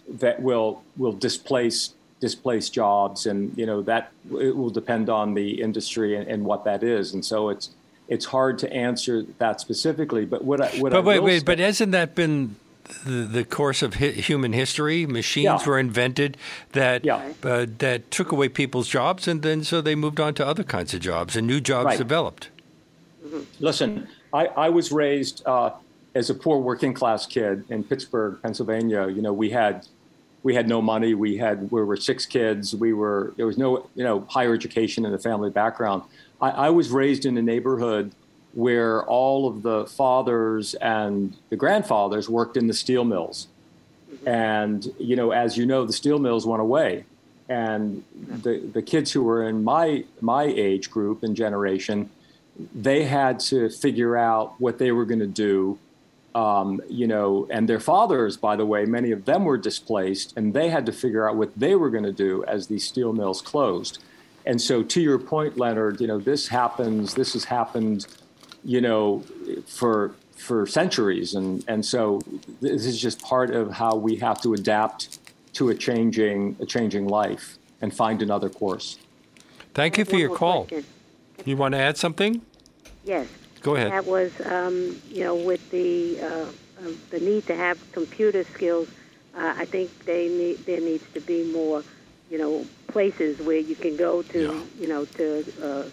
that 0.10 0.42
will 0.42 0.84
will 0.98 1.14
displace 1.14 1.94
displace 2.20 2.70
jobs, 2.70 3.26
and 3.26 3.58
you 3.58 3.66
know 3.66 3.82
that 3.84 4.12
it 4.32 4.56
will 4.56 4.70
depend 4.70 5.10
on 5.10 5.34
the 5.34 5.62
industry 5.62 6.16
and, 6.18 6.28
and 6.28 6.44
what 6.44 6.66
that 6.66 6.84
is, 6.84 7.14
and 7.14 7.24
so 7.24 7.50
it's 7.50 7.70
it's 8.10 8.26
hard 8.26 8.60
to 8.60 8.74
answer 8.74 9.24
that 9.38 9.62
specifically. 9.62 10.26
But 10.26 10.44
what 10.44 10.60
I 10.60 10.68
what 10.82 10.92
but 10.92 10.98
I 11.00 11.02
wait, 11.02 11.20
wait, 11.24 11.40
say- 11.40 11.46
but 11.46 11.60
hasn't 11.60 11.94
that 11.94 12.14
been 12.16 12.58
the, 13.06 13.12
the 13.24 13.44
course 13.46 13.82
of 13.82 13.94
hi- 13.96 14.08
human 14.12 14.52
history? 14.52 15.06
Machines 15.06 15.46
Yeah. 15.46 15.66
were 15.66 15.80
invented 15.80 16.36
that 16.74 17.06
Yeah. 17.06 17.32
uh, 17.44 17.66
that 17.78 18.12
took 18.12 18.34
away 18.34 18.50
people's 18.50 18.90
jobs, 18.90 19.30
and 19.30 19.42
then 19.44 19.64
so 19.64 19.80
they 19.80 19.96
moved 19.96 20.20
on 20.20 20.34
to 20.34 20.46
other 20.46 20.64
kinds 20.64 20.94
of 20.94 21.00
jobs, 21.00 21.38
and 21.38 21.48
new 21.48 21.62
jobs 21.62 21.86
Right. 21.86 21.98
developed. 21.98 22.50
Listen, 23.62 24.08
I, 24.34 24.46
I 24.48 24.70
was 24.70 24.92
raised 24.92 25.44
uh, 25.46 25.72
as 26.16 26.30
a 26.30 26.36
poor 26.36 26.60
working 26.60 26.94
class 26.94 27.26
kid 27.26 27.66
in 27.70 27.84
Pittsburgh, 27.84 28.38
Pennsylvania. 28.42 29.08
You 29.08 29.22
know, 29.22 29.34
we 29.34 29.50
had 29.50 29.86
we 30.44 30.56
had 30.56 30.68
no 30.68 30.82
money. 30.82 31.14
We 31.14 31.38
had 31.38 31.72
we 31.72 31.84
were 31.84 31.98
six 31.98 32.26
kids. 32.26 32.76
We 32.76 32.94
were 32.94 33.34
there 33.38 33.46
was 33.46 33.58
no 33.58 33.90
you 33.96 34.04
know 34.04 34.22
higher 34.30 34.54
education 34.54 35.06
in 35.06 35.12
the 35.12 35.20
family 35.20 35.50
background. 35.50 36.04
I, 36.42 36.50
I 36.50 36.70
was 36.70 36.90
raised 36.90 37.26
in 37.26 37.38
a 37.38 37.42
neighborhood 37.42 38.12
where 38.54 39.04
all 39.06 39.48
of 39.48 39.62
the 39.62 39.86
fathers 39.86 40.74
and 40.76 41.36
the 41.50 41.56
grandfathers 41.56 42.28
worked 42.30 42.58
in 42.58 42.68
the 42.68 42.74
steel 42.74 43.06
mills. 43.06 43.48
And 44.26 44.86
you 45.00 45.16
know, 45.16 45.32
as 45.32 45.58
you 45.58 45.66
know, 45.66 45.86
the 45.86 45.94
steel 45.94 46.20
mills 46.20 46.46
went 46.46 46.62
away, 46.62 47.06
and 47.48 48.04
the 48.16 48.60
the 48.60 48.82
kids 48.82 49.12
who 49.12 49.24
were 49.24 49.48
in 49.48 49.64
my 49.64 50.04
my 50.20 50.44
age 50.44 50.92
group 50.92 51.24
and 51.24 51.36
generation, 51.36 52.10
they 52.74 53.04
had 53.04 53.40
to 53.40 53.70
figure 53.70 54.18
out 54.18 54.60
what 54.60 54.78
they 54.78 54.92
were 54.92 55.06
going 55.06 55.20
to 55.20 55.28
do. 55.28 55.80
Um, 56.34 56.82
you 56.88 57.08
know, 57.08 57.46
and 57.50 57.68
their 57.68 57.82
fathers, 57.82 58.38
by 58.38 58.56
the 58.56 58.66
way, 58.66 58.86
many 58.86 59.12
of 59.12 59.26
them 59.26 59.44
were 59.44 59.58
displaced, 59.58 60.34
and 60.38 60.54
they 60.54 60.70
had 60.70 60.86
to 60.86 60.94
figure 60.94 61.28
out 61.28 61.36
what 61.36 61.58
they 61.60 61.76
were 61.76 61.90
going 61.90 62.06
to 62.06 62.14
do 62.14 62.46
as 62.46 62.68
these 62.68 62.88
steel 62.88 63.12
mills 63.12 63.42
closed. 63.42 64.00
And 64.46 64.62
so, 64.62 64.82
to 64.82 65.02
your 65.02 65.20
point, 65.20 65.58
Leonard, 65.58 66.00
you 66.00 66.08
know, 66.08 66.20
this 66.20 66.48
happens. 66.48 67.16
This 67.16 67.34
has 67.34 67.44
happened, 67.44 68.08
you 68.64 68.80
know, 68.80 69.24
for 69.68 70.16
for 70.38 70.66
centuries, 70.66 71.36
and 71.36 71.66
and 71.68 71.86
so 71.86 72.22
this 72.62 72.86
is 72.86 73.00
just 73.00 73.22
part 73.22 73.52
of 73.52 73.72
how 73.72 73.96
we 73.96 74.16
have 74.16 74.42
to 74.42 74.54
adapt 74.54 75.20
to 75.54 75.70
a 75.70 75.76
changing 75.76 76.56
a 76.62 76.66
changing 76.66 77.08
life 77.08 77.58
and 77.82 77.94
find 77.94 78.22
another 78.22 78.50
course. 78.50 78.98
Thank 79.74 79.98
you 79.98 80.06
for 80.06 80.18
your 80.18 80.36
call. 80.36 80.66
question. 80.66 80.86
You 81.46 81.58
want 81.58 81.74
to 81.74 81.80
add 81.80 81.98
something? 81.98 82.42
Yes. 83.04 83.28
Go 83.62 83.76
ahead. 83.76 83.92
That 83.92 84.06
was, 84.06 84.32
um, 84.46 85.00
you 85.10 85.24
know, 85.24 85.36
with 85.36 85.70
the 85.72 86.20
uh, 86.20 86.26
uh, 86.26 86.92
the 87.12 87.20
need 87.20 87.46
to 87.48 87.56
have 87.56 87.78
computer 87.92 88.44
skills. 88.44 88.88
Uh, 89.36 89.54
I 89.58 89.66
think 89.66 90.06
they 90.06 90.28
need 90.28 90.66
there 90.66 90.82
needs 90.82 91.04
to 91.14 91.22
be 91.22 91.52
more, 91.52 91.84
you 92.30 92.38
know, 92.38 92.66
places 92.88 93.40
where 93.40 93.58
you 93.60 93.76
can 93.76 93.96
go 93.98 94.22
to, 94.24 94.42
Yeah. 94.42 94.64
you 94.80 94.88
know, 94.88 95.06
to 95.06 95.46
uh, 95.64 95.84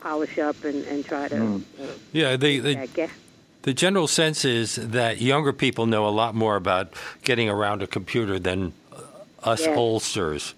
polish 0.00 0.38
up 0.38 0.62
and, 0.64 0.84
and 0.86 1.04
try 1.04 1.28
to 1.28 1.34
Mm. 1.34 1.62
uh, 1.80 1.86
Yeah, 2.12 2.36
the, 2.36 2.60
the 2.60 2.74
that 2.74 2.92
gap. 2.94 3.10
The 3.62 3.72
general 3.72 4.06
sense 4.06 4.44
is 4.44 4.74
that 4.76 5.22
younger 5.22 5.52
people 5.54 5.86
know 5.86 6.06
a 6.06 6.10
lot 6.12 6.34
more 6.34 6.56
about 6.56 6.92
getting 7.22 7.48
around 7.48 7.82
a 7.82 7.86
computer 7.86 8.38
than 8.38 8.74
uh, 8.92 9.00
us 9.42 9.62
Yeah. 9.62 9.74
oldsters. 9.74 10.54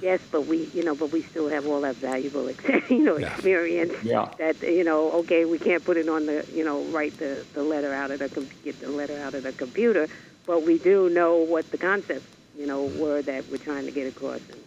Yes, 0.00 0.20
but 0.32 0.46
we, 0.46 0.64
you 0.74 0.82
know, 0.84 0.94
but 0.94 1.12
we 1.12 1.22
still 1.22 1.48
have 1.48 1.66
all 1.66 1.80
that 1.82 1.96
valuable, 1.96 2.48
ex- 2.48 2.90
you 2.90 2.98
know, 3.04 3.16
Yeah. 3.18 3.32
experience. 3.32 3.92
Yeah. 4.02 4.28
That 4.38 4.60
you 4.62 4.84
know, 4.84 5.12
okay, 5.20 5.44
we 5.44 5.58
can't 5.58 5.84
put 5.84 5.96
it 5.96 6.08
on 6.08 6.26
the, 6.26 6.44
you 6.52 6.64
know, 6.64 6.82
write 6.84 7.16
the, 7.18 7.44
the 7.54 7.62
letter 7.62 7.92
out 7.94 8.10
of 8.10 8.18
the 8.18 8.28
com- 8.28 8.48
get 8.64 8.80
the 8.80 8.88
letter 8.90 9.16
out 9.18 9.34
of 9.34 9.42
the 9.44 9.52
computer, 9.52 10.08
but 10.46 10.64
we 10.64 10.78
do 10.78 11.08
know 11.10 11.36
what 11.36 11.70
the 11.70 11.78
concepts, 11.78 12.26
you 12.58 12.66
know, 12.66 12.84
were 12.98 13.22
that 13.22 13.44
we're 13.50 13.58
trying 13.58 13.84
to 13.86 13.92
get 13.92 14.06
across. 14.08 14.40
And 14.50 14.60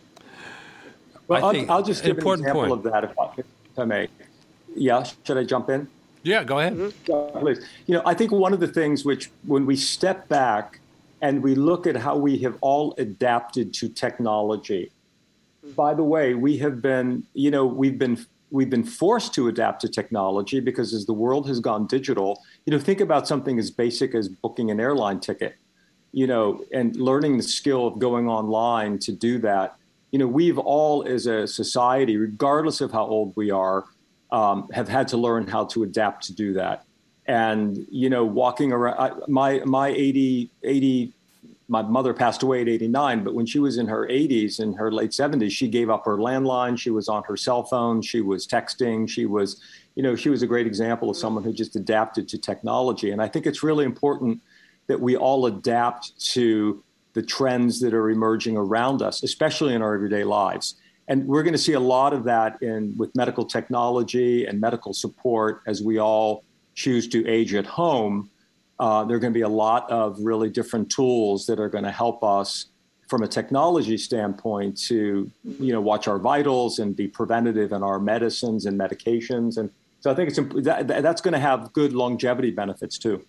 Well, 1.27 1.45
I 1.45 1.49
I'll, 1.59 1.71
I'll 1.71 1.83
just 1.83 2.03
give 2.03 2.11
an 2.11 2.17
important 2.17 2.47
example 2.47 2.67
point. 2.75 2.85
of 2.85 2.91
that 2.91 3.03
if 3.03 3.19
I, 3.19 3.33
if 3.37 3.79
I 3.79 3.85
may. 3.85 4.07
Yeah, 4.75 5.03
should 5.25 5.37
I 5.37 5.43
jump 5.43 5.69
in? 5.69 5.87
Yeah, 6.23 6.43
go 6.43 6.59
ahead. 6.59 6.73
Mm-hmm. 6.75 7.11
Yeah, 7.35 7.39
please. 7.41 7.65
You 7.87 7.95
know, 7.95 8.03
I 8.05 8.13
think 8.13 8.31
one 8.31 8.53
of 8.53 8.59
the 8.59 8.67
things 8.67 9.03
which, 9.05 9.31
when 9.45 9.65
we 9.65 9.75
step 9.75 10.27
back 10.29 10.79
and 11.21 11.41
we 11.43 11.55
look 11.55 11.87
at 11.87 11.95
how 11.95 12.15
we 12.17 12.37
have 12.39 12.55
all 12.61 12.93
adapted 12.97 13.73
to 13.75 13.89
technology, 13.89 14.91
by 15.75 15.93
the 15.93 16.03
way, 16.03 16.33
we 16.33 16.57
have 16.57 16.81
been, 16.81 17.23
you 17.33 17.51
know, 17.51 17.65
we've 17.65 17.97
been 17.97 18.25
we've 18.51 18.69
been 18.69 18.83
forced 18.83 19.33
to 19.35 19.47
adapt 19.47 19.81
to 19.81 19.87
technology 19.87 20.59
because 20.59 20.93
as 20.93 21.05
the 21.05 21.13
world 21.13 21.47
has 21.47 21.59
gone 21.59 21.85
digital, 21.85 22.41
you 22.65 22.71
know, 22.71 22.79
think 22.79 22.99
about 22.99 23.27
something 23.27 23.59
as 23.59 23.69
basic 23.69 24.15
as 24.15 24.27
booking 24.27 24.71
an 24.71 24.79
airline 24.79 25.19
ticket, 25.19 25.55
you 26.11 26.25
know, 26.25 26.63
and 26.73 26.95
learning 26.95 27.37
the 27.37 27.43
skill 27.43 27.85
of 27.87 27.99
going 27.99 28.27
online 28.27 28.97
to 28.99 29.11
do 29.11 29.37
that. 29.39 29.75
You 30.11 30.19
know, 30.19 30.27
we've 30.27 30.57
all 30.57 31.07
as 31.07 31.27
a 31.27 31.45
society, 31.45 32.17
regardless 32.17 32.81
of 32.81 32.91
how 32.91 33.05
old 33.05 33.33
we 33.35 33.51
are, 33.51 33.85
um, 34.31 34.67
have 34.73 34.87
had 34.87 35.07
to 35.09 35.17
learn 35.17 35.47
how 35.47 35.65
to 35.65 35.83
adapt 35.83 36.23
to 36.25 36.33
do 36.33 36.53
that. 36.53 36.85
And 37.27 37.85
you 37.91 38.09
know, 38.09 38.25
walking 38.25 38.71
around, 38.71 38.97
I, 38.97 39.11
my 39.27 39.59
my 39.65 39.89
80, 39.89 40.49
80 40.63 41.13
my 41.69 41.83
mother 41.83 42.15
passed 42.15 42.41
away 42.41 42.61
at 42.61 42.67
89, 42.67 43.23
but 43.23 43.35
when 43.35 43.45
she 43.45 43.59
was 43.59 43.77
in 43.77 43.87
her 43.87 44.07
80s, 44.07 44.59
and 44.59 44.75
her 44.75 44.91
late 44.91 45.11
70s, 45.11 45.51
she 45.51 45.67
gave 45.67 45.89
up 45.89 46.03
her 46.03 46.17
landline. 46.17 46.77
She 46.77 46.89
was 46.89 47.07
on 47.07 47.23
her 47.23 47.37
cell 47.37 47.63
phone. 47.63 48.01
She 48.01 48.21
was 48.21 48.47
texting. 48.47 49.07
She 49.07 49.27
was, 49.27 49.61
you 49.93 50.01
know, 50.01 50.15
she 50.15 50.29
was 50.29 50.41
a 50.41 50.47
great 50.47 50.65
example 50.65 51.11
of 51.11 51.15
someone 51.15 51.43
who 51.43 51.53
just 51.53 51.75
adapted 51.75 52.27
to 52.29 52.39
technology. 52.39 53.11
And 53.11 53.21
I 53.21 53.27
think 53.27 53.45
it's 53.45 53.61
really 53.61 53.85
important 53.85 54.41
that 54.87 54.99
we 54.99 55.15
all 55.15 55.45
adapt 55.45 56.19
to 56.31 56.83
the 57.13 57.21
trends 57.21 57.79
that 57.81 57.93
are 57.93 58.09
emerging 58.09 58.57
around 58.57 59.03
us, 59.03 59.21
especially 59.21 59.75
in 59.75 59.83
our 59.83 59.93
everyday 59.93 60.23
lives. 60.23 60.75
And 61.07 61.27
we're 61.27 61.43
going 61.43 61.53
to 61.53 61.59
see 61.59 61.73
a 61.73 61.79
lot 61.79 62.13
of 62.13 62.23
that 62.23 62.61
in 62.63 62.95
with 62.97 63.15
medical 63.15 63.45
technology 63.45 64.45
and 64.45 64.59
medical 64.59 64.93
support 64.93 65.61
as 65.67 65.83
we 65.83 65.99
all 65.99 66.43
choose 66.73 67.07
to 67.09 67.27
age 67.27 67.53
at 67.53 67.67
home 67.67 68.31
uh, 68.79 69.03
there 69.03 69.17
are 69.17 69.19
going 69.19 69.33
to 69.33 69.37
be 69.37 69.43
a 69.43 69.49
lot 69.49 69.89
of 69.91 70.17
really 70.19 70.49
different 70.49 70.89
tools 70.89 71.45
that 71.47 71.59
are 71.59 71.69
going 71.69 71.83
to 71.83 71.91
help 71.91 72.23
us 72.23 72.67
from 73.09 73.23
a 73.23 73.27
technology 73.27 73.97
standpoint 73.97 74.77
to 74.77 75.29
you 75.43 75.73
know 75.73 75.81
watch 75.81 76.07
our 76.07 76.19
vitals 76.19 76.79
and 76.79 76.95
be 76.95 77.07
preventative 77.07 77.71
in 77.71 77.83
our 77.83 77.99
medicines 77.99 78.65
and 78.65 78.79
medications. 78.79 79.57
And 79.57 79.71
so 79.99 80.11
i 80.11 80.13
think 80.13 80.29
it's 80.29 80.37
imp- 80.37 80.63
that, 80.63 80.87
that's 80.87 81.19
going 81.19 81.33
to 81.33 81.39
have 81.39 81.73
good 81.73 81.93
longevity 81.93 82.51
benefits 82.51 82.97
too. 82.97 83.25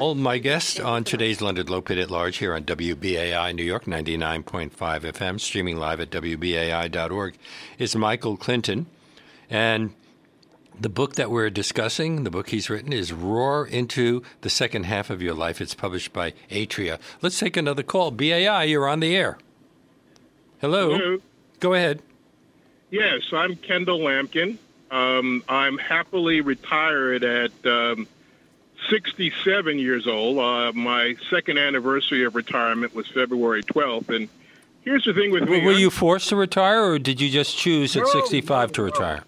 Well, 0.00 0.14
my 0.14 0.38
guest 0.38 0.80
on 0.80 1.04
today's 1.04 1.40
Leonard 1.40 1.68
Lopate 1.68 2.02
at 2.02 2.10
Large 2.10 2.38
here 2.38 2.54
on 2.54 2.64
WBAI 2.64 3.54
New 3.54 3.62
York 3.62 3.84
99.5 3.84 4.70
FM, 4.72 5.40
streaming 5.40 5.76
live 5.76 6.00
at 6.00 6.10
WBAI.org, 6.10 7.38
is 7.78 7.96
Michael 7.96 8.36
Clinton. 8.36 8.86
And 9.48 9.94
the 10.80 10.88
book 10.88 11.14
that 11.14 11.30
we're 11.30 11.50
discussing, 11.50 12.24
the 12.24 12.30
book 12.30 12.50
he's 12.50 12.68
written, 12.68 12.92
is 12.92 13.12
Roar 13.12 13.66
into 13.66 14.22
the 14.42 14.50
Second 14.50 14.84
Half 14.84 15.10
of 15.10 15.22
Your 15.22 15.34
Life. 15.34 15.60
It's 15.60 15.74
published 15.74 16.12
by 16.12 16.32
Atria. 16.50 16.98
Let's 17.22 17.38
take 17.38 17.56
another 17.56 17.82
call. 17.82 18.10
BAI, 18.10 18.64
you're 18.64 18.88
on 18.88 19.00
the 19.00 19.16
air. 19.16 19.38
Hello. 20.60 20.96
Hello. 20.96 21.18
Go 21.60 21.74
ahead. 21.74 22.02
Yes, 22.90 23.22
I'm 23.32 23.56
Kendall 23.56 24.00
Lampkin. 24.00 24.58
Um, 24.90 25.42
I'm 25.48 25.78
happily 25.78 26.40
retired 26.40 27.24
at 27.24 27.52
um, 27.66 28.06
67 28.88 29.78
years 29.78 30.06
old. 30.06 30.38
Uh, 30.38 30.72
my 30.72 31.16
second 31.30 31.58
anniversary 31.58 32.24
of 32.24 32.34
retirement 32.34 32.94
was 32.94 33.08
February 33.08 33.62
12th. 33.64 34.14
And 34.14 34.28
here's 34.82 35.04
the 35.04 35.14
thing 35.14 35.32
with 35.32 35.48
me. 35.48 35.64
Were 35.64 35.72
you 35.72 35.90
forced 35.90 36.28
to 36.28 36.36
retire, 36.36 36.84
or 36.84 36.98
did 36.98 37.20
you 37.20 37.30
just 37.30 37.56
choose 37.56 37.96
at 37.96 38.04
No, 38.04 38.20
65 38.20 38.72
to 38.72 38.82
retire? 38.82 39.24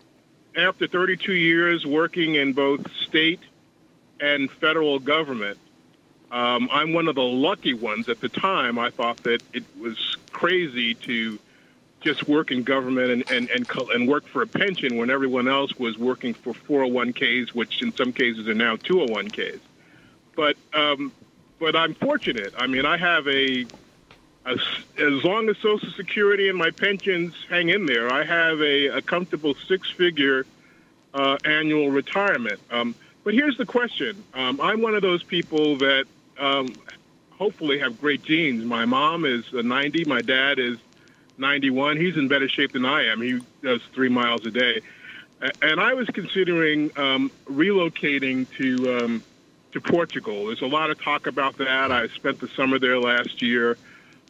After 0.58 0.86
32 0.86 1.32
years 1.32 1.86
working 1.86 2.34
in 2.34 2.52
both 2.52 2.90
state 2.92 3.40
and 4.20 4.50
federal 4.50 4.98
government, 4.98 5.58
um, 6.30 6.68
I'm 6.70 6.92
one 6.92 7.08
of 7.08 7.14
the 7.14 7.22
lucky 7.22 7.74
ones. 7.74 8.08
At 8.08 8.20
the 8.20 8.28
time, 8.28 8.78
I 8.78 8.90
thought 8.90 9.18
that 9.18 9.42
it 9.52 9.64
was 9.80 10.16
crazy 10.30 10.94
to 10.94 11.38
just 12.00 12.28
work 12.28 12.50
in 12.50 12.62
government 12.62 13.10
and, 13.10 13.30
and, 13.30 13.50
and, 13.50 13.70
and 13.90 14.08
work 14.08 14.26
for 14.26 14.42
a 14.42 14.46
pension 14.46 14.96
when 14.96 15.10
everyone 15.10 15.48
else 15.48 15.76
was 15.78 15.98
working 15.98 16.34
for 16.34 16.52
401ks, 16.52 17.50
which 17.50 17.82
in 17.82 17.92
some 17.94 18.12
cases 18.12 18.46
are 18.46 18.54
now 18.54 18.76
201ks. 18.76 19.60
But 20.36 20.56
um, 20.74 21.12
but 21.58 21.74
I'm 21.74 21.94
fortunate. 21.94 22.54
I 22.56 22.68
mean, 22.68 22.86
I 22.86 22.96
have 22.96 23.26
a 23.26 23.66
as, 24.48 24.58
as 24.98 25.24
long 25.24 25.48
as 25.48 25.58
Social 25.58 25.90
Security 25.90 26.48
and 26.48 26.56
my 26.56 26.70
pensions 26.70 27.34
hang 27.48 27.68
in 27.68 27.86
there, 27.86 28.10
I 28.12 28.24
have 28.24 28.60
a, 28.60 28.86
a 28.86 29.02
comfortable 29.02 29.54
six-figure 29.54 30.46
uh, 31.14 31.36
annual 31.44 31.90
retirement. 31.90 32.60
Um, 32.70 32.94
but 33.24 33.34
here's 33.34 33.58
the 33.58 33.66
question: 33.66 34.24
um, 34.34 34.60
I'm 34.60 34.80
one 34.80 34.94
of 34.94 35.02
those 35.02 35.22
people 35.22 35.76
that 35.76 36.06
um, 36.38 36.74
hopefully 37.32 37.78
have 37.78 38.00
great 38.00 38.22
genes. 38.22 38.64
My 38.64 38.84
mom 38.84 39.24
is 39.24 39.44
uh, 39.52 39.62
90. 39.62 40.04
My 40.06 40.22
dad 40.22 40.58
is 40.58 40.78
91. 41.36 41.98
He's 41.98 42.16
in 42.16 42.28
better 42.28 42.48
shape 42.48 42.72
than 42.72 42.84
I 42.84 43.06
am. 43.06 43.20
He 43.20 43.40
does 43.62 43.82
three 43.92 44.08
miles 44.08 44.46
a 44.46 44.50
day, 44.50 44.80
and 45.60 45.80
I 45.80 45.94
was 45.94 46.08
considering 46.08 46.90
um, 46.96 47.30
relocating 47.46 48.46
to 48.56 48.98
um, 48.98 49.22
to 49.72 49.80
Portugal. 49.80 50.46
There's 50.46 50.62
a 50.62 50.66
lot 50.66 50.90
of 50.90 51.00
talk 51.02 51.26
about 51.26 51.58
that. 51.58 51.92
I 51.92 52.08
spent 52.08 52.40
the 52.40 52.48
summer 52.48 52.78
there 52.78 52.98
last 52.98 53.42
year. 53.42 53.76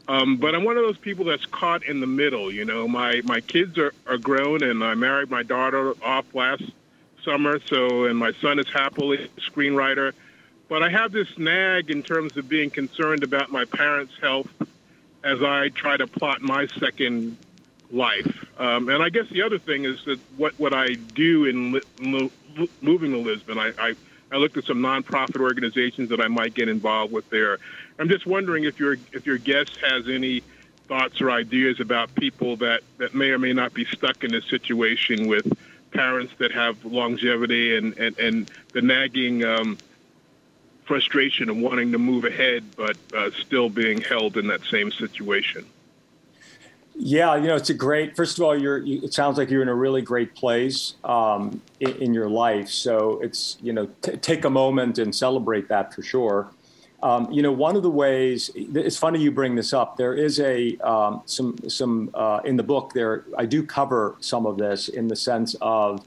Um, 0.09 0.39
but 0.39 0.55
I'm 0.55 0.65
one 0.65 0.79
of 0.79 0.85
those 0.85 0.97
people 0.97 1.27
that's 1.27 1.45
caught 1.47 1.85
in 1.85 2.01
the 2.01 2.07
middle. 2.07 2.51
You 2.51 2.65
know, 2.65 2.89
my 2.89 3.21
my 3.25 3.41
kids 3.41 3.77
are, 3.77 3.93
are 4.07 4.17
grown, 4.17 4.63
and 4.63 4.83
I 4.83 4.95
married 4.95 5.31
my 5.31 5.43
daughter 5.43 5.95
off 6.03 6.35
last 6.35 6.65
summer. 7.23 7.61
So, 7.67 8.05
and 8.05 8.19
my 8.19 8.33
son 8.41 8.59
is 8.59 8.69
happily 8.71 9.25
a 9.25 9.41
screenwriter. 9.41 10.15
But 10.69 10.83
I 10.83 10.89
have 10.89 11.13
this 11.13 11.39
nag 11.39 11.91
in 11.91 12.03
terms 12.03 12.37
of 12.37 12.49
being 12.49 12.71
concerned 12.71 13.23
about 13.23 13.51
my 13.51 13.65
parents' 13.67 14.15
health 14.21 14.49
as 15.25 15.43
I 15.43 15.69
try 15.71 15.97
to 15.97 16.07
plot 16.07 16.43
my 16.43 16.67
second 16.79 17.37
life. 17.91 18.47
Um, 18.59 18.89
and 18.89 19.03
I 19.03 19.09
guess 19.09 19.29
the 19.29 19.43
other 19.43 19.59
thing 19.59 19.85
is 19.85 20.05
that 20.05 20.19
what 20.37 20.59
what 20.59 20.73
I 20.73 20.95
do 20.95 21.45
in 21.45 21.73
li- 21.73 22.31
moving 22.81 23.13
to 23.13 23.19
Lisbon, 23.19 23.59
I, 23.59 23.73
I 23.79 23.95
I 24.31 24.37
looked 24.37 24.57
at 24.57 24.65
some 24.65 24.79
nonprofit 24.79 25.41
organizations 25.41 26.11
that 26.11 26.21
I 26.21 26.29
might 26.29 26.55
get 26.55 26.69
involved 26.69 27.13
with 27.13 27.29
there. 27.31 27.59
I'm 27.99 28.09
just 28.09 28.27
wondering 28.27 28.65
if 28.65 28.79
your 28.79 28.97
if 29.13 29.27
your 29.27 29.39
guest 29.39 29.79
has 29.79 30.09
any 30.09 30.43
thoughts 30.89 31.21
or 31.21 31.31
ideas 31.31 31.81
about 31.81 32.15
people 32.15 32.57
that, 32.57 32.81
that 32.97 33.15
may 33.15 33.31
or 33.31 33.39
may 33.39 33.53
not 33.53 33.75
be 33.75 33.85
stuck 33.85 34.25
in 34.25 34.33
this 34.33 34.47
situation 34.47 35.29
with 35.29 35.47
parents 35.91 36.33
that 36.39 36.51
have 36.51 36.83
longevity 36.85 37.77
and, 37.77 37.97
and, 37.99 38.19
and 38.19 38.51
the 38.73 38.81
nagging 38.81 39.45
um, 39.45 39.79
frustration 40.85 41.51
of 41.51 41.57
wanting 41.59 41.93
to 41.93 41.99
move 41.99 42.25
ahead 42.25 42.65
but 42.77 42.97
uh, 43.15 43.31
still 43.39 43.69
being 43.69 44.01
held 44.01 44.37
in 44.37 44.47
that 44.49 44.63
same 44.65 44.91
situation. 44.91 45.65
Yeah, 47.01 47.37
you 47.37 47.47
know, 47.47 47.55
it's 47.55 47.71
a 47.71 47.75
great. 47.75 48.17
First 48.17 48.39
of 48.39 48.45
all, 48.45 48.61
you're. 48.61 48.79
You, 48.79 49.01
it 49.05 49.15
sounds 49.15 49.39
like 49.39 49.51
you're 49.51 49.63
in 49.63 49.69
a 49.69 49.75
really 49.75 50.03
great 50.03 50.35
place 50.35 50.95
um, 51.05 51.63
in, 51.79 51.91
in, 52.03 52.15
your 52.15 52.29
life. 52.29 52.69
So 52.69 53.21
it's 53.21 53.57
you 53.63 53.73
know, 53.73 53.87
t- 54.03 54.17
take 54.17 54.45
a 54.45 54.51
moment 54.51 54.99
and 54.99 55.15
celebrate 55.15 55.69
that 55.69 55.95
for 55.95 56.03
sure. 56.03 56.51
Um, 57.01 57.31
you 57.31 57.41
know, 57.41 57.53
one 57.53 57.77
of 57.77 57.85
the 57.85 57.91
ways. 57.91 58.51
It's 58.57 58.97
funny 58.97 59.21
you 59.21 59.31
bring 59.31 59.55
this 59.55 59.73
up. 59.73 59.97
There 59.97 60.15
is 60.15 60.41
a 60.41 60.77
um, 60.79 61.23
some 61.25 61.57
some 61.69 62.11
uh, 62.15 62.41
in 62.45 62.57
the 62.57 62.65
book. 62.65 62.93
There, 62.95 63.25
I 63.37 63.47
do 63.47 63.63
cover 63.63 64.17
some 64.19 64.45
of 64.45 64.59
this 64.59 64.89
in 64.89 65.07
the 65.07 65.17
sense 65.17 65.55
of, 65.61 66.05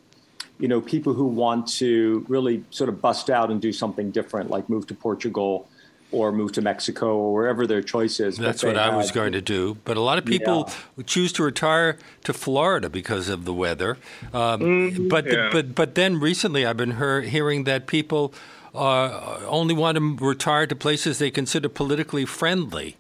you 0.60 0.68
know, 0.68 0.82
people 0.82 1.14
who 1.14 1.26
want 1.26 1.70
to 1.80 2.26
really 2.28 2.66
sort 2.70 2.90
of 2.90 3.02
bust 3.02 3.30
out 3.30 3.50
and 3.50 3.62
do 3.62 3.72
something 3.72 4.12
different, 4.12 4.50
like 4.50 4.68
move 4.68 4.88
to 4.88 4.94
Portugal 4.94 5.70
or 6.12 6.32
move 6.32 6.52
to 6.54 6.62
Mexico 6.62 7.16
or 7.16 7.34
wherever 7.34 7.66
their 7.66 7.82
choice 7.82 8.20
is. 8.20 8.38
That's 8.38 8.64
what 8.64 8.78
I 8.78 8.96
was 8.96 9.12
going 9.12 9.32
to 9.34 9.42
do. 9.42 9.78
But 9.86 9.98
a 9.98 10.02
lot 10.02 10.18
of 10.18 10.26
people 10.26 10.70
yeah. 10.98 11.04
choose 11.06 11.32
to 11.34 11.44
retire 11.44 11.98
to 12.24 12.34
Florida 12.34 12.90
because 12.90 13.30
of 13.30 13.46
the 13.46 13.54
weather. 13.54 13.98
Um, 14.34 14.62
mm-hmm. 14.62 15.08
But 15.08 15.26
yeah. 15.26 15.50
but 15.52 15.76
but 15.76 15.96
then 15.96 16.20
recently, 16.20 16.66
I've 16.66 16.78
been 16.78 16.98
hear, 16.98 17.22
hearing 17.22 17.64
that 17.66 17.88
people 17.88 18.34
uh, 18.76 19.40
only 19.48 19.74
want 19.74 19.98
to 19.98 20.16
retire 20.26 20.68
to 20.68 20.76
places 20.76 21.20
they 21.20 21.32
consider 21.32 21.70
politically 21.70 22.26
friendly. 22.26 22.98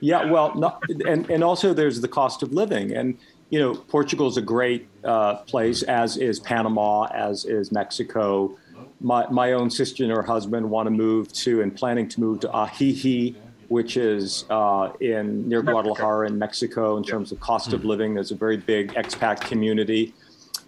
Yeah, 0.00 0.30
well, 0.30 0.54
not, 0.54 0.82
and 1.06 1.28
and 1.30 1.42
also 1.42 1.72
there's 1.72 2.00
the 2.00 2.08
cost 2.08 2.42
of 2.42 2.52
living, 2.52 2.92
and 2.92 3.16
you 3.50 3.58
know 3.58 3.74
Portugal 3.74 4.28
is 4.28 4.36
a 4.36 4.42
great 4.42 4.86
uh, 5.04 5.36
place, 5.36 5.82
as 5.82 6.16
is 6.16 6.38
Panama, 6.38 7.04
as 7.14 7.44
is 7.44 7.72
Mexico 7.72 8.56
my, 9.00 9.26
my 9.30 9.52
own 9.52 9.70
sister 9.70 10.04
and 10.04 10.12
her 10.12 10.22
husband 10.22 10.68
want 10.68 10.86
to 10.86 10.90
move 10.90 11.32
to 11.32 11.62
and 11.62 11.74
planning 11.74 12.08
to 12.08 12.20
move 12.20 12.40
to 12.40 12.48
Ajijic, 12.48 13.36
which 13.68 13.96
is 13.96 14.44
uh, 14.50 14.92
in 15.00 15.48
near 15.48 15.62
Guadalajara 15.62 16.28
in 16.28 16.38
Mexico 16.38 16.96
in 16.96 17.02
terms 17.02 17.32
of 17.32 17.40
cost 17.40 17.72
of 17.72 17.82
hmm. 17.82 17.88
living. 17.88 18.14
There's 18.14 18.30
a 18.30 18.36
very 18.36 18.56
big 18.56 18.94
expat 18.94 19.40
community. 19.40 20.14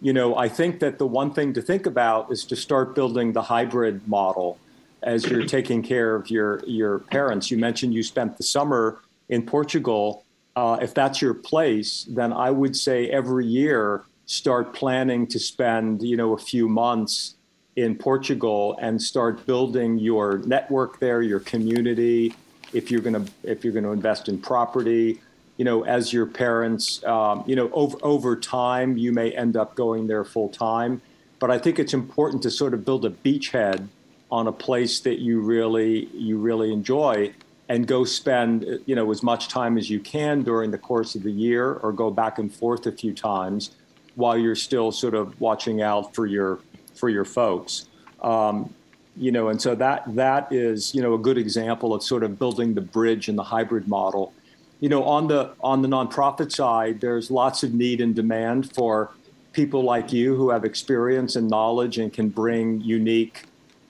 You 0.01 0.13
know, 0.13 0.37
I 0.37 0.49
think 0.49 0.81
that 0.81 0.99
the 0.99 1.07
one 1.07 1.33
thing 1.33 1.53
to 1.55 1.63
think 1.63 1.87
about 1.87 2.31
is 2.31 2.45
to 2.47 2.57
start 2.57 2.95
building 2.95 3.33
the 3.33 3.43
hybrid 3.43 4.07
model 4.07 4.59
as 5.03 5.25
you're 5.27 5.45
taking 5.59 5.83
care 5.83 6.15
of 6.15 6.31
your 6.31 6.63
your 6.67 7.01
parents. 7.01 7.51
You 7.51 7.59
mentioned 7.59 7.95
you 7.95 8.03
spent 8.03 8.37
the 8.37 8.45
summer 8.45 9.01
in 9.29 9.45
Portugal. 9.45 10.25
Uh, 10.55 10.77
if 10.83 10.93
that's 10.93 11.23
your 11.23 11.35
place, 11.35 12.05
then 12.11 12.33
I 12.33 12.51
would 12.51 12.77
say 12.77 13.09
every 13.11 13.47
year 13.47 14.05
start 14.27 14.75
planning 14.75 15.27
to 15.29 15.39
spend 15.39 16.03
you 16.03 16.17
know 16.17 16.35
a 16.35 16.39
few 16.39 16.69
months 16.69 17.35
in 17.79 17.95
Portugal 17.95 18.77
and 18.81 19.01
start 19.01 19.47
building 19.47 19.99
your 19.99 20.39
network 20.39 20.99
there, 20.99 21.23
your 21.23 21.39
community. 21.39 22.35
If 22.73 22.91
you're 22.91 23.01
to 23.01 23.25
if 23.45 23.63
you're 23.63 23.73
to 23.85 23.93
invest 23.93 24.29
in 24.29 24.39
property, 24.41 25.21
you 25.59 25.65
know, 25.65 25.85
as 25.85 26.13
your 26.13 26.27
parents, 26.27 27.03
um, 27.05 27.45
you 27.47 27.55
know, 27.55 27.71
over 27.73 27.97
over 28.03 28.37
time, 28.37 28.97
you 28.97 29.13
may 29.13 29.31
end 29.31 29.57
up 29.57 29.77
going 29.77 30.09
there 30.09 30.25
full 30.25 30.49
time. 30.49 31.01
But 31.39 31.53
I 31.53 31.59
think 31.59 31.79
it's 31.79 31.95
important 31.95 32.43
to 32.43 32.51
sort 32.51 32.75
of 32.75 32.85
build 32.85 33.05
a 33.05 33.11
beachhead 33.11 33.87
on 34.31 34.49
a 34.49 34.53
place 34.53 34.99
that 35.01 35.21
you 35.21 35.41
really 35.41 36.07
you 36.07 36.37
really 36.37 36.73
enjoy 36.73 37.33
and 37.69 37.87
go 37.87 38.05
spend 38.05 38.67
you 38.87 38.97
know 38.97 39.11
as 39.13 39.23
much 39.23 39.47
time 39.49 39.79
as 39.79 39.89
you 39.89 40.01
can 40.01 40.43
during 40.43 40.73
the 40.73 40.79
course 40.79 41.15
of 41.15 41.23
the 41.23 41.31
year 41.31 41.75
or 41.75 41.93
go 41.93 42.11
back 42.11 42.39
and 42.39 42.53
forth 42.53 42.87
a 42.87 42.93
few 42.93 43.15
times 43.15 43.71
while 44.17 44.37
you're 44.37 44.57
still 44.57 44.91
sort 44.91 45.15
of 45.15 45.41
watching 45.41 45.81
out 45.81 46.13
for 46.13 46.27
your 46.27 46.59
for 46.99 47.09
your 47.09 47.25
folks. 47.25 47.89
Um, 48.23 48.75
you 49.17 49.33
know, 49.33 49.49
and 49.49 49.61
so 49.61 49.75
that 49.75 50.05
that 50.15 50.53
is 50.53 50.95
you 50.95 51.03
know 51.03 51.15
a 51.15 51.19
good 51.19 51.39
example 51.39 51.93
of 51.95 52.03
sort 52.03 52.23
of 52.23 52.39
building 52.39 52.75
the 52.75 52.81
bridge 52.81 53.29
in 53.29 53.37
the 53.37 53.43
hybrid 53.43 53.89
model. 53.89 54.33
You 54.81 54.89
know, 54.89 55.05
on 55.05 55.27
the 55.27 55.55
on 55.61 55.83
the 55.83 55.89
nonprofit 55.89 56.53
side, 56.53 57.01
there's 57.01 57.31
lots 57.31 57.63
of 57.63 57.75
need 57.75 58.01
and 58.01 58.15
demand 58.15 58.73
for 58.75 59.11
people 59.53 59.83
like 59.83 60.13
you 60.13 60.37
who 60.37 60.51
have 60.51 60.65
experience 60.65 61.35
and 61.35 61.49
knowledge 61.49 61.99
and 61.99 62.13
can 62.13 62.29
bring 62.29 62.81
unique 62.81 63.47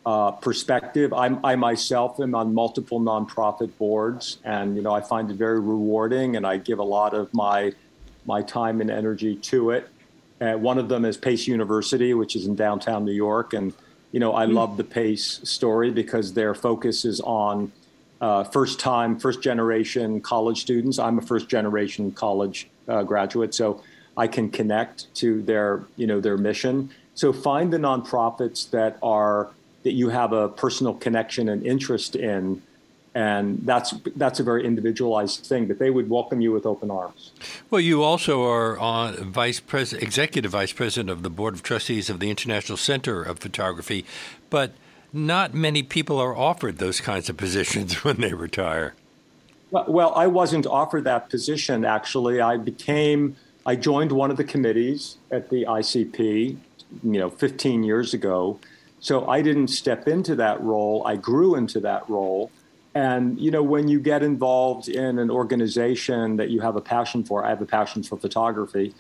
uh, 0.07 0.31
perspective. 0.31 1.13
I'm, 1.13 1.45
I 1.45 1.57
myself 1.57 2.19
am 2.21 2.35
on 2.35 2.55
multiple 2.55 2.99
nonprofit 2.99 3.77
boards, 3.77 4.39
and 4.45 4.77
you 4.77 4.83
know 4.83 4.93
I 4.93 5.03
find 5.03 5.31
it 5.31 5.35
very 5.37 5.61
rewarding, 5.61 6.37
and 6.37 6.47
I 6.47 6.57
give 6.57 6.79
a 6.79 6.85
lot 6.99 7.13
of 7.13 7.33
my 7.35 7.73
my 8.25 8.41
time 8.41 8.81
and 8.81 8.91
energy 8.91 9.37
to 9.37 9.71
it. 9.71 9.91
Uh, 10.41 10.53
one 10.55 10.78
of 10.78 10.89
them 10.89 11.05
is 11.05 11.16
Pace 11.16 11.47
University, 11.47 12.14
which 12.14 12.36
is 12.36 12.47
in 12.47 12.55
downtown 12.55 13.05
New 13.05 13.12
York. 13.12 13.55
And, 13.55 13.72
you 14.12 14.20
know, 14.20 14.34
I 14.34 14.47
mm 14.47 14.55
love 14.55 14.76
the 14.76 14.84
Pace 14.84 15.41
story 15.45 15.91
because 15.91 16.32
their 16.32 16.55
focus 16.55 17.05
is 17.05 17.20
on 17.20 17.72
uh, 18.20 18.45
first 18.45 18.80
time, 18.80 19.18
first 19.18 19.43
generation 19.43 20.20
college 20.20 20.61
students. 20.61 20.99
I'm 20.99 21.18
a 21.18 21.22
first 21.22 21.49
generation 21.49 22.12
college 22.12 22.68
uh, 22.89 23.03
graduate, 23.03 23.55
so 23.55 23.82
I 24.16 24.26
can 24.26 24.51
connect 24.51 25.12
to 25.16 25.43
their, 25.43 25.84
you 25.97 26.07
know, 26.07 26.20
their 26.20 26.36
mission. 26.36 26.91
So 27.14 27.32
find 27.32 27.72
the 27.72 27.78
nonprofits 27.78 28.70
that 28.70 28.99
are 29.03 29.51
that 29.84 29.93
you 29.93 30.09
have 30.09 30.32
a 30.32 30.49
personal 30.49 30.95
connection 30.95 31.49
and 31.49 31.64
interest 31.64 32.16
in 32.16 32.61
and 33.15 33.61
that's 33.63 33.95
that's 34.17 34.41
a 34.41 34.43
very 34.43 34.65
individualized 34.65 35.47
thing. 35.47 35.67
But 35.67 35.79
they 35.79 35.91
would 35.91 36.09
welcome 36.09 36.41
you 36.41 36.53
with 36.53 36.67
open 36.67 36.91
arms. 36.91 37.33
Well, 37.71 37.81
you 37.81 38.03
also 38.03 38.45
are 38.45 38.79
on 38.79 39.33
vice 39.33 39.61
president, 39.61 40.03
executive 40.03 40.53
vice 40.53 40.73
president 40.73 41.11
of 41.11 41.23
the 41.23 41.31
board 41.31 41.55
of 41.55 41.63
trustees 41.63 42.11
of 42.11 42.21
the 42.21 42.31
International 42.31 42.77
Center 42.77 43.23
of 43.23 43.39
Photography, 43.39 44.05
but 44.51 44.73
not 45.13 45.55
many 45.55 45.83
people 45.83 46.19
are 46.19 46.37
offered 46.37 46.79
those 46.79 47.01
kinds 47.01 47.29
of 47.29 47.37
positions 47.37 47.95
when 48.05 48.21
they 48.21 48.35
retire. 48.35 48.95
Well, 49.71 50.15
I 50.15 50.27
wasn't 50.27 50.67
offered 50.67 51.05
that 51.05 51.29
position. 51.29 51.85
Actually, 51.85 52.41
I 52.41 52.57
became 52.57 53.37
I 53.69 53.77
joined 53.77 54.13
one 54.13 54.31
of 54.31 54.39
the 54.39 54.45
committees 54.45 55.19
at 55.31 55.51
the 55.51 55.67
ICP, 55.67 56.57
you 57.03 57.19
know, 57.19 57.29
15 57.29 57.85
years 57.85 58.15
ago. 58.15 58.59
So 59.01 59.29
I 59.29 59.43
didn't 59.43 59.69
step 59.69 60.09
into 60.09 60.35
that 60.37 60.59
role. 60.63 61.03
I 61.07 61.17
grew 61.17 61.55
into 61.55 61.79
that 61.81 62.09
role. 62.09 62.51
And 62.99 63.38
you 63.38 63.53
know, 63.53 63.62
when 63.62 63.86
you 63.86 64.01
get 64.01 64.24
involved 64.24 64.88
in 64.88 65.20
an 65.20 65.30
organization 65.30 66.36
that 66.36 66.51
you 66.51 66.61
have 66.61 66.74
a 66.74 66.80
passion 66.80 67.22
for, 67.22 67.44
I 67.44 67.51
have 67.51 67.62
a 67.62 67.66
passion 67.78 68.03
for 68.03 68.16
photography. 68.18 68.92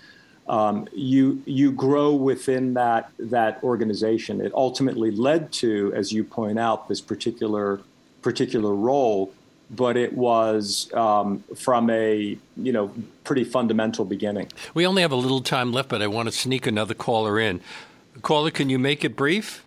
Um, 0.46 0.86
you 0.92 1.42
you 1.46 1.72
grow 1.72 2.14
within 2.14 2.74
that 2.74 3.10
that 3.18 3.60
organization. 3.64 4.40
It 4.40 4.52
ultimately 4.54 5.10
led 5.10 5.50
to, 5.64 5.92
as 5.96 6.12
you 6.12 6.22
point 6.22 6.60
out, 6.60 6.88
this 6.88 7.00
particular 7.00 7.80
particular 8.22 8.72
role, 8.72 9.32
but 9.68 9.96
it 9.96 10.12
was 10.12 10.92
um, 10.94 11.42
from 11.56 11.90
a 11.90 12.38
you 12.56 12.72
know 12.72 12.92
pretty 13.24 13.42
fundamental 13.42 14.04
beginning. 14.04 14.46
We 14.74 14.86
only 14.86 15.02
have 15.02 15.12
a 15.12 15.22
little 15.26 15.42
time 15.42 15.72
left, 15.72 15.88
but 15.88 16.02
I 16.02 16.06
want 16.06 16.28
to 16.28 16.32
sneak 16.32 16.68
another 16.68 16.94
caller 16.94 17.40
in. 17.40 17.60
Caller, 18.22 18.52
can 18.52 18.70
you 18.70 18.78
make 18.78 19.04
it 19.04 19.16
brief? 19.16 19.64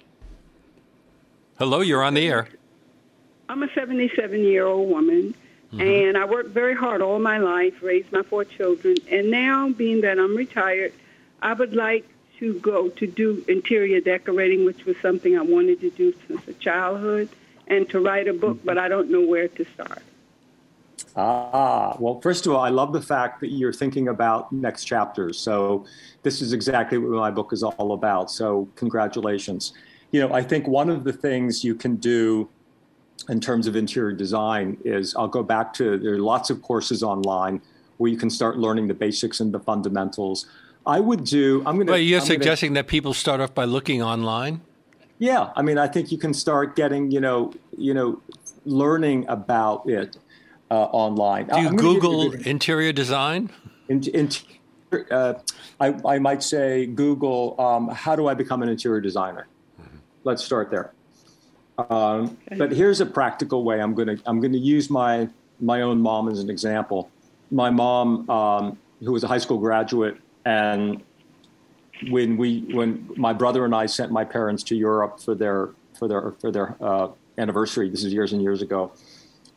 Hello, 1.59 1.82
you're 1.82 2.01
on 2.01 2.13
the 2.13 2.25
air. 2.25 2.47
I'm 3.52 3.64
a 3.64 3.74
77 3.74 4.45
year 4.45 4.66
old 4.66 4.89
woman, 4.89 5.36
mm-hmm. 5.74 5.82
and 5.82 6.18
I 6.18 6.24
worked 6.24 6.52
very 6.52 6.74
hard 6.74 7.02
all 7.02 7.20
my 7.20 7.38
life, 7.38 7.84
raised 7.84 8.10
my 8.14 8.24
four 8.24 8.45
children, 8.45 8.95
and 9.12 9.30
now, 9.30 9.68
being 9.68 9.99
that 10.02 10.18
I'm 10.18 10.38
retired, 10.38 10.93
I 11.41 11.52
would 11.52 11.74
like 11.74 12.08
to 12.39 12.54
go 12.62 12.88
to 12.88 13.06
do 13.06 13.43
interior 13.49 13.99
decorating, 13.99 14.64
which 14.64 14.86
was 14.86 14.95
something 15.02 15.38
I 15.38 15.41
wanted 15.41 15.82
to 15.82 15.89
do 15.89 16.14
since 16.30 16.47
a 16.47 16.54
childhood, 16.54 17.28
and 17.68 17.89
to 17.89 17.99
write 17.99 18.30
a 18.30 18.34
book, 18.34 18.56
mm-hmm. 18.56 18.68
but 18.68 18.78
I 18.78 18.88
don't 18.88 19.12
know 19.12 19.26
where 19.26 19.49
to 19.49 19.66
start. 19.74 20.02
Ah, 21.18 21.97
well, 21.99 22.22
first 22.22 22.45
of 22.45 22.54
all, 22.54 22.62
I 22.62 22.70
love 22.70 22.93
the 22.93 23.02
fact 23.02 23.41
that 23.41 23.49
you're 23.49 23.74
thinking 23.74 24.08
about 24.08 24.54
next 24.54 24.86
chapters. 24.86 25.38
So, 25.38 25.86
this 26.24 26.41
is 26.41 26.54
exactly 26.54 26.97
what 26.97 27.12
my 27.12 27.32
book 27.32 27.52
is 27.52 27.64
all 27.64 27.91
about. 27.91 28.32
So, 28.32 28.70
congratulations. 28.78 29.74
you 30.12 30.22
know, 30.22 30.34
I 30.34 30.41
think 30.41 30.70
one 30.70 30.89
of 30.89 31.04
the 31.04 31.12
things 31.12 31.66
you 31.66 31.76
can 31.76 31.97
do 31.97 32.49
in 33.30 33.39
terms 33.39 33.67
of 33.67 33.76
interior 33.76 34.13
design 34.15 34.78
is 34.84 35.15
I'll 35.15 35.28
go 35.28 35.43
back 35.43 35.74
to 35.76 35.97
there 35.97 36.13
are 36.13 36.19
lots 36.19 36.49
of 36.49 36.61
courses 36.61 37.03
online 37.03 37.61
where 37.97 38.11
you 38.11 38.17
can 38.17 38.30
start 38.30 38.57
learning 38.57 38.88
the 38.88 38.93
basics 38.93 39.39
and 39.39 39.53
the 39.53 39.59
fundamentals. 39.59 40.47
I 40.86 40.99
would 40.99 41.24
do. 41.24 41.59
I'm 41.65 41.76
going 41.76 41.88
to. 41.88 41.93
But 41.93 42.03
you're 42.03 42.19
I'm 42.19 42.26
suggesting 42.26 42.72
gonna, 42.72 42.84
that 42.84 42.88
people 42.88 43.13
start 43.13 43.39
off 43.39 43.53
by 43.53 43.65
looking 43.65 44.01
online. 44.01 44.61
Yeah, 45.19 45.51
I 45.55 45.61
mean, 45.61 45.78
I 45.78 45.88
think 45.88 46.11
you 46.11 46.17
can 46.17 46.34
start 46.34 46.76
getting, 46.76 47.11
you 47.11 47.19
know, 47.19 47.53
you 47.78 47.93
know, 47.93 48.19
learning 48.65 49.26
about 49.28 49.88
it 49.88 50.17
uh, 50.72 50.86
online. 50.86 51.47
Do 51.47 51.61
you 51.61 51.67
I'm 51.67 51.76
Google 51.76 52.34
you- 52.36 52.41
interior 52.45 52.91
design? 52.91 53.51
in, 53.91 54.03
in, 54.07 54.30
uh, 55.11 55.34
I, 55.80 55.95
I 56.05 56.19
might 56.19 56.41
say 56.41 56.86
Google, 56.86 57.59
um, 57.59 57.89
how 57.89 58.15
do 58.15 58.28
I 58.28 58.34
become 58.34 58.63
an 58.63 58.69
interior 58.69 59.01
designer? 59.01 59.47
Let's 60.24 60.43
start 60.43 60.72
there. 60.72 60.93
Um, 61.89 62.38
But 62.57 62.71
here's 62.71 63.01
a 63.01 63.05
practical 63.05 63.63
way. 63.63 63.82
I'm 63.82 63.93
gonna 63.93 64.17
I'm 64.25 64.39
gonna 64.39 64.57
use 64.57 64.89
my 64.89 65.29
my 65.59 65.82
own 65.82 66.01
mom 66.01 66.29
as 66.29 66.39
an 66.39 66.49
example. 66.49 67.09
My 67.51 67.69
mom, 67.69 68.29
um, 68.29 68.77
who 68.99 69.11
was 69.11 69.23
a 69.23 69.27
high 69.27 69.38
school 69.38 69.57
graduate, 69.57 70.17
and 70.45 71.01
when 72.09 72.38
we 72.38 72.61
when 72.73 73.09
my 73.15 73.34
brother 73.34 73.65
and 73.65 73.75
I 73.75 73.86
sent 73.86 74.11
my 74.11 74.23
parents 74.23 74.63
to 74.63 74.75
Europe 74.75 75.19
for 75.19 75.36
their 75.36 75.69
for 75.97 76.07
their 76.07 76.34
for 76.39 76.51
their 76.51 76.75
uh, 76.82 77.09
anniversary. 77.38 77.89
This 77.89 78.03
is 78.03 78.13
years 78.13 78.34
and 78.34 78.41
years 78.41 78.61
ago, 78.61 78.91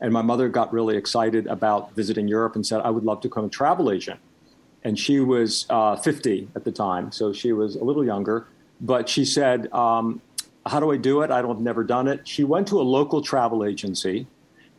and 0.01 0.13
my 0.13 0.23
mother 0.23 0.49
got 0.49 0.73
really 0.73 0.97
excited 0.97 1.47
about 1.47 1.95
visiting 1.95 2.29
Europe 2.29 2.55
and 2.55 2.67
said, 2.67 2.81
"I 2.83 2.91
would 2.91 3.05
love 3.05 3.21
to 3.23 3.29
become 3.29 3.47
a 3.47 3.49
travel 3.49 3.91
agent." 3.91 4.21
And 4.87 4.99
she 4.99 5.19
was 5.21 5.65
uh, 5.71 5.97
50 5.97 6.49
at 6.55 6.65
the 6.65 6.73
time, 6.73 7.11
so 7.11 7.33
she 7.33 7.53
was 7.53 7.75
a 7.77 7.83
little 7.83 8.05
younger. 8.05 8.47
But 8.83 9.09
she 9.09 9.25
said, 9.25 9.73
um, 9.73 10.21
"How 10.67 10.81
do 10.81 10.91
I 10.91 10.97
do 10.97 11.23
it? 11.23 11.31
I 11.31 11.41
don't 11.43 11.51
have 11.51 11.61
never 11.61 11.85
done 11.85 12.09
it." 12.09 12.27
She 12.27 12.45
went 12.45 12.69
to 12.69 12.81
a 12.81 12.83
local 12.83 13.21
travel 13.23 13.65
agency, 13.65 14.27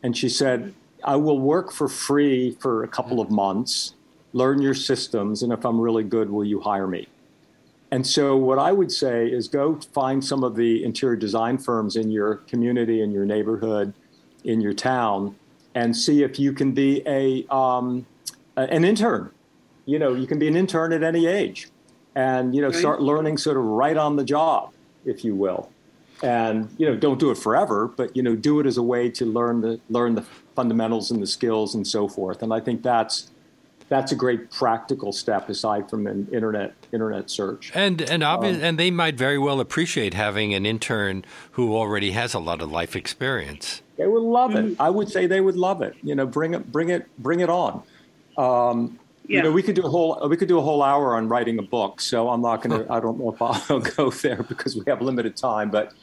and 0.04 0.16
she 0.18 0.30
said, 0.30 0.74
"I 1.04 1.16
will 1.16 1.40
work 1.40 1.72
for 1.72 1.88
free 1.88 2.52
for 2.60 2.84
a 2.84 2.88
couple 2.88 3.20
of 3.20 3.30
months, 3.30 3.94
learn 4.34 4.62
your 4.62 4.74
systems, 4.74 5.44
and 5.44 5.54
if 5.54 5.66
I'm 5.66 5.80
really 5.80 6.04
good, 6.04 6.30
will 6.30 6.46
you 6.46 6.60
hire 6.62 6.88
me?" 6.88 7.08
And 7.92 8.06
so, 8.06 8.36
what 8.36 8.58
I 8.60 8.72
would 8.72 8.92
say 8.92 9.28
is 9.28 9.48
go 9.48 9.76
find 9.94 10.24
some 10.26 10.44
of 10.44 10.56
the 10.56 10.84
interior 10.84 11.16
design 11.16 11.58
firms 11.58 11.96
in 11.96 12.12
your 12.12 12.36
community, 12.48 13.02
in 13.02 13.12
your 13.12 13.26
neighborhood, 13.26 13.94
in 14.44 14.60
your 14.60 14.74
town, 14.74 15.36
and 15.76 15.96
see 15.96 16.24
if 16.24 16.40
you 16.40 16.52
can 16.52 16.72
be 16.72 17.04
a 17.06 17.46
um, 17.56 18.06
a- 18.58 18.72
an 18.74 18.84
intern. 18.84 19.30
You 19.86 20.00
know, 20.00 20.14
you 20.16 20.26
can 20.26 20.40
be 20.40 20.48
an 20.48 20.56
intern 20.56 20.94
at 20.94 21.04
any 21.04 21.28
age, 21.28 21.70
and 22.16 22.56
you 22.56 22.62
know, 22.62 22.70
start 22.72 23.02
learning 23.02 23.38
sort 23.38 23.56
of 23.58 23.64
right 23.64 23.96
on 23.96 24.16
the 24.16 24.24
job, 24.24 24.72
if 25.06 25.24
you 25.24 25.36
will. 25.36 25.70
And 26.24 26.70
you 26.78 26.86
know, 26.88 26.96
don't 26.96 27.20
do 27.20 27.30
it 27.32 27.38
forever, 27.38 27.88
but 27.88 28.16
you 28.16 28.24
know, 28.24 28.36
do 28.36 28.60
it 28.60 28.66
as 28.66 28.78
a 28.78 28.84
way 28.84 29.10
to 29.12 29.26
learn 29.26 29.62
the 29.62 29.80
learn 29.90 30.16
the 30.16 30.24
fundamentals 30.56 31.12
and 31.12 31.22
the 31.22 31.28
skills 31.28 31.76
and 31.76 31.86
so 31.86 32.08
forth. 32.08 32.42
And 32.42 32.54
I 32.54 32.60
think 32.60 32.84
that's 32.84 33.30
that's 33.88 34.12
a 34.12 34.16
great 34.16 34.50
practical 34.50 35.12
step 35.12 35.48
aside 35.50 35.90
from 35.90 36.08
an 36.08 36.28
internet 36.32 36.74
internet 36.92 37.30
search. 37.30 37.72
And 37.76 38.02
and 38.02 38.24
Um, 38.24 38.44
and 38.46 38.80
they 38.80 38.92
might 38.92 39.16
very 39.18 39.38
well 39.38 39.60
appreciate 39.60 40.14
having 40.14 40.54
an 40.54 40.66
intern 40.66 41.26
who 41.52 41.76
already 41.76 42.12
has 42.12 42.34
a 42.34 42.40
lot 42.40 42.62
of 42.62 42.72
life 42.72 42.96
experience. 42.96 43.82
They 43.98 44.08
would 44.08 44.24
love 44.24 44.56
it. 44.56 44.76
I 44.80 44.90
would 44.90 45.10
say 45.10 45.28
they 45.28 45.42
would 45.42 45.56
love 45.56 45.82
it. 45.82 45.96
You 46.02 46.16
know, 46.16 46.26
bring 46.26 46.54
it, 46.54 46.72
bring 46.72 46.90
it, 46.90 47.08
bring 47.20 47.40
it 47.42 47.50
on. 47.50 47.84
Um, 48.38 49.00
You 49.28 49.42
know, 49.42 49.52
we 49.52 49.64
could 49.64 49.76
do 49.76 49.84
a 49.84 49.90
whole 49.90 50.28
we 50.30 50.38
could 50.38 50.48
do 50.48 50.60
a 50.60 50.62
whole 50.62 50.84
hour 50.84 51.16
on 51.16 51.28
writing 51.28 51.58
a 51.60 51.64
book. 51.64 52.00
So 52.02 52.30
I'm 52.30 52.42
not 52.42 52.62
going 52.62 52.86
to. 52.86 52.92
I 52.92 53.00
don't 53.00 53.18
know 53.20 53.32
if 53.34 53.42
I'll 53.42 53.80
go 53.98 54.10
there 54.10 54.44
because 54.44 54.76
we 54.76 54.84
have 54.88 55.02
limited 55.02 55.36
time. 55.36 55.70
But 55.72 55.94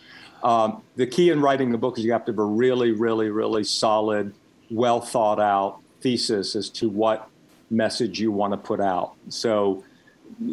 um, 0.42 0.82
the 0.96 1.06
key 1.06 1.30
in 1.30 1.40
writing 1.40 1.70
the 1.70 1.78
book 1.78 1.98
is 1.98 2.04
you 2.04 2.12
have 2.12 2.24
to 2.26 2.32
have 2.32 2.38
a 2.38 2.44
really, 2.44 2.92
really, 2.92 3.30
really 3.30 3.64
solid, 3.64 4.34
well 4.70 5.00
thought 5.00 5.40
out 5.40 5.80
thesis 6.00 6.56
as 6.56 6.68
to 6.68 6.88
what 6.88 7.28
message 7.70 8.20
you 8.20 8.32
want 8.32 8.52
to 8.52 8.56
put 8.56 8.80
out. 8.80 9.14
So 9.28 9.84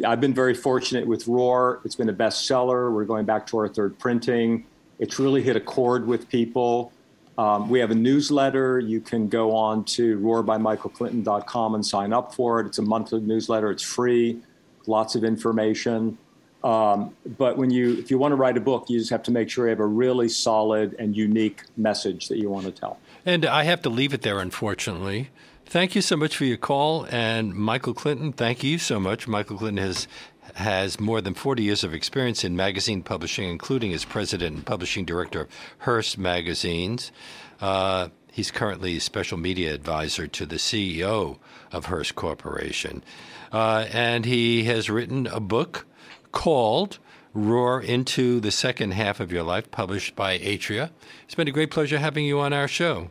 I've 0.06 0.20
been 0.20 0.34
very 0.34 0.54
fortunate 0.54 1.06
with 1.06 1.26
Roar. 1.26 1.80
It's 1.84 1.96
been 1.96 2.08
a 2.08 2.14
bestseller. 2.14 2.92
We're 2.92 3.04
going 3.04 3.26
back 3.26 3.46
to 3.48 3.58
our 3.58 3.68
third 3.68 3.98
printing. 3.98 4.66
It's 4.98 5.18
really 5.18 5.42
hit 5.42 5.56
a 5.56 5.60
chord 5.60 6.06
with 6.06 6.28
people. 6.28 6.92
Um, 7.38 7.70
we 7.70 7.78
have 7.80 7.90
a 7.90 7.94
newsletter. 7.94 8.78
You 8.78 9.00
can 9.00 9.28
go 9.28 9.54
on 9.54 9.84
to 9.84 10.18
roarbymichaelclinton.com 10.18 11.74
and 11.74 11.84
sign 11.84 12.12
up 12.12 12.34
for 12.34 12.60
it. 12.60 12.66
It's 12.66 12.78
a 12.78 12.82
monthly 12.82 13.20
newsletter. 13.20 13.70
It's 13.70 13.82
free, 13.82 14.40
lots 14.86 15.14
of 15.14 15.24
information. 15.24 16.18
Um, 16.62 17.14
but 17.38 17.56
when 17.56 17.70
you, 17.70 17.98
if 17.98 18.10
you 18.10 18.18
want 18.18 18.32
to 18.32 18.36
write 18.36 18.56
a 18.56 18.60
book, 18.60 18.90
you 18.90 18.98
just 18.98 19.10
have 19.10 19.22
to 19.24 19.30
make 19.30 19.48
sure 19.48 19.66
you 19.66 19.70
have 19.70 19.80
a 19.80 19.86
really 19.86 20.28
solid 20.28 20.94
and 20.98 21.16
unique 21.16 21.62
message 21.76 22.28
that 22.28 22.38
you 22.38 22.50
want 22.50 22.66
to 22.66 22.72
tell. 22.72 22.98
And 23.24 23.46
I 23.46 23.64
have 23.64 23.82
to 23.82 23.90
leave 23.90 24.12
it 24.12 24.22
there, 24.22 24.38
unfortunately. 24.38 25.30
Thank 25.66 25.94
you 25.94 26.02
so 26.02 26.16
much 26.16 26.36
for 26.36 26.44
your 26.44 26.56
call. 26.56 27.06
And 27.10 27.54
Michael 27.54 27.94
Clinton, 27.94 28.32
thank 28.32 28.64
you 28.64 28.78
so 28.78 28.98
much. 28.98 29.28
Michael 29.28 29.58
Clinton 29.58 29.84
has 29.84 30.08
has 30.56 30.98
more 30.98 31.20
than 31.20 31.32
40 31.32 31.62
years 31.62 31.84
of 31.84 31.94
experience 31.94 32.42
in 32.42 32.56
magazine 32.56 33.02
publishing, 33.04 33.48
including 33.48 33.92
as 33.92 34.04
president 34.04 34.56
and 34.56 34.66
publishing 34.66 35.04
director 35.04 35.42
of 35.42 35.48
Hearst 35.78 36.18
Magazines. 36.18 37.12
Uh, 37.60 38.08
he's 38.32 38.50
currently 38.50 38.98
special 38.98 39.38
media 39.38 39.72
advisor 39.72 40.26
to 40.26 40.46
the 40.46 40.56
CEO 40.56 41.38
of 41.72 41.86
Hearst 41.86 42.16
Corporation. 42.16 43.04
Uh, 43.52 43.86
and 43.92 44.24
he 44.24 44.64
has 44.64 44.90
written 44.90 45.26
a 45.26 45.40
book 45.40 45.86
called 46.32 46.98
Roar 47.32 47.80
into 47.80 48.40
the 48.40 48.50
Second 48.50 48.92
Half 48.92 49.20
of 49.20 49.30
Your 49.30 49.42
Life, 49.42 49.70
published 49.70 50.16
by 50.16 50.38
Atria. 50.38 50.90
It's 51.24 51.34
been 51.34 51.48
a 51.48 51.52
great 51.52 51.70
pleasure 51.70 51.98
having 51.98 52.24
you 52.24 52.40
on 52.40 52.52
our 52.52 52.68
show. 52.68 53.10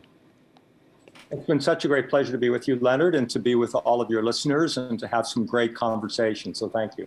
It's 1.30 1.46
been 1.46 1.60
such 1.60 1.84
a 1.84 1.88
great 1.88 2.10
pleasure 2.10 2.32
to 2.32 2.38
be 2.38 2.50
with 2.50 2.66
you, 2.66 2.76
Leonard, 2.76 3.14
and 3.14 3.30
to 3.30 3.38
be 3.38 3.54
with 3.54 3.74
all 3.74 4.00
of 4.00 4.10
your 4.10 4.22
listeners 4.22 4.76
and 4.76 4.98
to 4.98 5.06
have 5.06 5.26
some 5.26 5.46
great 5.46 5.74
conversation. 5.74 6.54
So 6.54 6.68
thank 6.68 6.98
you. 6.98 7.06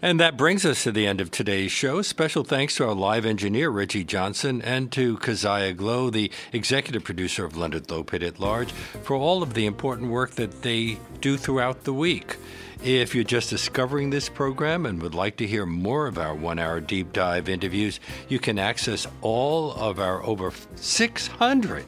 And 0.00 0.20
that 0.20 0.36
brings 0.36 0.64
us 0.64 0.84
to 0.84 0.92
the 0.92 1.06
end 1.06 1.20
of 1.20 1.32
today's 1.32 1.72
show. 1.72 2.02
Special 2.02 2.44
thanks 2.44 2.76
to 2.76 2.86
our 2.86 2.94
live 2.94 3.26
engineer, 3.26 3.68
Reggie 3.70 4.04
Johnson, 4.04 4.62
and 4.62 4.92
to 4.92 5.16
Keziah 5.16 5.72
Glow, 5.72 6.08
the 6.08 6.30
executive 6.52 7.02
producer 7.02 7.44
of 7.44 7.56
Leonard 7.56 7.88
Lopate 7.88 8.22
at 8.22 8.38
Large, 8.38 8.70
for 8.70 9.16
all 9.16 9.42
of 9.42 9.54
the 9.54 9.66
important 9.66 10.10
work 10.10 10.32
that 10.32 10.62
they 10.62 10.98
do 11.20 11.36
throughout 11.36 11.82
the 11.82 11.92
week. 11.92 12.36
If 12.82 13.12
you're 13.12 13.24
just 13.24 13.50
discovering 13.50 14.10
this 14.10 14.28
program 14.28 14.86
and 14.86 15.02
would 15.02 15.14
like 15.14 15.36
to 15.38 15.46
hear 15.46 15.66
more 15.66 16.06
of 16.06 16.16
our 16.16 16.32
one 16.32 16.60
hour 16.60 16.80
deep 16.80 17.12
dive 17.12 17.48
interviews, 17.48 17.98
you 18.28 18.38
can 18.38 18.56
access 18.56 19.04
all 19.20 19.72
of 19.72 19.98
our 19.98 20.22
over 20.24 20.52
600 20.76 21.86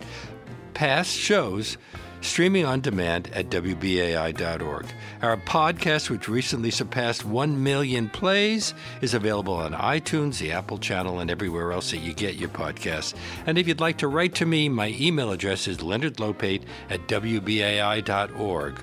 past 0.75 1.17
shows 1.17 1.79
streaming 2.23 2.65
on 2.65 2.81
demand 2.81 3.31
at 3.33 3.51
WBAI.org. 3.51 4.87
Our 5.23 5.37
podcast, 5.37 6.11
which 6.11 6.29
recently 6.29 6.73
surpassed 6.73 7.25
1 7.25 7.63
million 7.63 8.09
plays, 8.09 8.75
is 9.01 9.15
available 9.15 9.55
on 9.55 9.73
iTunes, 9.73 10.39
the 10.39 10.51
Apple 10.53 10.79
channel, 10.79 11.21
and 11.21 11.31
everywhere 11.31 11.73
else 11.73 11.93
that 11.93 11.99
you 11.99 12.13
get 12.15 12.35
your 12.35 12.49
podcasts. 12.49 13.15
And 13.47 13.59
if 13.59 13.69
you'd 13.69 13.81
like 13.81 13.99
to 13.99 14.09
write 14.09 14.35
to 14.35 14.47
me, 14.47 14.69
my 14.69 14.89
email 14.99 15.31
address 15.31 15.69
is 15.69 15.79
leonardlopate 15.79 16.65
at 16.91 17.07
WBAI.org. 17.07 18.83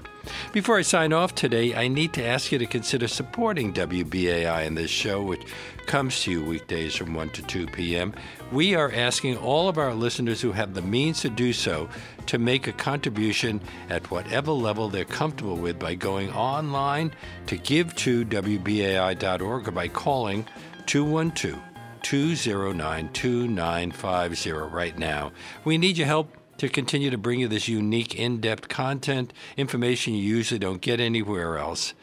Before 0.53 0.78
I 0.78 0.82
sign 0.82 1.13
off 1.13 1.36
today, 1.36 1.75
I 1.75 1.88
need 1.88 2.13
to 2.13 2.25
ask 2.25 2.51
you 2.51 2.57
to 2.59 2.65
consider 2.65 3.07
supporting 3.07 3.73
WBAI 3.73 4.65
in 4.65 4.75
this 4.75 4.91
show, 4.91 5.21
which 5.21 5.45
comes 5.86 6.21
to 6.23 6.32
you 6.32 6.43
weekdays 6.43 6.95
from 6.95 7.13
1 7.13 7.30
to 7.32 7.41
2 7.43 7.67
p.m. 7.67 8.13
We 8.51 8.75
are 8.75 8.91
asking 8.91 9.38
all 9.38 9.69
of 9.69 9.78
our 9.78 9.93
listeners 9.93 10.41
who 10.41 10.51
have 10.51 10.73
the 10.73 10.82
means 10.82 11.21
to 11.21 11.30
do 11.30 11.53
so 11.53 11.89
to 12.28 12.38
make 12.38 12.67
a 12.67 12.73
contribution 12.73 13.61
at 13.89 14.11
whatever 14.11 14.51
level 14.51 14.89
they're 14.89 15.05
comfortable 15.05 15.55
with 15.55 15.80
by 15.80 15.95
going 15.95 16.32
online 16.32 17.11
to 17.47 17.57
give 17.57 17.95
to 17.95 18.25
WBAI.org 18.25 19.67
or 19.67 19.71
by 19.71 19.88
calling 19.88 20.45
212 20.86 21.61
209 22.03 23.09
2950 23.11 24.51
right 24.51 24.97
now. 24.97 25.32
We 25.65 25.78
need 25.78 25.97
your 25.97 26.07
help 26.07 26.32
to 26.58 26.70
continue 26.70 27.10
to 27.10 27.18
bring 27.18 27.39
you 27.39 27.47
this 27.47 27.68
unique, 27.68 28.16
in 28.16 28.39
depth 28.41 28.68
content, 28.68 29.34
information 29.55 30.14
you 30.14 30.24
usually 30.24 30.60
don't 30.60 30.82
get 30.82 30.99
anywhere 30.99 31.58
else. 31.58 31.93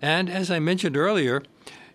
And 0.00 0.28
as 0.28 0.50
I 0.50 0.58
mentioned 0.58 0.96
earlier, 0.96 1.42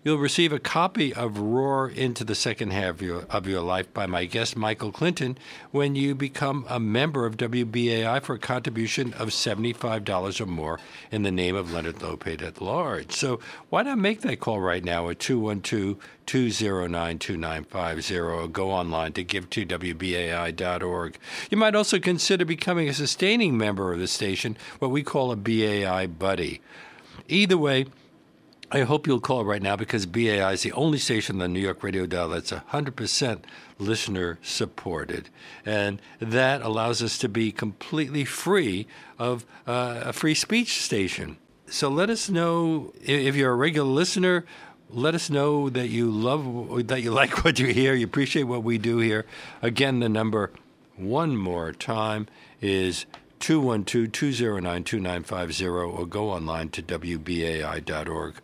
you'll 0.04 0.18
receive 0.18 0.52
a 0.52 0.60
copy 0.60 1.14
of 1.14 1.38
Roar 1.38 1.90
into 1.90 2.24
the 2.24 2.36
Second 2.36 2.72
Half 2.74 2.96
of 2.96 3.02
your, 3.02 3.22
of 3.30 3.48
your 3.48 3.62
Life 3.62 3.94
by 3.94 4.06
my 4.06 4.26
guest, 4.26 4.56
Michael 4.56 4.92
Clinton, 4.92 5.38
when 5.72 5.96
you 5.96 6.16
become 6.16 6.66
a 6.70 6.80
member 6.80 7.26
of 7.26 7.38
WBAI 7.38 8.22
for 8.22 8.36
a 8.36 8.40
contribution 8.40 9.14
of 9.14 9.30
$75 9.30 10.42
or 10.42 10.46
more 10.46 10.80
in 11.12 11.24
the 11.24 11.32
name 11.32 11.56
of 11.56 11.72
Leonard 11.72 12.00
Lopate 12.00 12.42
at 12.42 12.62
large. 12.62 13.12
So 13.12 13.40
why 13.70 13.84
not 13.84 13.98
make 13.98 14.22
that 14.22 14.40
call 14.40 14.60
right 14.60 14.84
now 14.84 15.10
at 15.10 15.20
212 15.20 15.98
209 16.26 17.20
2950 17.20 18.20
or 18.20 18.48
go 18.48 18.72
online 18.72 19.12
to 19.12 19.24
give 19.24 19.50
to 19.50 19.66
WBAI.org. 19.66 21.18
You 21.50 21.58
might 21.58 21.76
also 21.76 22.00
consider 22.00 22.46
becoming 22.46 22.88
a 22.88 22.94
sustaining 22.94 23.58
member 23.58 23.92
of 23.92 24.00
the 24.00 24.08
station, 24.08 24.56
what 24.80 24.92
we 24.92 25.04
call 25.04 25.32
a 25.32 25.36
BAI 25.36 26.08
buddy. 26.08 26.62
Either 27.28 27.58
way, 27.58 27.86
I 28.74 28.84
hope 28.84 29.06
you'll 29.06 29.20
call 29.20 29.44
right 29.44 29.62
now 29.62 29.76
because 29.76 30.06
BAI 30.06 30.54
is 30.54 30.62
the 30.62 30.72
only 30.72 30.98
station 30.98 31.36
on 31.36 31.40
the 31.40 31.48
New 31.50 31.60
York 31.60 31.84
radio 31.84 32.06
dial 32.06 32.30
that's 32.30 32.54
100% 32.54 33.44
listener 33.78 34.40
supported. 34.42 35.28
And 35.66 36.02
that 36.22 36.62
allows 36.62 37.04
us 37.04 37.18
to 37.18 37.28
be 37.28 37.52
completely 37.52 38.24
free 38.24 38.88
of 39.20 39.46
uh, 39.68 40.04
a 40.06 40.14
free 40.14 40.36
speech 40.36 40.82
station. 40.82 41.36
So 41.68 41.90
let 41.90 42.10
us 42.10 42.30
know 42.30 42.94
if 43.02 43.36
you're 43.36 43.52
a 43.52 43.56
regular 43.58 43.90
listener. 43.90 44.46
Let 44.90 45.16
us 45.16 45.30
know 45.30 45.70
that 45.70 45.90
you 45.90 46.10
love, 46.10 46.88
that 46.88 47.02
you 47.02 47.12
like 47.22 47.44
what 47.44 47.60
you 47.60 47.68
hear, 47.68 47.94
you 47.94 48.06
appreciate 48.06 48.44
what 48.44 48.64
we 48.64 48.78
do 48.78 49.00
here. 49.00 49.26
Again, 49.62 50.00
the 50.00 50.08
number 50.08 50.50
one 50.96 51.36
more 51.36 51.74
time 51.74 52.28
is 52.62 53.06
212 53.42 54.12
209 54.12 54.84
2950 54.84 55.68
or 55.68 56.06
go 56.06 56.30
online 56.30 56.70
to 56.70 56.82
WBAI.org. 56.82 58.36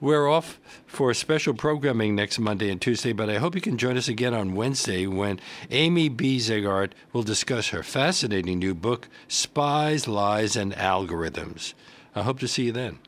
We're 0.00 0.28
off 0.28 0.60
for 0.86 1.14
special 1.14 1.54
programming 1.54 2.14
next 2.14 2.38
Monday 2.38 2.70
and 2.70 2.80
Tuesday, 2.80 3.14
but 3.14 3.30
I 3.30 3.38
hope 3.38 3.54
you 3.54 3.60
can 3.62 3.78
join 3.78 3.96
us 3.96 4.06
again 4.06 4.34
on 4.34 4.54
Wednesday 4.54 5.06
when 5.06 5.40
Amy 5.70 6.10
B. 6.10 6.36
Zegart 6.36 6.90
will 7.12 7.22
discuss 7.22 7.68
her 7.68 7.82
fascinating 7.82 8.58
new 8.58 8.74
book, 8.74 9.08
Spies, 9.28 10.06
Lies, 10.06 10.56
and 10.56 10.74
Algorithms. 10.74 11.72
I 12.14 12.22
hope 12.22 12.38
to 12.40 12.48
see 12.48 12.64
you 12.64 12.72
then. 12.72 12.98